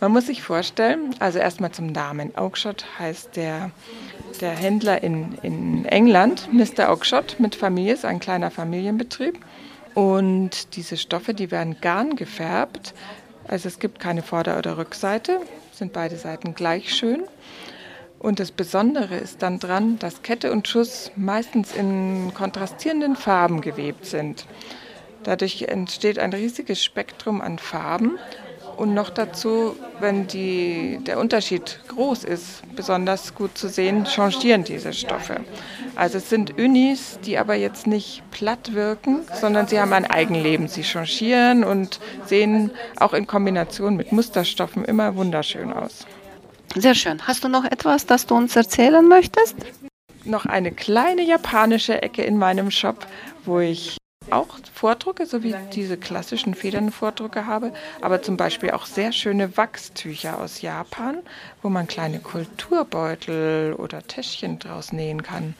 Man 0.00 0.10
muss 0.10 0.26
sich 0.26 0.42
vorstellen, 0.42 1.14
also 1.20 1.38
erstmal 1.38 1.70
zum 1.70 1.86
Namen. 1.86 2.32
Oakshot 2.36 2.84
heißt 2.98 3.36
der, 3.36 3.70
der 4.40 4.50
Händler 4.50 5.00
in, 5.00 5.38
in 5.42 5.84
England, 5.84 6.48
Mr. 6.52 6.90
Oakshot 6.90 7.36
mit 7.38 7.54
Familie, 7.54 7.94
ist 7.94 8.04
ein 8.04 8.18
kleiner 8.18 8.50
Familienbetrieb. 8.50 9.38
Und 9.94 10.74
diese 10.74 10.96
Stoffe, 10.96 11.32
die 11.32 11.52
werden 11.52 11.76
garn 11.80 12.16
gefärbt. 12.16 12.92
Also 13.46 13.68
es 13.68 13.78
gibt 13.78 14.00
keine 14.00 14.22
Vorder- 14.22 14.58
oder 14.58 14.78
Rückseite 14.78 15.40
sind 15.78 15.92
beide 15.92 16.16
Seiten 16.16 16.54
gleich 16.54 16.94
schön. 16.94 17.24
Und 18.18 18.40
das 18.40 18.50
Besondere 18.50 19.16
ist 19.16 19.42
dann 19.42 19.60
dran, 19.60 19.98
dass 19.98 20.22
Kette 20.22 20.50
und 20.50 20.66
Schuss 20.66 21.12
meistens 21.14 21.74
in 21.74 22.32
kontrastierenden 22.34 23.14
Farben 23.14 23.60
gewebt 23.60 24.06
sind. 24.06 24.46
Dadurch 25.22 25.62
entsteht 25.62 26.18
ein 26.18 26.32
riesiges 26.32 26.82
Spektrum 26.82 27.40
an 27.40 27.58
Farben 27.58 28.18
und 28.78 28.94
noch 28.94 29.10
dazu, 29.10 29.76
wenn 30.00 30.26
die, 30.28 30.98
der 31.02 31.18
Unterschied 31.18 31.80
groß 31.88 32.24
ist, 32.24 32.62
besonders 32.76 33.34
gut 33.34 33.58
zu 33.58 33.68
sehen, 33.68 34.06
changieren 34.06 34.64
diese 34.64 34.92
Stoffe. 34.92 35.40
Also 35.96 36.18
es 36.18 36.30
sind 36.30 36.58
Unis, 36.58 37.18
die 37.24 37.38
aber 37.38 37.54
jetzt 37.54 37.88
nicht 37.88 38.22
platt 38.30 38.74
wirken, 38.74 39.22
sondern 39.34 39.66
sie 39.66 39.80
haben 39.80 39.92
ein 39.92 40.08
Eigenleben. 40.08 40.68
Sie 40.68 40.84
changieren 40.84 41.64
und 41.64 41.98
sehen 42.24 42.70
auch 43.00 43.14
in 43.14 43.26
Kombination 43.26 43.96
mit 43.96 44.12
Musterstoffen 44.12 44.84
immer 44.84 45.16
wunderschön 45.16 45.72
aus. 45.72 46.06
Sehr 46.76 46.94
schön. 46.94 47.26
Hast 47.26 47.42
du 47.42 47.48
noch 47.48 47.64
etwas, 47.64 48.06
das 48.06 48.26
du 48.26 48.36
uns 48.36 48.54
erzählen 48.54 49.06
möchtest? 49.06 49.56
Noch 50.24 50.46
eine 50.46 50.70
kleine 50.70 51.22
japanische 51.22 52.00
Ecke 52.02 52.22
in 52.22 52.38
meinem 52.38 52.70
Shop, 52.70 53.06
wo 53.44 53.58
ich 53.58 53.96
auch 54.30 54.48
Vordrucke, 54.74 55.26
so 55.26 55.42
wie 55.42 55.54
diese 55.72 55.96
klassischen 55.96 56.54
Federnvordrucke 56.54 57.46
habe, 57.46 57.72
aber 58.00 58.22
zum 58.22 58.36
Beispiel 58.36 58.70
auch 58.70 58.86
sehr 58.86 59.12
schöne 59.12 59.56
Wachstücher 59.56 60.40
aus 60.40 60.62
Japan, 60.62 61.18
wo 61.62 61.68
man 61.68 61.86
kleine 61.86 62.20
Kulturbeutel 62.20 63.74
oder 63.74 64.06
Täschchen 64.06 64.58
draus 64.58 64.92
nähen 64.92 65.22
kann. 65.22 65.54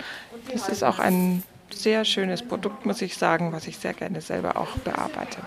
Das 0.53 0.69
ist 0.69 0.83
auch 0.83 0.99
ein 0.99 1.43
sehr 1.71 2.05
schönes 2.05 2.43
Produkt, 2.43 2.87
muss 2.87 3.03
ich 3.03 3.17
sagen, 3.17 3.53
was 3.53 3.67
ich 3.67 3.79
sehr 3.79 3.95
gerne 3.95 4.21
selber 4.21 4.57
auch 4.57 4.71
bearbeite. 4.79 5.39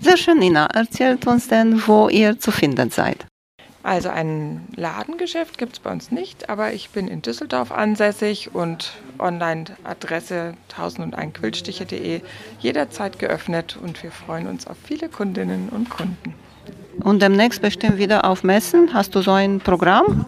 Sehr 0.00 0.16
schön, 0.16 0.38
Nina. 0.38 0.66
Erzählt 0.66 1.26
uns 1.26 1.48
denn, 1.48 1.86
wo 1.86 2.08
ihr 2.08 2.38
zu 2.38 2.50
finden 2.50 2.90
seid. 2.90 3.26
Also 3.82 4.10
ein 4.10 4.68
Ladengeschäft 4.76 5.56
gibt 5.56 5.74
es 5.74 5.80
bei 5.80 5.90
uns 5.90 6.10
nicht, 6.10 6.50
aber 6.50 6.72
ich 6.72 6.90
bin 6.90 7.08
in 7.08 7.22
Düsseldorf 7.22 7.72
ansässig 7.72 8.54
und 8.54 8.92
Online-Adresse 9.18 10.54
1001quiltstiche.de 10.76 12.20
jederzeit 12.58 13.18
geöffnet 13.18 13.78
und 13.82 14.02
wir 14.02 14.10
freuen 14.10 14.48
uns 14.48 14.66
auf 14.66 14.76
viele 14.84 15.08
Kundinnen 15.08 15.70
und 15.70 15.88
Kunden. 15.88 16.34
Und 17.02 17.22
demnächst 17.22 17.62
bestimmt 17.62 17.96
wieder 17.96 18.26
auf 18.26 18.44
Messen. 18.44 18.92
Hast 18.92 19.14
du 19.14 19.22
so 19.22 19.30
ein 19.30 19.60
Programm? 19.60 20.26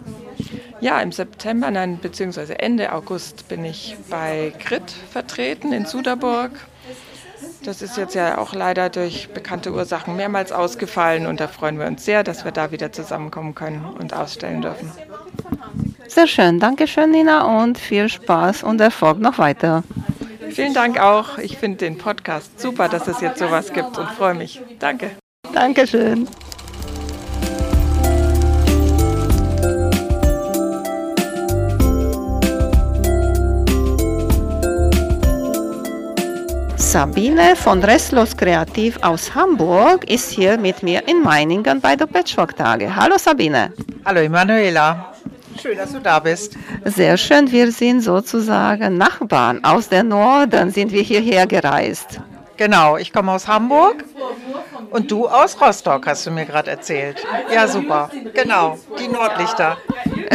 Ja, 0.81 0.99
im 0.99 1.11
September, 1.11 1.69
nein, 1.69 1.99
beziehungsweise 2.01 2.59
Ende 2.59 2.91
August 2.91 3.47
bin 3.47 3.63
ich 3.63 3.95
bei 4.09 4.51
Grit 4.65 4.91
vertreten 5.11 5.71
in 5.71 5.85
Suderburg 5.85 6.51
das 7.63 7.81
ist 7.81 7.97
jetzt 7.97 8.15
ja 8.15 8.37
auch 8.37 8.53
leider 8.53 8.89
durch 8.89 9.29
bekannte 9.29 9.71
Ursachen 9.71 10.15
mehrmals 10.15 10.51
ausgefallen 10.51 11.25
und 11.25 11.39
da 11.39 11.47
freuen 11.47 11.79
wir 11.79 11.87
uns 11.87 12.05
sehr, 12.05 12.23
dass 12.23 12.45
wir 12.45 12.51
da 12.51 12.71
wieder 12.71 12.91
zusammenkommen 12.91 13.55
können 13.55 13.85
und 13.99 14.13
ausstellen 14.13 14.61
dürfen. 14.61 14.91
Sehr 16.07 16.27
schön, 16.27 16.59
danke 16.59 16.87
schön 16.87 17.11
Nina 17.11 17.61
und 17.61 17.77
viel 17.77 18.09
Spaß 18.09 18.63
und 18.63 18.79
Erfolg 18.81 19.19
noch 19.19 19.37
weiter. 19.37 19.83
Vielen 20.49 20.73
Dank 20.73 20.99
auch. 20.99 21.39
Ich 21.39 21.57
finde 21.57 21.77
den 21.79 21.97
Podcast 21.97 22.59
super, 22.59 22.87
dass 22.87 23.07
es 23.07 23.21
jetzt 23.21 23.39
sowas 23.39 23.73
gibt 23.73 23.97
und 23.97 24.07
freue 24.09 24.35
mich. 24.35 24.61
Danke. 24.79 25.11
Dankeschön. 25.51 26.27
Sabine 36.93 37.55
von 37.55 37.83
Restlos 37.83 38.37
Kreativ 38.37 38.99
aus 39.01 39.33
Hamburg 39.33 40.07
ist 40.07 40.29
hier 40.29 40.59
mit 40.59 40.83
mir 40.83 41.07
in 41.07 41.23
Meiningen 41.23 41.81
bei 41.81 41.95
der 41.95 42.05
Patchwork-Tage. 42.05 42.95
Hallo 42.95 43.15
Sabine. 43.17 43.73
Hallo 44.05 44.19
Emanuela. 44.19 45.11
Schön, 45.59 45.75
dass 45.75 45.91
du 45.91 45.99
da 45.99 46.19
bist. 46.19 46.55
Sehr 46.85 47.17
schön, 47.17 47.51
wir 47.51 47.71
sind 47.71 48.01
sozusagen 48.01 48.95
Nachbarn. 48.99 49.63
Aus 49.63 49.89
dem 49.89 50.09
Norden 50.09 50.69
sind 50.69 50.91
wir 50.91 51.01
hierher 51.01 51.47
gereist. 51.47 52.19
Genau, 52.57 52.97
ich 52.97 53.11
komme 53.11 53.31
aus 53.31 53.47
Hamburg 53.47 54.03
und 54.91 55.09
du 55.09 55.27
aus 55.27 55.59
Rostock, 55.59 56.05
hast 56.05 56.25
du 56.25 56.31
mir 56.31 56.45
gerade 56.45 56.69
erzählt. 56.69 57.25
Ja, 57.51 57.67
super. 57.67 58.09
Genau, 58.33 58.77
die 58.99 59.07
Nordlichter. 59.07 59.77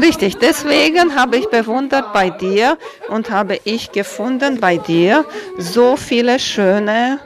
Richtig, 0.00 0.36
deswegen 0.38 1.14
habe 1.14 1.36
ich 1.36 1.48
bewundert 1.48 2.12
bei 2.12 2.30
dir 2.30 2.76
und 3.08 3.30
habe 3.30 3.60
ich 3.64 3.92
gefunden 3.92 4.60
bei 4.60 4.76
dir 4.76 5.24
so 5.58 5.96
viele 5.96 6.38
schöne 6.38 7.20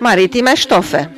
maritime 0.00 0.56
Stoffe. 0.56 1.10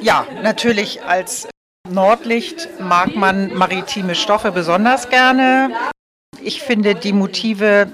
Ja, 0.00 0.26
natürlich 0.42 1.02
als 1.04 1.48
Nordlicht 1.88 2.68
mag 2.80 3.14
man 3.16 3.52
maritime 3.54 4.14
Stoffe 4.14 4.52
besonders 4.52 5.08
gerne. 5.08 5.70
Ich 6.42 6.62
finde 6.62 6.94
die 6.94 7.12
Motive, 7.12 7.90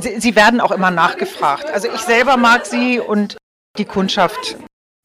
sie, 0.00 0.20
sie 0.20 0.36
werden 0.36 0.60
auch 0.60 0.70
immer 0.70 0.90
nachgefragt. 0.90 1.70
Also 1.70 1.88
ich 1.92 2.00
selber 2.00 2.36
mag 2.36 2.66
sie 2.66 3.00
und 3.00 3.36
die 3.76 3.84
Kundschaft 3.84 4.56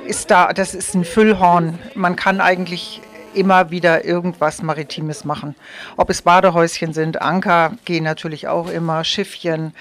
ist 0.06 0.32
da, 0.32 0.54
das 0.54 0.74
ist 0.74 0.94
ein 0.96 1.06
Füllhorn. 1.06 1.80
Man 1.96 2.16
kann 2.16 2.42
eigentlich 2.42 3.02
immer 3.34 3.72
wieder 3.72 4.06
irgendwas 4.06 4.62
Maritimes 4.62 5.26
machen. 5.26 5.56
Ob 5.98 6.10
es 6.10 6.22
Badehäuschen 6.22 6.94
sind, 6.94 7.22
Anker 7.22 7.78
gehen 7.86 8.04
natürlich 8.04 8.48
auch 8.48 8.70
immer, 8.70 9.04
Schiffchen. 9.04 9.74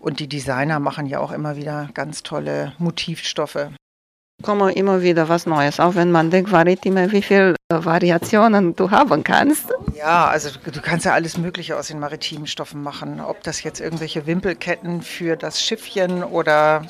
Und 0.00 0.20
die 0.20 0.28
Designer 0.28 0.78
machen 0.78 1.06
ja 1.06 1.20
auch 1.20 1.32
immer 1.32 1.56
wieder 1.56 1.88
ganz 1.94 2.22
tolle 2.22 2.72
Motivstoffe. 2.78 3.68
Kommen 4.42 4.70
immer 4.70 5.02
wieder 5.02 5.28
was 5.28 5.46
Neues, 5.46 5.80
auch 5.80 5.96
wenn 5.96 6.12
man 6.12 6.30
denkt, 6.30 6.52
Maritime, 6.52 7.10
wie 7.10 7.22
viele 7.22 7.56
Variationen 7.72 8.76
du 8.76 8.90
haben 8.90 9.24
kannst. 9.24 9.66
Ja, 9.94 10.28
also 10.28 10.50
du 10.64 10.80
kannst 10.80 11.04
ja 11.04 11.12
alles 11.12 11.36
Mögliche 11.36 11.76
aus 11.76 11.88
den 11.88 11.98
maritimen 11.98 12.46
Stoffen 12.46 12.82
machen. 12.82 13.20
Ob 13.20 13.42
das 13.42 13.62
jetzt 13.64 13.80
irgendwelche 13.80 14.26
Wimpelketten 14.26 15.02
für 15.02 15.36
das 15.36 15.60
Schiffchen 15.60 16.22
oder 16.22 16.86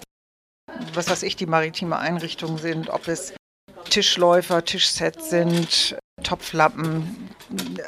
was 0.92 1.08
weiß 1.08 1.22
ich, 1.22 1.36
die 1.36 1.46
maritime 1.46 1.98
Einrichtungen 1.98 2.58
sind, 2.58 2.90
ob 2.90 3.08
es 3.08 3.32
Tischläufer, 3.88 4.64
Tischsets 4.64 5.30
sind, 5.30 5.96
Topflappen, 6.22 7.30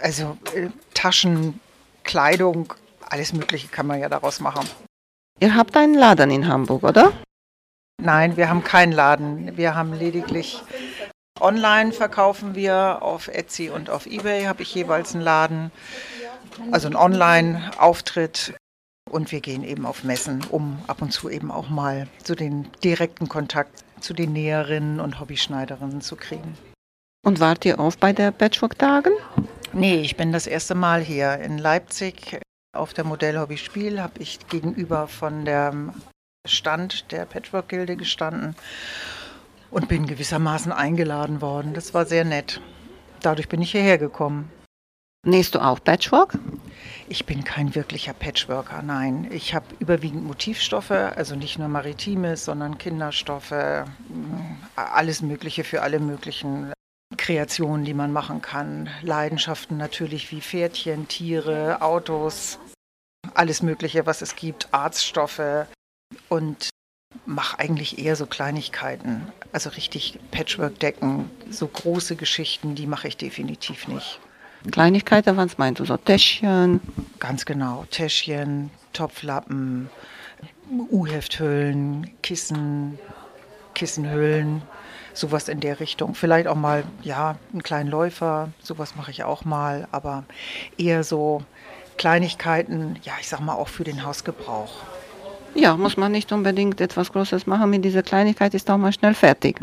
also 0.03 0.39
äh, 0.55 0.69
Taschen, 0.95 1.61
Kleidung, 2.05 2.73
alles 3.03 3.33
Mögliche 3.35 3.69
kann 3.69 3.87
man 3.87 4.01
ja 4.01 4.09
daraus 4.09 4.41
machen. 4.41 4.67
Ihr 5.39 5.55
habt 5.55 5.77
einen 5.77 5.95
Laden 5.95 6.31
in 6.31 6.49
Hamburg, 6.49 6.83
oder? 6.83 7.13
Nein, 8.03 8.37
wir 8.37 8.49
haben 8.49 8.65
keinen 8.65 8.93
Laden. 8.93 9.57
Wir 9.57 9.75
haben 9.75 9.93
lediglich 9.93 10.63
online 11.41 11.93
verkaufen 11.93 12.55
wir 12.55 13.03
auf 13.03 13.29
Etsy 13.29 13.71
und 13.71 13.91
auf 13.91 14.07
eBay 14.07 14.45
habe 14.45 14.63
ich 14.63 14.75
jeweils 14.75 15.15
einen 15.15 15.25
Laden, 15.25 15.71
also 16.71 16.87
einen 16.87 16.97
Online-Auftritt. 16.97 18.55
Und 19.11 19.33
wir 19.33 19.41
gehen 19.41 19.65
eben 19.65 19.87
auf 19.87 20.05
Messen, 20.05 20.45
um 20.51 20.79
ab 20.87 21.03
und 21.03 21.13
zu 21.13 21.29
eben 21.29 21.51
auch 21.51 21.69
mal 21.69 22.07
so 22.23 22.35
den 22.35 22.71
direkten 22.85 23.29
Kontakt 23.29 23.83
zu 24.01 24.15
den 24.15 24.33
Näherinnen 24.33 25.01
und 25.01 25.19
Hobbyschneiderinnen 25.19 26.01
zu 26.01 26.15
kriegen. 26.15 26.57
Und 27.27 27.41
wart 27.41 27.65
ihr 27.65 27.79
oft 27.81 27.99
bei 27.99 28.13
der 28.13 28.31
Patchwork-Tagen? 28.31 29.13
Nee, 29.73 30.01
ich 30.01 30.17
bin 30.17 30.33
das 30.33 30.47
erste 30.47 30.75
Mal 30.75 31.01
hier 31.01 31.39
in 31.39 31.59
Leipzig. 31.59 32.41
Auf 32.73 32.95
der 32.95 33.05
Modellhobby 33.05 33.57
Spiel 33.57 34.01
habe 34.01 34.21
ich 34.21 34.47
gegenüber 34.49 35.09
von 35.09 35.45
dem 35.45 35.93
Stand 36.47 37.13
der 37.13 37.27
Patchwork-Gilde 37.27 37.97
gestanden 37.97 38.57
und 39.71 39.89
bin 39.89 40.07
gewissermaßen 40.07 40.73
eingeladen 40.73 41.41
worden. 41.41 41.75
Das 41.75 41.95
war 41.95 42.07
sehr 42.07 42.25
nett. 42.25 42.61
Dadurch 43.21 43.49
bin 43.49 43.63
ich 43.63 43.73
hierher 43.73 43.99
gekommen. 43.99 44.51
Nähst 45.27 45.55
du 45.55 45.59
auch 45.59 45.85
Patchwork? 45.85 46.39
Ich 47.09 47.27
bin 47.27 47.45
kein 47.45 47.75
wirklicher 47.75 48.15
Patchworker, 48.15 48.81
nein. 48.81 49.29
Ich 49.31 49.55
habe 49.55 49.67
überwiegend 49.79 50.25
Motivstoffe, 50.25 50.93
also 50.93 51.37
nicht 51.37 51.59
nur 51.59 51.69
Maritimes, 51.69 52.47
sondern 52.47 52.79
Kinderstoffe, 52.79 53.85
alles 54.77 55.21
Mögliche 55.21 55.63
für 55.63 55.83
alle 55.83 56.01
möglichen 56.01 56.73
Kreationen, 57.19 57.85
die 57.85 57.93
man 57.93 58.13
machen 58.13 58.41
kann. 58.41 58.89
Leidenschaften 59.03 59.77
natürlich 59.77 60.31
wie 60.31 60.41
Pferdchen, 60.41 61.07
Tiere, 61.07 61.83
Autos, 61.83 62.59
alles 63.35 63.61
Mögliche, 63.63 64.07
was 64.07 64.23
es 64.23 64.37
gibt, 64.37 64.73
Arztstoffe 64.73 65.67
und 66.29 66.71
mache 67.27 67.59
eigentlich 67.59 67.99
eher 67.99 68.17
so 68.17 68.27
Kleinigkeiten. 68.27 69.27
Also 69.53 69.71
richtig 69.71 70.19
Patchwork-Decken, 70.31 71.31
so 71.51 71.67
große 71.67 72.17
Geschichten, 72.17 72.75
die 72.75 72.87
mache 72.87 73.09
ich 73.09 73.17
definitiv 73.17 73.89
nicht. 73.89 74.21
Kleinigkeiten, 74.71 75.37
was 75.37 75.59
meinst 75.59 75.81
du? 75.81 75.85
So 75.85 75.97
Täschchen? 75.97 76.81
Ganz 77.19 77.45
genau. 77.47 77.87
Täschchen, 77.91 78.71
Topflappen, 78.93 79.89
U-Hefthüllen, 80.91 82.11
Kissen, 82.23 82.99
Kissenhüllen, 83.75 84.63
sowas 85.15 85.49
in 85.49 85.61
der 85.61 85.81
Richtung. 85.81 86.15
Vielleicht 86.15 86.47
auch 86.47 86.57
mal, 86.57 86.85
ja, 87.03 87.39
einen 87.53 87.63
kleinen 87.63 87.89
Läufer, 87.89 88.51
sowas 88.63 88.97
mache 88.97 89.11
ich 89.11 89.25
auch 89.25 89.45
mal, 89.45 89.89
aber 89.93 90.25
eher 90.77 91.05
so 91.05 91.43
Kleinigkeiten, 91.97 92.97
ja, 93.03 93.15
ich 93.21 93.29
sag 93.29 93.41
mal 93.41 93.55
auch 93.55 93.69
für 93.69 93.85
den 93.85 94.05
Hausgebrauch. 94.05 94.83
Ja, 95.55 95.77
muss 95.77 95.97
man 95.97 96.13
nicht 96.13 96.33
unbedingt 96.33 96.81
etwas 96.81 97.13
Großes 97.13 97.47
machen. 97.47 97.71
Mit 97.71 97.85
dieser 97.85 98.03
Kleinigkeit 98.03 98.55
ist 98.55 98.71
auch 98.71 98.79
mal 98.79 98.93
schnell 98.93 99.15
fertig. 99.15 99.59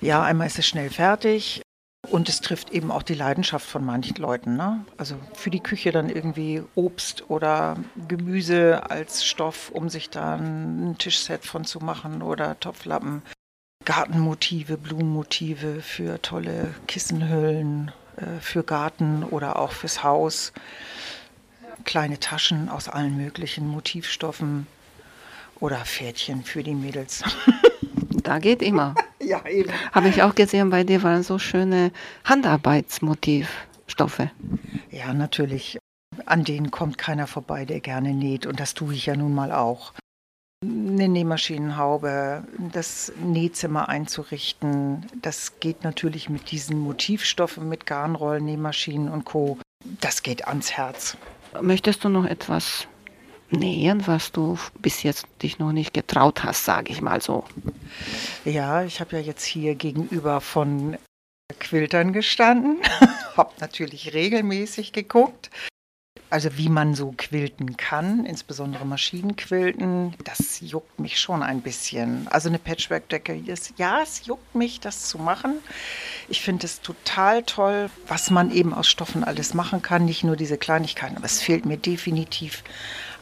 Ja, 0.00 0.22
einmal 0.22 0.46
ist 0.46 0.58
es 0.58 0.66
schnell 0.66 0.90
fertig. 0.90 1.62
Und 2.08 2.28
es 2.28 2.40
trifft 2.40 2.70
eben 2.70 2.92
auch 2.92 3.02
die 3.02 3.14
Leidenschaft 3.14 3.66
von 3.66 3.84
manchen 3.84 4.16
Leuten. 4.16 4.56
Ne? 4.56 4.84
Also 4.96 5.16
für 5.34 5.50
die 5.50 5.60
Küche 5.60 5.90
dann 5.90 6.08
irgendwie 6.08 6.62
Obst 6.76 7.28
oder 7.28 7.76
Gemüse 8.06 8.88
als 8.88 9.24
Stoff, 9.24 9.70
um 9.70 9.88
sich 9.88 10.10
da 10.10 10.36
ein 10.36 10.94
Tischset 10.98 11.44
von 11.44 11.64
zu 11.64 11.80
machen 11.80 12.22
oder 12.22 12.58
Topflappen. 12.60 13.22
Gartenmotive, 13.84 14.78
Blumenmotive 14.78 15.80
für 15.80 16.20
tolle 16.22 16.74
Kissenhüllen, 16.86 17.92
äh, 18.16 18.40
für 18.40 18.62
Garten 18.62 19.24
oder 19.24 19.58
auch 19.58 19.72
fürs 19.72 20.02
Haus. 20.02 20.52
Kleine 21.84 22.18
Taschen 22.18 22.68
aus 22.68 22.88
allen 22.88 23.16
möglichen 23.16 23.68
Motivstoffen 23.68 24.66
oder 25.60 25.84
Pferdchen 25.84 26.44
für 26.44 26.62
die 26.62 26.74
Mädels. 26.74 27.22
Da 28.26 28.40
geht 28.40 28.60
immer. 28.60 28.96
ja, 29.20 29.46
eben. 29.46 29.70
Habe 29.92 30.08
ich 30.08 30.24
auch 30.24 30.34
gesehen, 30.34 30.70
bei 30.70 30.82
dir 30.82 31.04
waren 31.04 31.22
so 31.22 31.38
schöne 31.38 31.92
Handarbeitsmotivstoffe. 32.24 34.26
Ja, 34.90 35.14
natürlich. 35.14 35.78
An 36.24 36.42
denen 36.42 36.72
kommt 36.72 36.98
keiner 36.98 37.28
vorbei, 37.28 37.64
der 37.64 37.78
gerne 37.78 38.14
näht. 38.14 38.46
Und 38.46 38.58
das 38.58 38.74
tue 38.74 38.94
ich 38.94 39.06
ja 39.06 39.14
nun 39.14 39.32
mal 39.32 39.52
auch. 39.52 39.92
Eine 40.64 41.08
Nähmaschinenhaube, 41.08 42.42
das 42.72 43.12
Nähzimmer 43.22 43.88
einzurichten, 43.88 45.06
das 45.22 45.60
geht 45.60 45.84
natürlich 45.84 46.28
mit 46.28 46.50
diesen 46.50 46.80
Motivstoffen, 46.80 47.68
mit 47.68 47.86
Garnrollen, 47.86 48.44
Nähmaschinen 48.44 49.08
und 49.08 49.24
Co. 49.24 49.56
Das 50.00 50.24
geht 50.24 50.48
ans 50.48 50.72
Herz. 50.72 51.16
Möchtest 51.60 52.02
du 52.02 52.08
noch 52.08 52.24
etwas 52.24 52.88
nähen, 53.50 54.06
was 54.06 54.32
du 54.32 54.58
bis 54.80 55.02
jetzt 55.02 55.26
dich 55.42 55.58
noch 55.58 55.72
nicht 55.72 55.94
getraut 55.94 56.44
hast, 56.44 56.64
sage 56.64 56.92
ich 56.92 57.00
mal 57.00 57.20
so? 57.20 57.44
Ja, 58.44 58.84
ich 58.84 59.00
habe 59.00 59.16
ja 59.16 59.22
jetzt 59.22 59.44
hier 59.44 59.74
gegenüber 59.74 60.40
von 60.40 60.96
Quiltern 61.60 62.12
gestanden, 62.12 62.78
habe 63.36 63.52
natürlich 63.60 64.14
regelmäßig 64.14 64.92
geguckt. 64.92 65.50
Also 66.28 66.58
wie 66.58 66.68
man 66.68 66.96
so 66.96 67.14
quilten 67.16 67.76
kann, 67.76 68.26
insbesondere 68.26 68.84
Maschinenquilten, 68.84 70.12
das 70.24 70.60
juckt 70.60 70.98
mich 70.98 71.20
schon 71.20 71.44
ein 71.44 71.60
bisschen. 71.60 72.26
Also 72.28 72.48
eine 72.48 72.58
Patchwork-Decke, 72.58 73.40
ja, 73.76 74.02
es 74.02 74.26
juckt 74.26 74.54
mich, 74.56 74.80
das 74.80 75.06
zu 75.08 75.18
machen. 75.18 75.60
Ich 76.28 76.40
finde 76.40 76.66
es 76.66 76.80
total 76.80 77.44
toll, 77.44 77.90
was 78.08 78.30
man 78.30 78.50
eben 78.50 78.74
aus 78.74 78.88
Stoffen 78.88 79.22
alles 79.22 79.54
machen 79.54 79.82
kann, 79.82 80.04
nicht 80.04 80.24
nur 80.24 80.34
diese 80.34 80.58
Kleinigkeiten, 80.58 81.16
aber 81.16 81.26
es 81.26 81.40
fehlt 81.40 81.64
mir 81.64 81.76
definitiv 81.76 82.64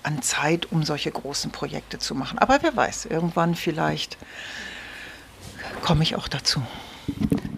an 0.05 0.23
Zeit, 0.23 0.71
um 0.71 0.85
solche 0.85 1.11
großen 1.11 1.51
Projekte 1.51 1.99
zu 1.99 2.15
machen. 2.15 2.39
Aber 2.39 2.59
wer 2.63 2.77
weiß, 2.77 3.07
irgendwann 3.07 3.55
vielleicht 3.55 4.17
komme 5.83 6.03
ich 6.03 6.17
auch 6.17 6.29
dazu. 6.29 6.63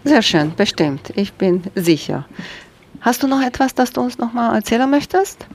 Sehr 0.03 0.21
schön, 0.21 0.55
bestimmt. 0.55 1.11
Ich 1.15 1.33
bin 1.33 1.63
sicher. 1.75 2.25
Hast 3.01 3.23
du 3.23 3.27
noch 3.27 3.41
etwas, 3.41 3.75
das 3.75 3.91
du 3.91 4.01
uns 4.01 4.17
noch 4.17 4.33
mal 4.33 4.55
erzählen 4.55 4.89
möchtest? 4.89 5.47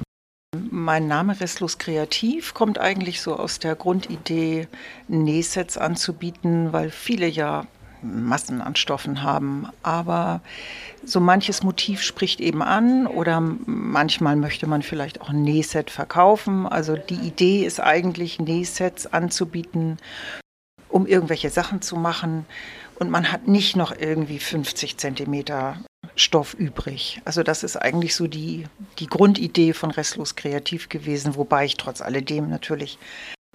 Mein 0.71 1.09
Name 1.09 1.41
Restlos 1.41 1.79
Kreativ 1.79 2.53
kommt 2.53 2.79
eigentlich 2.79 3.23
so 3.23 3.37
aus 3.37 3.59
der 3.59 3.75
Grundidee, 3.75 4.69
Nähsets 5.09 5.79
anzubieten, 5.79 6.73
weil 6.73 6.91
viele 6.91 7.27
ja 7.27 7.67
Massen 8.03 8.61
an 8.61 8.77
Stoffen 8.77 9.23
haben. 9.23 9.69
Aber 9.83 10.41
so 11.05 11.21
manches 11.21 11.63
Motiv 11.63 12.03
spricht 12.03 12.41
eben 12.41 12.63
an 12.63 13.07
oder 13.07 13.41
manchmal 13.41 14.37
möchte 14.37 14.67
man 14.67 14.83
vielleicht 14.83 15.21
auch 15.21 15.31
ein 15.31 15.43
Nähset 15.43 15.91
verkaufen. 15.91 16.67
Also 16.67 16.97
die 16.97 17.15
Idee 17.15 17.65
ist 17.65 17.81
eigentlich, 17.81 18.39
Nähsets 18.39 19.07
anzubieten, 19.07 19.99
um 20.89 21.07
irgendwelche 21.07 21.51
Sachen 21.51 21.83
zu 21.83 21.97
machen. 21.97 22.47
Und 22.99 23.11
man 23.11 23.33
hat 23.33 23.49
nicht 23.49 23.77
noch 23.77 23.93
irgendwie 23.99 24.39
50 24.39 24.97
Zentimeter 24.97 25.77
Stoff 26.15 26.55
übrig. 26.55 27.21
Also 27.25 27.43
das 27.43 27.63
ist 27.63 27.77
eigentlich 27.77 28.15
so 28.15 28.27
die, 28.27 28.67
die 28.99 29.07
Grundidee 29.07 29.73
von 29.73 29.91
Restlos 29.91 30.37
Kreativ 30.37 30.89
gewesen, 30.89 31.37
wobei 31.37 31.65
ich 31.65 31.77
trotz 31.77 32.03
alledem 32.03 32.49
natürlich 32.49 32.99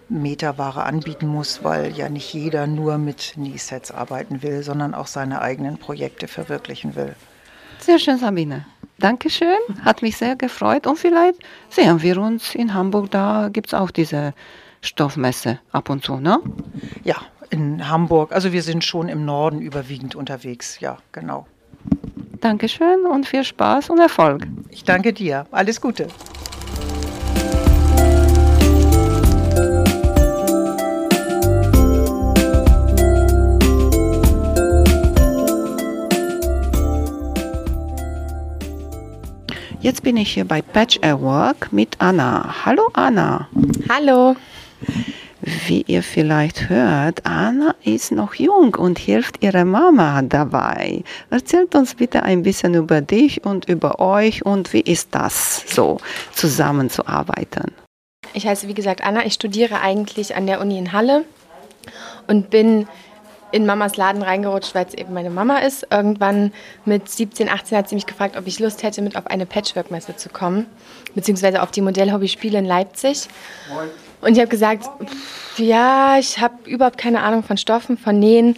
Meterware 0.10 0.84
anbieten 0.84 1.28
muss, 1.28 1.64
weil 1.64 1.91
ja 1.91 2.10
nicht 2.10 2.34
jeder 2.34 2.68
nur 2.68 2.97
mit 2.97 3.34
Nähsets 3.36 3.91
arbeiten 3.91 4.41
will, 4.41 4.64
sondern 4.64 4.93
auch 4.93 5.08
seine 5.08 5.41
eigenen 5.41 5.78
Projekte 5.78 6.28
verwirklichen 6.28 6.95
will. 6.95 7.16
Sehr 7.80 7.99
schön, 7.99 8.18
Sabine. 8.18 8.66
Dankeschön, 8.99 9.58
hat 9.84 10.01
mich 10.01 10.18
sehr 10.18 10.36
gefreut 10.36 10.88
und 10.88 10.97
vielleicht 10.97 11.39
sehen 11.70 12.01
wir 12.01 12.18
uns 12.20 12.55
in 12.55 12.74
Hamburg, 12.74 13.12
da 13.12 13.49
gibt 13.51 13.68
es 13.68 13.74
auch 13.76 13.91
diese 13.91 14.34
Stoffmesse 14.82 15.60
ab 15.72 15.89
und 15.89 16.03
zu, 16.03 16.18
ne? 16.18 16.39
Ja, 17.03 17.18
in 17.49 17.88
Hamburg. 17.88 18.32
Also 18.32 18.51
wir 18.51 18.64
sind 18.64 18.84
schon 18.84 19.08
im 19.08 19.24
Norden 19.24 19.62
überwiegend 19.62 20.16
unterwegs, 20.16 20.80
ja, 20.80 20.97
genau. 21.12 21.45
Dankeschön 22.41 23.05
und 23.05 23.28
viel 23.28 23.43
Spaß 23.43 23.89
und 23.89 23.99
Erfolg. 23.99 24.47
Ich 24.70 24.84
danke 24.84 25.14
dir. 25.14 25.45
Alles 25.51 25.80
Gute. 25.80 26.08
Jetzt 39.88 40.04
bin 40.04 40.18
ich 40.18 40.34
hier 40.34 40.44
bei 40.44 40.62
Patch 40.62 41.00
at 41.02 41.22
Work 41.22 41.72
mit 41.72 41.96
Anna. 42.00 42.66
Hallo 42.66 42.90
Anna. 42.92 43.48
Hallo. 43.88 44.36
Wie 45.40 45.82
ihr 45.88 46.04
vielleicht 46.04 46.68
hört, 46.68 47.26
Anna 47.26 47.74
ist 47.86 48.12
noch 48.12 48.34
jung 48.34 48.76
und 48.76 49.00
hilft 49.00 49.42
ihrer 49.42 49.64
Mama 49.64 50.22
dabei. 50.24 51.06
Erzählt 51.30 51.74
uns 51.74 51.96
bitte 51.96 52.24
ein 52.24 52.44
bisschen 52.44 52.74
über 52.74 53.00
dich 53.00 53.46
und 53.46 53.70
über 53.70 54.02
euch 54.02 54.46
und 54.46 54.74
wie 54.74 54.82
ist 54.82 55.16
das 55.16 55.64
so, 55.68 56.02
zusammenzuarbeiten? 56.34 57.72
Ich 58.34 58.46
heiße, 58.46 58.68
wie 58.68 58.74
gesagt, 58.74 59.06
Anna. 59.06 59.26
Ich 59.26 59.36
studiere 59.36 59.80
eigentlich 59.80 60.36
an 60.36 60.48
der 60.48 60.60
Uni 60.60 60.78
in 60.78 60.92
Halle 60.92 61.24
und 62.28 62.50
bin 62.50 62.90
in 63.52 63.66
Mamas 63.66 63.98
Laden 63.98 64.22
reingerutscht, 64.22 64.76
weil 64.76 64.86
es 64.86 64.93
eben 64.93 65.14
meine 65.14 65.30
Mama 65.30 65.60
ist. 65.60 65.88
Irgendwann 65.89 66.52
mit 66.86 67.10
17, 67.10 67.50
18 67.50 67.78
hat 67.78 67.89
sie 67.89 67.95
mich 67.95 68.06
gefragt, 68.06 68.38
ob 68.38 68.48
ich 68.48 68.60
Lust 68.60 68.84
hätte, 68.84 69.02
mit 69.02 69.16
auf 69.16 69.28
eine 69.28 69.45
Patchwork-Messe 69.45 70.16
zu 70.16 70.30
kommen, 70.30 70.66
beziehungsweise 71.16 71.62
auf 71.62 71.72
die 71.72 71.82
Modellhobby-Spiele 71.82 72.60
in 72.60 72.66
Leipzig. 72.66 73.28
Und 74.22 74.34
ich 74.34 74.39
habe 74.39 74.50
gesagt, 74.50 74.86
pff, 74.86 75.60
ja, 75.60 76.18
ich 76.20 76.39
habe 76.39 76.56
überhaupt 76.66 76.98
keine 76.98 77.22
Ahnung 77.22 77.43
von 77.43 77.58
Stoffen, 77.58 77.98
von 77.98 78.20
Nähen, 78.20 78.58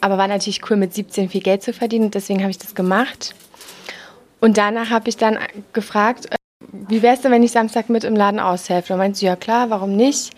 aber 0.00 0.18
war 0.18 0.28
natürlich 0.28 0.68
cool, 0.68 0.76
mit 0.76 0.94
17 0.94 1.28
viel 1.30 1.42
Geld 1.42 1.62
zu 1.62 1.72
verdienen. 1.72 2.10
Deswegen 2.10 2.40
habe 2.40 2.50
ich 2.50 2.58
das 2.58 2.74
gemacht. 2.74 3.34
Und 4.40 4.58
danach 4.58 4.90
habe 4.90 5.08
ich 5.08 5.16
dann 5.16 5.38
gefragt, 5.72 6.26
äh, 6.26 6.36
wie 6.88 7.02
wäre 7.02 7.14
es 7.14 7.20
denn, 7.20 7.30
wenn 7.30 7.42
ich 7.42 7.52
Samstag 7.52 7.88
mit 7.88 8.02
im 8.02 8.16
Laden 8.16 8.40
aushelfe? 8.40 8.88
Da 8.88 8.96
meinte 8.96 9.18
sie, 9.18 9.26
ja 9.26 9.36
klar, 9.36 9.70
warum 9.70 9.94
nicht? 9.94 10.32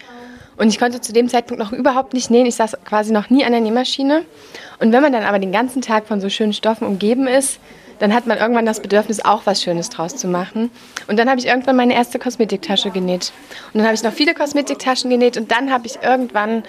Und 0.57 0.68
ich 0.68 0.78
konnte 0.78 1.00
zu 1.00 1.12
dem 1.12 1.28
Zeitpunkt 1.28 1.62
noch 1.62 1.72
überhaupt 1.72 2.14
nicht 2.14 2.30
nähen. 2.30 2.46
Ich 2.46 2.55
saß 2.55 2.76
quasi 2.84 3.12
noch 3.12 3.30
nie 3.30 3.44
an 3.44 3.52
der 3.52 3.61
Nähmaschine. 3.61 4.24
Und 4.80 4.92
wenn 4.92 5.02
man 5.02 5.12
dann 5.12 5.24
aber 5.24 5.38
den 5.38 5.52
ganzen 5.52 5.82
Tag 5.82 6.07
von 6.07 6.20
so 6.20 6.28
schönen 6.28 6.52
Stoffen 6.52 6.86
umgeben 6.86 7.26
ist, 7.26 7.59
dann 7.98 8.14
hat 8.14 8.26
man 8.26 8.38
irgendwann 8.38 8.66
das 8.66 8.80
Bedürfnis, 8.80 9.24
auch 9.24 9.42
was 9.44 9.62
Schönes 9.62 9.88
draus 9.88 10.16
zu 10.16 10.26
machen. 10.28 10.70
Und 11.07 11.18
dann 11.18 11.28
habe 11.28 11.38
ich 11.40 11.46
irgendwann 11.46 11.76
meine 11.76 11.94
erste 11.94 12.18
Kosmetiktasche 12.18 12.90
genäht. 12.90 13.32
Und 13.72 13.78
dann 13.78 13.84
habe 13.84 13.94
ich 13.94 14.02
noch 14.02 14.12
viele 14.12 14.34
Kosmetiktaschen 14.34 15.11
genäht 15.11 15.36
und 15.36 15.50
dann 15.50 15.72
habe 15.72 15.86
ich 15.86 16.02
irgendwann 16.02 16.64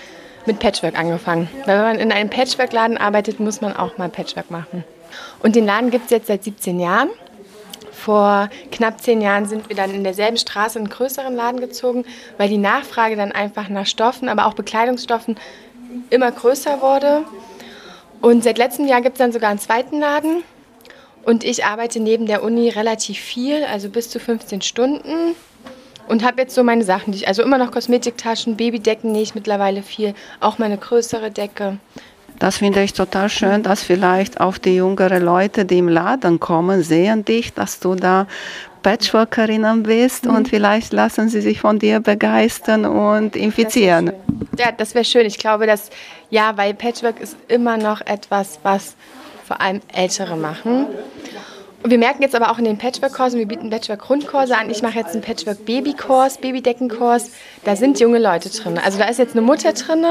mit 0.45 0.59
Patchwork 0.59 0.97
angefangen. 0.97 1.49
Weil 1.65 1.77
wenn 1.77 1.85
man 1.85 1.99
in 1.99 2.11
einem 2.11 2.29
Patchwork-Laden 2.29 2.97
arbeitet, 2.97 3.39
muss 3.39 3.61
man 3.61 3.75
auch 3.75 3.97
mal 3.97 4.09
Patchwork 4.09 4.51
machen. 4.51 4.83
Und 5.41 5.55
den 5.55 5.65
Laden 5.65 5.91
gibt 5.91 6.05
es 6.05 6.11
jetzt 6.11 6.27
seit 6.27 6.43
17 6.43 6.79
Jahren. 6.79 7.09
Vor 8.05 8.49
knapp 8.71 9.01
zehn 9.01 9.19
Jahren 9.19 9.47
sind 9.47 9.67
wir 9.67 9.75
dann 9.75 9.89
in 9.89 10.03
derselben 10.03 10.37
Straße 10.37 10.77
in 10.77 10.85
einen 10.85 10.93
größeren 10.93 11.35
Laden 11.35 11.59
gezogen, 11.59 12.05
weil 12.37 12.49
die 12.49 12.59
Nachfrage 12.59 13.15
dann 13.15 13.31
einfach 13.31 13.67
nach 13.67 13.87
Stoffen, 13.87 14.29
aber 14.29 14.45
auch 14.45 14.53
Bekleidungsstoffen 14.53 15.37
immer 16.11 16.31
größer 16.31 16.83
wurde. 16.83 17.23
Und 18.21 18.43
seit 18.43 18.59
letztem 18.59 18.85
Jahr 18.87 19.01
gibt 19.01 19.15
es 19.15 19.17
dann 19.17 19.31
sogar 19.31 19.49
einen 19.49 19.57
zweiten 19.57 19.99
Laden. 19.99 20.43
Und 21.23 21.43
ich 21.43 21.65
arbeite 21.65 21.99
neben 21.99 22.27
der 22.27 22.43
Uni 22.43 22.69
relativ 22.69 23.17
viel, 23.17 23.63
also 23.63 23.89
bis 23.89 24.11
zu 24.11 24.19
15 24.19 24.61
Stunden. 24.61 25.35
Und 26.07 26.23
habe 26.23 26.43
jetzt 26.43 26.53
so 26.53 26.63
meine 26.63 26.83
Sachen, 26.83 27.11
die 27.11 27.25
also 27.25 27.41
immer 27.41 27.57
noch 27.57 27.71
Kosmetiktaschen, 27.71 28.55
Babydecken 28.55 29.13
nähe 29.13 29.23
ich 29.23 29.33
mittlerweile 29.33 29.81
viel, 29.81 30.13
auch 30.41 30.59
meine 30.59 30.77
größere 30.77 31.31
Decke. 31.31 31.79
Das 32.39 32.57
finde 32.57 32.83
ich 32.83 32.93
total 32.93 33.29
schön, 33.29 33.63
dass 33.63 33.83
vielleicht 33.83 34.41
auch 34.41 34.57
die 34.57 34.75
jüngeren 34.75 35.23
Leute, 35.23 35.65
die 35.65 35.77
im 35.77 35.87
Laden 35.87 36.39
kommen, 36.39 36.83
sehen 36.83 37.23
dich, 37.23 37.53
dass 37.53 37.79
du 37.79 37.95
da 37.95 38.27
Patchworkerinnen 38.83 39.81
bist 39.81 40.25
mhm. 40.25 40.35
und 40.35 40.49
vielleicht 40.49 40.93
lassen 40.93 41.27
sie 41.27 41.41
sich 41.41 41.59
von 41.59 41.79
dir 41.79 42.01
begeistern 42.01 42.85
und 42.85 43.35
infizieren. 43.35 44.11
Das 44.51 44.65
ja, 44.65 44.71
das 44.71 44.93
wäre 44.93 45.05
schön. 45.05 45.25
Ich 45.25 45.39
glaube, 45.39 45.65
dass, 45.65 45.89
ja, 46.29 46.55
weil 46.55 46.75
Patchwork 46.75 47.19
ist 47.19 47.35
immer 47.47 47.77
noch 47.77 48.01
etwas, 48.01 48.59
was 48.61 48.95
vor 49.43 49.59
allem 49.59 49.81
Ältere 49.91 50.35
machen. 50.35 50.87
Und 51.81 51.91
wir 51.91 51.97
merken 51.99 52.23
jetzt 52.23 52.35
aber 52.35 52.51
auch 52.51 52.57
in 52.57 52.65
den 52.65 52.77
Patchwork-Kursen, 52.77 53.37
wir 53.37 53.47
bieten 53.47 53.69
Patchwork-Grundkurse 53.69 54.57
an. 54.57 54.69
Ich 54.71 54.81
mache 54.81 54.97
jetzt 54.99 55.13
einen 55.13 55.21
Patchwork-Baby-Kurs, 55.21 56.39
Babydeckenkurs. 56.39 57.31
Da 57.63 57.75
sind 57.75 57.99
junge 57.99 58.19
Leute 58.19 58.49
drin. 58.49 58.79
Also 58.83 58.97
da 58.97 59.05
ist 59.05 59.19
jetzt 59.19 59.33
eine 59.35 59.41
Mutter 59.41 59.73
drin. 59.73 60.03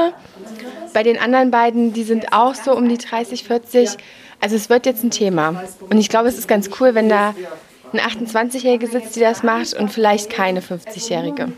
Bei 0.95 1.03
den 1.03 1.19
anderen 1.19 1.51
beiden, 1.51 1.91
die 1.91 2.03
sind 2.03 2.31
auch 2.31 2.55
so 2.55 2.73
um 2.73 2.87
die 2.87 2.97
30, 2.97 3.43
40. 3.43 3.97
Also 4.39 4.55
es 4.55 4.69
wird 4.69 4.85
jetzt 4.85 5.03
ein 5.03 5.11
Thema. 5.11 5.61
Und 5.89 5.97
ich 5.97 6.07
glaube, 6.07 6.29
es 6.29 6.37
ist 6.37 6.47
ganz 6.47 6.69
cool, 6.79 6.95
wenn 6.95 7.09
da 7.09 7.35
eine 7.91 8.01
28-Jährige 8.01 8.87
sitzt, 8.87 9.13
die 9.17 9.19
das 9.19 9.43
macht 9.43 9.73
und 9.73 9.91
vielleicht 9.91 10.29
keine 10.29 10.61
50-Jährige. 10.61 11.51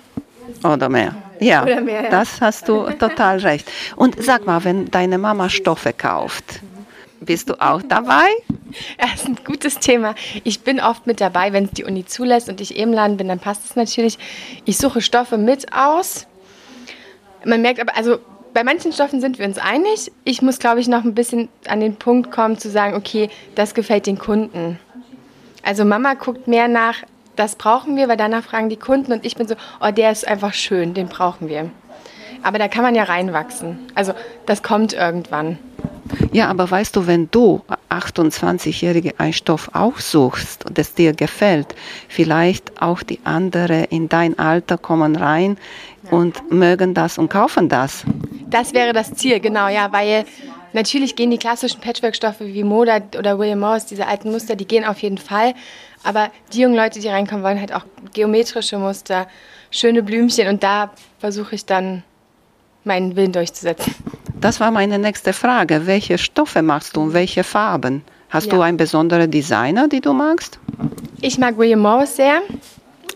Oder 0.64 0.90
mehr. 0.90 1.16
Ja, 1.40 1.62
Oder 1.62 1.82
mehr, 1.82 2.06
ja. 2.06 2.10
das 2.10 2.42
hast 2.42 2.68
du 2.68 2.90
total 2.98 3.38
recht. 3.38 3.72
Und 3.96 4.16
sag 4.20 4.48
mal, 4.48 4.64
wenn 4.64 4.90
deine 4.90 5.20
Mama 5.20 5.50
Stoffe 5.50 5.94
kauft, 5.94 6.62
bist 7.20 7.52
du 7.52 7.62
auch 7.62 7.84
dabei? 7.88 8.26
Ja, 9.00 9.06
das 9.12 9.22
ist 9.22 9.28
ein 9.28 9.38
gutes 9.46 9.78
Thema. 9.78 10.16
Ich 10.44 10.62
bin 10.62 10.80
oft 10.80 11.06
mit 11.06 11.22
dabei, 11.22 11.54
wenn 11.54 11.66
es 11.66 11.72
die 11.74 11.84
Uni 11.84 12.08
zulässt 12.08 12.50
und 12.50 12.60
ich 12.60 12.76
eben 12.76 12.92
Laden 12.92 13.18
bin, 13.18 13.28
dann 13.28 13.38
passt 13.38 13.66
es 13.66 13.76
natürlich. 13.76 14.18
Ich 14.66 14.80
suche 14.80 15.00
Stoffe 15.00 15.38
mit 15.38 15.74
aus. 15.74 16.26
Man 17.46 17.62
merkt 17.62 17.80
aber, 17.80 17.96
also 17.96 18.18
bei 18.54 18.64
manchen 18.64 18.92
Stoffen 18.92 19.22
sind 19.22 19.40
wir 19.40 19.46
uns 19.46 19.58
einig. 19.58 20.12
Ich 20.24 20.42
muss, 20.42 20.60
glaube 20.60 20.80
ich, 20.80 20.88
noch 20.88 21.04
ein 21.04 21.16
bisschen 21.16 21.50
an 21.68 21.80
den 21.80 21.96
Punkt 21.96 22.32
kommen 22.32 22.58
zu 22.58 22.70
sagen, 22.70 22.96
okay, 22.96 23.30
das 23.56 23.74
gefällt 23.74 24.06
den 24.06 24.18
Kunden. 24.18 24.80
Also 25.64 25.86
Mama 25.86 26.14
guckt 26.14 26.48
mehr 26.48 26.68
nach, 26.68 27.04
das 27.36 27.56
brauchen 27.56 27.96
wir, 27.96 28.08
weil 28.08 28.18
danach 28.18 28.44
fragen 28.44 28.70
die 28.70 28.78
Kunden 28.78 29.12
und 29.12 29.26
ich 29.26 29.36
bin 29.36 29.48
so, 29.48 29.56
oh, 29.82 29.92
der 29.92 30.12
ist 30.12 30.28
einfach 30.28 30.54
schön, 30.54 30.94
den 30.94 31.08
brauchen 31.08 31.50
wir. 31.50 31.70
Aber 32.44 32.60
da 32.60 32.68
kann 32.68 32.84
man 32.84 32.96
ja 32.96 33.04
reinwachsen. 33.04 33.80
Also 33.96 34.14
das 34.46 34.64
kommt 34.64 34.94
irgendwann. 34.94 35.58
Ja, 36.32 36.48
aber 36.48 36.70
weißt 36.70 36.96
du, 36.96 37.08
wenn 37.08 37.30
du 37.32 37.62
28-Jährige 37.90 39.20
einen 39.20 39.34
Stoff 39.34 39.70
aussuchst 39.74 40.66
und 40.66 40.80
es 40.80 40.94
dir 40.94 41.14
gefällt, 41.14 41.76
vielleicht 42.08 42.82
auch 42.82 43.04
die 43.04 43.20
anderen 43.24 43.86
in 43.86 44.08
dein 44.08 44.38
Alter 44.40 44.78
kommen 44.78 45.16
rein 45.16 45.58
und 46.12 46.52
mögen 46.52 46.94
das 46.94 47.18
und 47.18 47.30
kaufen 47.30 47.70
das. 47.70 48.04
Das 48.50 48.74
wäre 48.74 48.94
das 48.94 49.14
Ziel, 49.14 49.40
genau, 49.40 49.68
ja, 49.68 49.92
weil 49.92 50.26
natürlich 50.74 51.16
gehen 51.16 51.32
die 51.32 51.38
klassischen 51.38 51.82
Patchwork-Stoffe 51.82 52.46
wie 52.48 52.64
Moda 52.64 53.00
oder 53.18 53.38
William 53.40 53.60
Morris, 53.60 53.86
diese 53.86 54.08
alten 54.08 54.32
Muster, 54.32 54.56
die 54.56 54.66
gehen 54.66 54.86
auf 54.86 55.00
jeden 55.00 55.18
Fall. 55.18 55.54
Aber 56.04 56.30
die 56.54 56.62
jungen 56.62 56.76
Leute, 56.76 57.00
die 57.00 57.08
reinkommen, 57.10 57.44
wollen 57.44 57.60
halt 57.60 57.74
auch 57.74 57.84
geometrische 58.14 58.78
Muster, 58.78 59.28
schöne 59.72 60.02
Blümchen 60.04 60.48
und 60.48 60.64
da 60.64 60.92
versuche 61.20 61.56
ich 61.56 61.66
dann 61.66 62.04
meinen 62.84 63.16
Willen 63.18 63.34
durchzusetzen. 63.34 63.94
Das 64.40 64.60
war 64.60 64.72
meine 64.72 64.98
nächste 65.00 65.34
Frage. 65.34 65.88
Welche 65.88 66.18
Stoffe 66.18 66.62
machst 66.62 66.96
du 66.96 67.02
und 67.02 67.14
welche 67.14 67.44
Farben? 67.44 68.04
Hast 68.30 68.48
Ja. 68.48 68.56
du 68.56 68.62
einen 68.62 68.78
besonderen 68.78 69.30
Designer, 69.32 69.88
die 69.88 70.00
du 70.00 70.14
magst? 70.14 70.60
Ich 71.22 71.38
mag 71.38 71.58
William 71.58 71.80
Morris 71.80 72.16
sehr. 72.16 72.42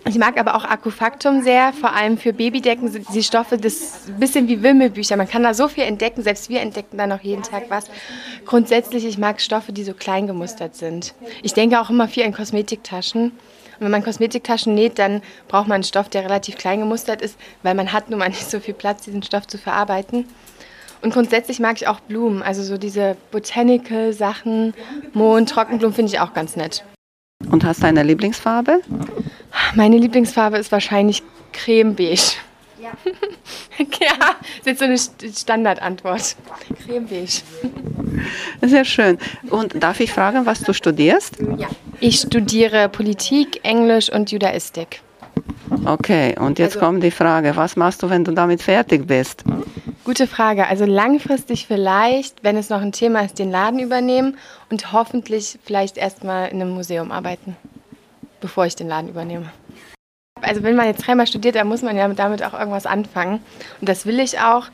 Ich 0.07 0.17
mag 0.17 0.39
aber 0.39 0.55
auch 0.55 0.65
Akkufaktum 0.65 1.43
sehr, 1.43 1.73
vor 1.73 1.93
allem 1.93 2.17
für 2.17 2.33
Babydecken 2.33 2.89
sind 2.89 3.07
die 3.13 3.23
Stoffe, 3.23 3.55
ein 3.55 4.19
bisschen 4.19 4.47
wie 4.47 4.63
Wimmelbücher. 4.63 5.15
Man 5.15 5.27
kann 5.27 5.43
da 5.43 5.53
so 5.53 5.67
viel 5.67 5.83
entdecken, 5.83 6.23
selbst 6.23 6.49
wir 6.49 6.59
entdecken 6.59 6.97
da 6.97 7.05
noch 7.05 7.21
jeden 7.21 7.43
Tag 7.43 7.69
was. 7.69 7.85
Grundsätzlich, 8.45 9.05
ich 9.05 9.17
mag 9.17 9.39
Stoffe, 9.39 9.71
die 9.73 9.83
so 9.83 9.93
klein 9.93 10.25
gemustert 10.27 10.75
sind. 10.75 11.13
Ich 11.43 11.53
denke 11.53 11.79
auch 11.79 11.89
immer 11.89 12.07
viel 12.07 12.23
an 12.23 12.33
Kosmetiktaschen. 12.33 13.25
Und 13.31 13.85
wenn 13.85 13.91
man 13.91 14.03
Kosmetiktaschen 14.03 14.73
näht, 14.73 14.97
dann 14.99 15.21
braucht 15.47 15.67
man 15.67 15.75
einen 15.75 15.83
Stoff, 15.83 16.09
der 16.09 16.23
relativ 16.23 16.57
klein 16.57 16.79
gemustert 16.79 17.21
ist, 17.21 17.37
weil 17.63 17.75
man 17.75 17.93
hat 17.93 18.09
nun 18.09 18.19
mal 18.19 18.29
nicht 18.29 18.49
so 18.49 18.59
viel 18.59 18.73
Platz, 18.73 19.03
diesen 19.03 19.23
Stoff 19.23 19.47
zu 19.47 19.57
verarbeiten. 19.57 20.25
Und 21.01 21.13
grundsätzlich 21.13 21.59
mag 21.59 21.77
ich 21.77 21.87
auch 21.87 21.99
Blumen, 21.99 22.43
also 22.43 22.63
so 22.63 22.77
diese 22.77 23.17
Botanical-Sachen, 23.31 24.73
Mond, 25.13 25.49
Trockenblumen 25.49 25.95
finde 25.95 26.11
ich 26.11 26.19
auch 26.19 26.33
ganz 26.33 26.55
nett. 26.55 26.83
Und 27.49 27.63
hast 27.63 27.81
du 27.81 27.87
eine 27.87 28.03
Lieblingsfarbe? 28.03 28.81
Meine 29.75 29.97
Lieblingsfarbe 29.97 30.57
ist 30.57 30.71
wahrscheinlich 30.71 31.23
cremebeige. 31.53 32.21
Ja. 32.81 32.91
ja, 33.77 34.17
das 34.17 34.59
ist 34.59 34.65
jetzt 34.65 34.79
so 34.79 34.85
eine 34.85 34.95
St- 34.95 35.41
Standardantwort. 35.41 36.35
Cremebeige. 36.85 37.31
Sehr 38.61 38.85
schön. 38.85 39.17
Und 39.49 39.81
darf 39.81 39.99
ich 39.99 40.11
fragen, 40.11 40.45
was 40.45 40.61
du 40.61 40.73
studierst? 40.73 41.37
Ja. 41.57 41.67
Ich 41.99 42.19
studiere 42.21 42.89
Politik, 42.89 43.59
Englisch 43.63 44.11
und 44.11 44.31
Judaistik. 44.31 45.01
Okay, 45.85 46.35
und 46.39 46.59
jetzt 46.59 46.75
Also- 46.75 46.85
kommt 46.85 47.03
die 47.03 47.11
Frage, 47.11 47.55
was 47.55 47.75
machst 47.75 48.03
du, 48.03 48.09
wenn 48.09 48.23
du 48.23 48.31
damit 48.31 48.61
fertig 48.61 49.07
bist? 49.07 49.43
Gute 50.03 50.25
Frage. 50.27 50.67
Also 50.67 50.85
langfristig 50.85 51.67
vielleicht, 51.67 52.43
wenn 52.43 52.57
es 52.57 52.69
noch 52.69 52.81
ein 52.81 52.91
Thema 52.91 53.21
ist, 53.21 53.37
den 53.39 53.51
Laden 53.51 53.79
übernehmen 53.79 54.37
und 54.71 54.91
hoffentlich 54.91 55.59
vielleicht 55.63 55.97
erstmal 55.97 56.49
in 56.49 56.59
einem 56.61 56.71
Museum 56.71 57.11
arbeiten. 57.11 57.55
Bevor 58.41 58.65
ich 58.65 58.75
den 58.75 58.87
Laden 58.87 59.09
übernehme. 59.09 59.51
Also 60.41 60.63
wenn 60.63 60.75
man 60.75 60.87
jetzt 60.87 61.05
dreimal 61.05 61.27
studiert, 61.27 61.55
dann 61.55 61.67
muss 61.67 61.81
man 61.81 61.95
ja 61.95 62.07
damit 62.07 62.43
auch 62.43 62.53
irgendwas 62.53 62.85
anfangen. 62.85 63.39
Und 63.79 63.87
das 63.87 64.05
will 64.05 64.19
ich 64.19 64.39
auch. 64.39 64.67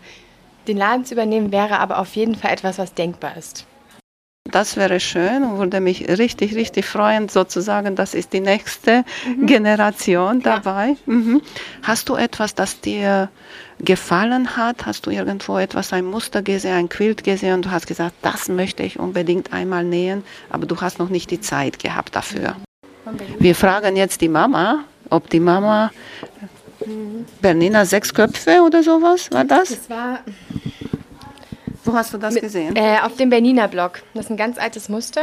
Den 0.68 0.78
Laden 0.78 1.06
zu 1.06 1.14
übernehmen 1.14 1.52
wäre 1.52 1.80
aber 1.80 2.00
auf 2.00 2.16
jeden 2.16 2.36
Fall 2.36 2.52
etwas, 2.52 2.78
was 2.78 2.94
denkbar 2.94 3.38
ist. 3.38 3.66
Das 4.52 4.78
wäre 4.78 5.00
schön 5.00 5.44
und 5.44 5.58
würde 5.58 5.82
mich 5.82 6.08
richtig, 6.08 6.56
richtig 6.56 6.86
freuen, 6.86 7.28
sozusagen, 7.28 7.96
das 7.96 8.14
ist 8.14 8.34
die 8.34 8.40
nächste 8.40 9.04
mhm. 9.26 9.46
Generation 9.46 10.42
dabei. 10.42 10.96
Mhm. 11.06 11.42
Hast 11.84 12.10
du 12.10 12.16
etwas, 12.16 12.56
das 12.56 12.80
dir 12.80 13.30
gefallen 13.80 14.56
hat? 14.56 14.86
Hast 14.86 15.06
du 15.06 15.12
irgendwo 15.12 15.58
etwas, 15.58 15.92
ein 15.92 16.06
Muster 16.06 16.42
gesehen, 16.42 16.76
ein 16.76 16.90
Quilt 16.90 17.24
gesehen 17.24 17.56
und 17.56 17.66
du 17.66 17.72
hast 17.72 17.88
gesagt, 17.88 18.16
das 18.22 18.48
möchte 18.48 18.84
ich 18.84 19.00
unbedingt 19.00 19.52
einmal 19.52 19.84
nähen, 19.84 20.24
aber 20.50 20.66
du 20.66 20.80
hast 20.80 21.00
noch 21.00 21.10
nicht 21.10 21.30
die 21.30 21.42
Zeit 21.42 21.80
gehabt 21.80 22.16
dafür? 22.16 22.56
Wir 23.40 23.56
fragen 23.56 23.96
jetzt 23.96 24.22
die 24.22 24.30
Mama, 24.30 24.84
ob 25.10 25.30
die 25.30 25.40
Mama 25.40 25.92
Bernina 27.42 27.86
sechs 27.86 28.14
Köpfe 28.14 28.62
oder 28.62 28.84
sowas, 28.84 29.30
war 29.32 29.44
das? 29.44 29.70
Das 29.70 29.90
war 29.90 30.20
wo 31.88 31.94
hast 31.94 32.14
du 32.14 32.18
das 32.18 32.34
Mit, 32.34 32.44
gesehen? 32.44 32.76
Äh, 32.76 33.00
auf 33.02 33.16
dem 33.16 33.30
Bernina 33.30 33.68
Blog. 33.68 34.02
Das 34.14 34.26
ist 34.26 34.32
ein 34.32 34.38
ganz 34.38 34.58
altes 34.58 34.90
Muster. 34.90 35.22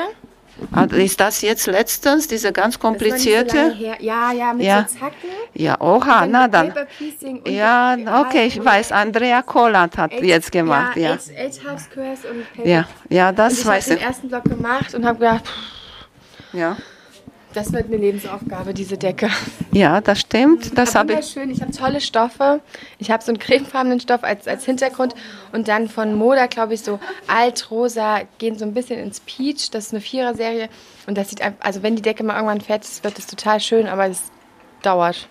Ah, 0.73 0.85
ist 0.85 1.21
das 1.21 1.43
jetzt 1.43 1.67
letztens, 1.67 2.27
diese 2.27 2.53
ganz 2.53 2.79
komplizierte? 2.79 3.75
So 3.77 3.85
ja, 4.01 4.33
ja, 4.33 4.55
mit 4.55 4.65
ja. 4.65 4.87
so 4.89 4.99
Zacken. 4.99 5.29
Ja, 5.53 5.79
oha, 5.81 6.27
na 6.27 6.49
dann. 6.49 6.73
Ja, 7.45 7.97
okay, 8.21 8.47
ich 8.47 8.65
weiß, 8.65 8.93
Andrea 8.93 9.43
Kolland 9.43 9.99
hat 9.99 10.13
Eight, 10.13 10.23
jetzt 10.23 10.53
gemacht. 10.53 10.97
Ja, 10.97 11.11
ja. 11.11 11.71
House 11.71 11.83
Squares 11.83 12.21
und 12.25 12.57
Paper. 12.57 12.69
Ja, 12.69 12.89
ja 13.11 13.33
das 13.33 13.59
und 13.59 13.67
weiß 13.67 13.89
ich. 13.89 13.97
Ich 13.97 14.01
habe 14.01 14.01
den 14.01 14.09
ersten 14.09 14.29
Blog 14.29 14.45
gemacht 14.45 14.95
und 14.95 15.05
habe 15.05 15.19
gedacht, 15.19 15.45
ja. 16.53 16.77
Das 17.55 17.73
wird 17.73 17.87
eine 17.87 17.97
Lebensaufgabe, 17.99 18.75
diese 18.75 18.99
Decke. 18.99 19.31
Ja, 19.71 20.01
das 20.01 20.21
stimmt. 20.21 20.77
Das 20.77 20.97
habe 20.97 21.13
ich. 21.13 21.27
schön. 21.27 21.51
Ich 21.51 21.61
habe 21.63 21.71
tolle 21.71 22.01
Stoffe. 22.01 22.61
Ich 22.99 23.13
habe 23.13 23.23
so 23.23 23.31
einen 23.31 23.39
cremefarbenen 23.39 24.01
Stoff 24.01 24.25
als, 24.25 24.49
als 24.49 24.65
Hintergrund 24.65 25.15
und 25.53 25.69
dann 25.69 25.89
von 25.89 26.15
Moda, 26.17 26.47
glaube 26.47 26.75
ich, 26.75 26.83
so 26.83 26.99
alt-rosa, 27.29 28.23
gehen 28.39 28.59
so 28.59 28.65
ein 28.65 28.75
bisschen 28.75 28.99
ins 28.99 29.21
Peach. 29.21 29.71
Das 29.71 29.87
ist 29.87 29.93
eine 29.93 30.01
Vierer-Serie 30.01 30.69
und 31.07 31.17
das 31.17 31.31
sieht 31.31 31.43
einfach, 31.43 31.65
also 31.65 31.83
wenn 31.85 31.95
die 31.95 32.03
Decke 32.03 32.25
mal 32.25 32.35
irgendwann 32.35 32.61
fertig 32.61 32.91
ist, 32.91 33.05
wird 33.05 33.19
es 33.19 33.27
total 33.27 33.61
schön, 33.61 33.87
aber 33.87 34.09
es 34.09 34.25
dauert. 34.83 35.29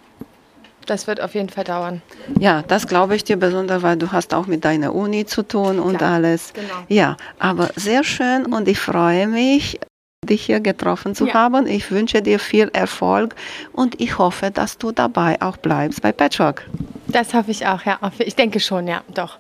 Das 0.86 1.08
wird 1.08 1.22
auf 1.22 1.34
jeden 1.36 1.50
Fall 1.50 1.64
dauern. 1.64 2.02
Ja, 2.40 2.62
das 2.62 2.88
glaube 2.88 3.16
ich 3.16 3.24
dir 3.24 3.38
besonders, 3.38 3.82
weil 3.84 3.98
du 3.98 4.12
hast 4.12 4.34
auch 4.34 4.48
mit 4.48 4.66
deiner 4.66 4.96
Uni 4.96 5.26
zu 5.26 5.44
tun 5.44 5.80
und 5.80 5.98
Klar, 5.98 6.14
alles. 6.14 6.54
Genau. 6.54 6.68
Ja, 6.88 7.18
aber 7.40 7.70
sehr 7.76 8.04
schön 8.04 8.46
und 8.46 8.68
ich 8.68 8.80
freue 8.80 9.28
mich 9.28 9.80
dich 10.24 10.44
hier 10.46 10.60
getroffen 10.60 11.16
zu 11.16 11.28
ja. 11.28 11.34
haben. 11.34 11.68
Ich 11.68 11.92
wünsche 11.92 12.22
dir 12.22 12.40
viel 12.40 12.70
Erfolg 12.74 13.36
und 13.72 14.00
ich 14.02 14.18
hoffe, 14.18 14.52
dass 14.52 14.78
du 14.78 14.92
dabei 14.92 15.42
auch 15.42 15.58
bleibst 15.58 16.02
bei 16.02 16.12
Patchwork. 16.12 16.70
Das 17.08 17.34
hoffe 17.34 17.52
ich 17.52 17.66
auch, 17.68 17.84
ja. 17.84 18.00
Ich 18.20 18.36
denke 18.36 18.60
schon, 18.60 18.88
ja, 18.88 19.02
doch. 19.14 19.40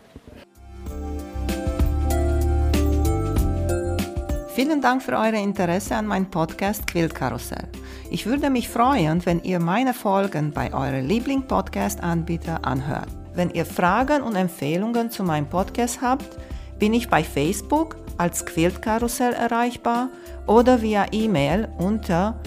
Vielen 4.53 4.81
Dank 4.81 5.01
für 5.01 5.13
euer 5.13 5.34
Interesse 5.34 5.95
an 5.95 6.05
meinem 6.05 6.29
Podcast 6.29 6.86
Quiltkarussell. 6.86 7.67
Ich 8.11 8.27
würde 8.27 8.51
mich 8.51 8.69
freuen, 8.69 9.25
wenn 9.25 9.41
ihr 9.41 9.59
meine 9.59 9.95
Folgen 9.95 10.51
bei 10.51 10.71
eurem 10.71 11.07
Liebling-Podcast-Anbieter 11.07 12.63
anhört. 12.63 13.07
Wenn 13.34 13.49
ihr 13.49 13.65
Fragen 13.65 14.21
und 14.21 14.36
Empfehlungen 14.36 15.09
zu 15.09 15.23
meinem 15.23 15.47
Podcast 15.47 16.01
habt, 16.03 16.38
bin 16.77 16.93
ich 16.93 17.09
bei 17.09 17.23
Facebook 17.23 17.95
als 18.19 18.45
Quiltkarussell 18.45 19.34
erreichbar 19.34 20.09
oder 20.48 20.82
via 20.82 21.06
E-Mail 21.12 21.68
unter 21.78 22.39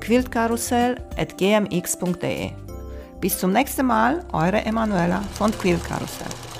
quiltkarussell.gmx.de. 0.00 2.50
Bis 3.20 3.38
zum 3.38 3.52
nächsten 3.52 3.84
Mal, 3.86 4.24
eure 4.32 4.64
Emanuela 4.64 5.22
von 5.34 5.50
Quiltkarussell. 5.50 6.53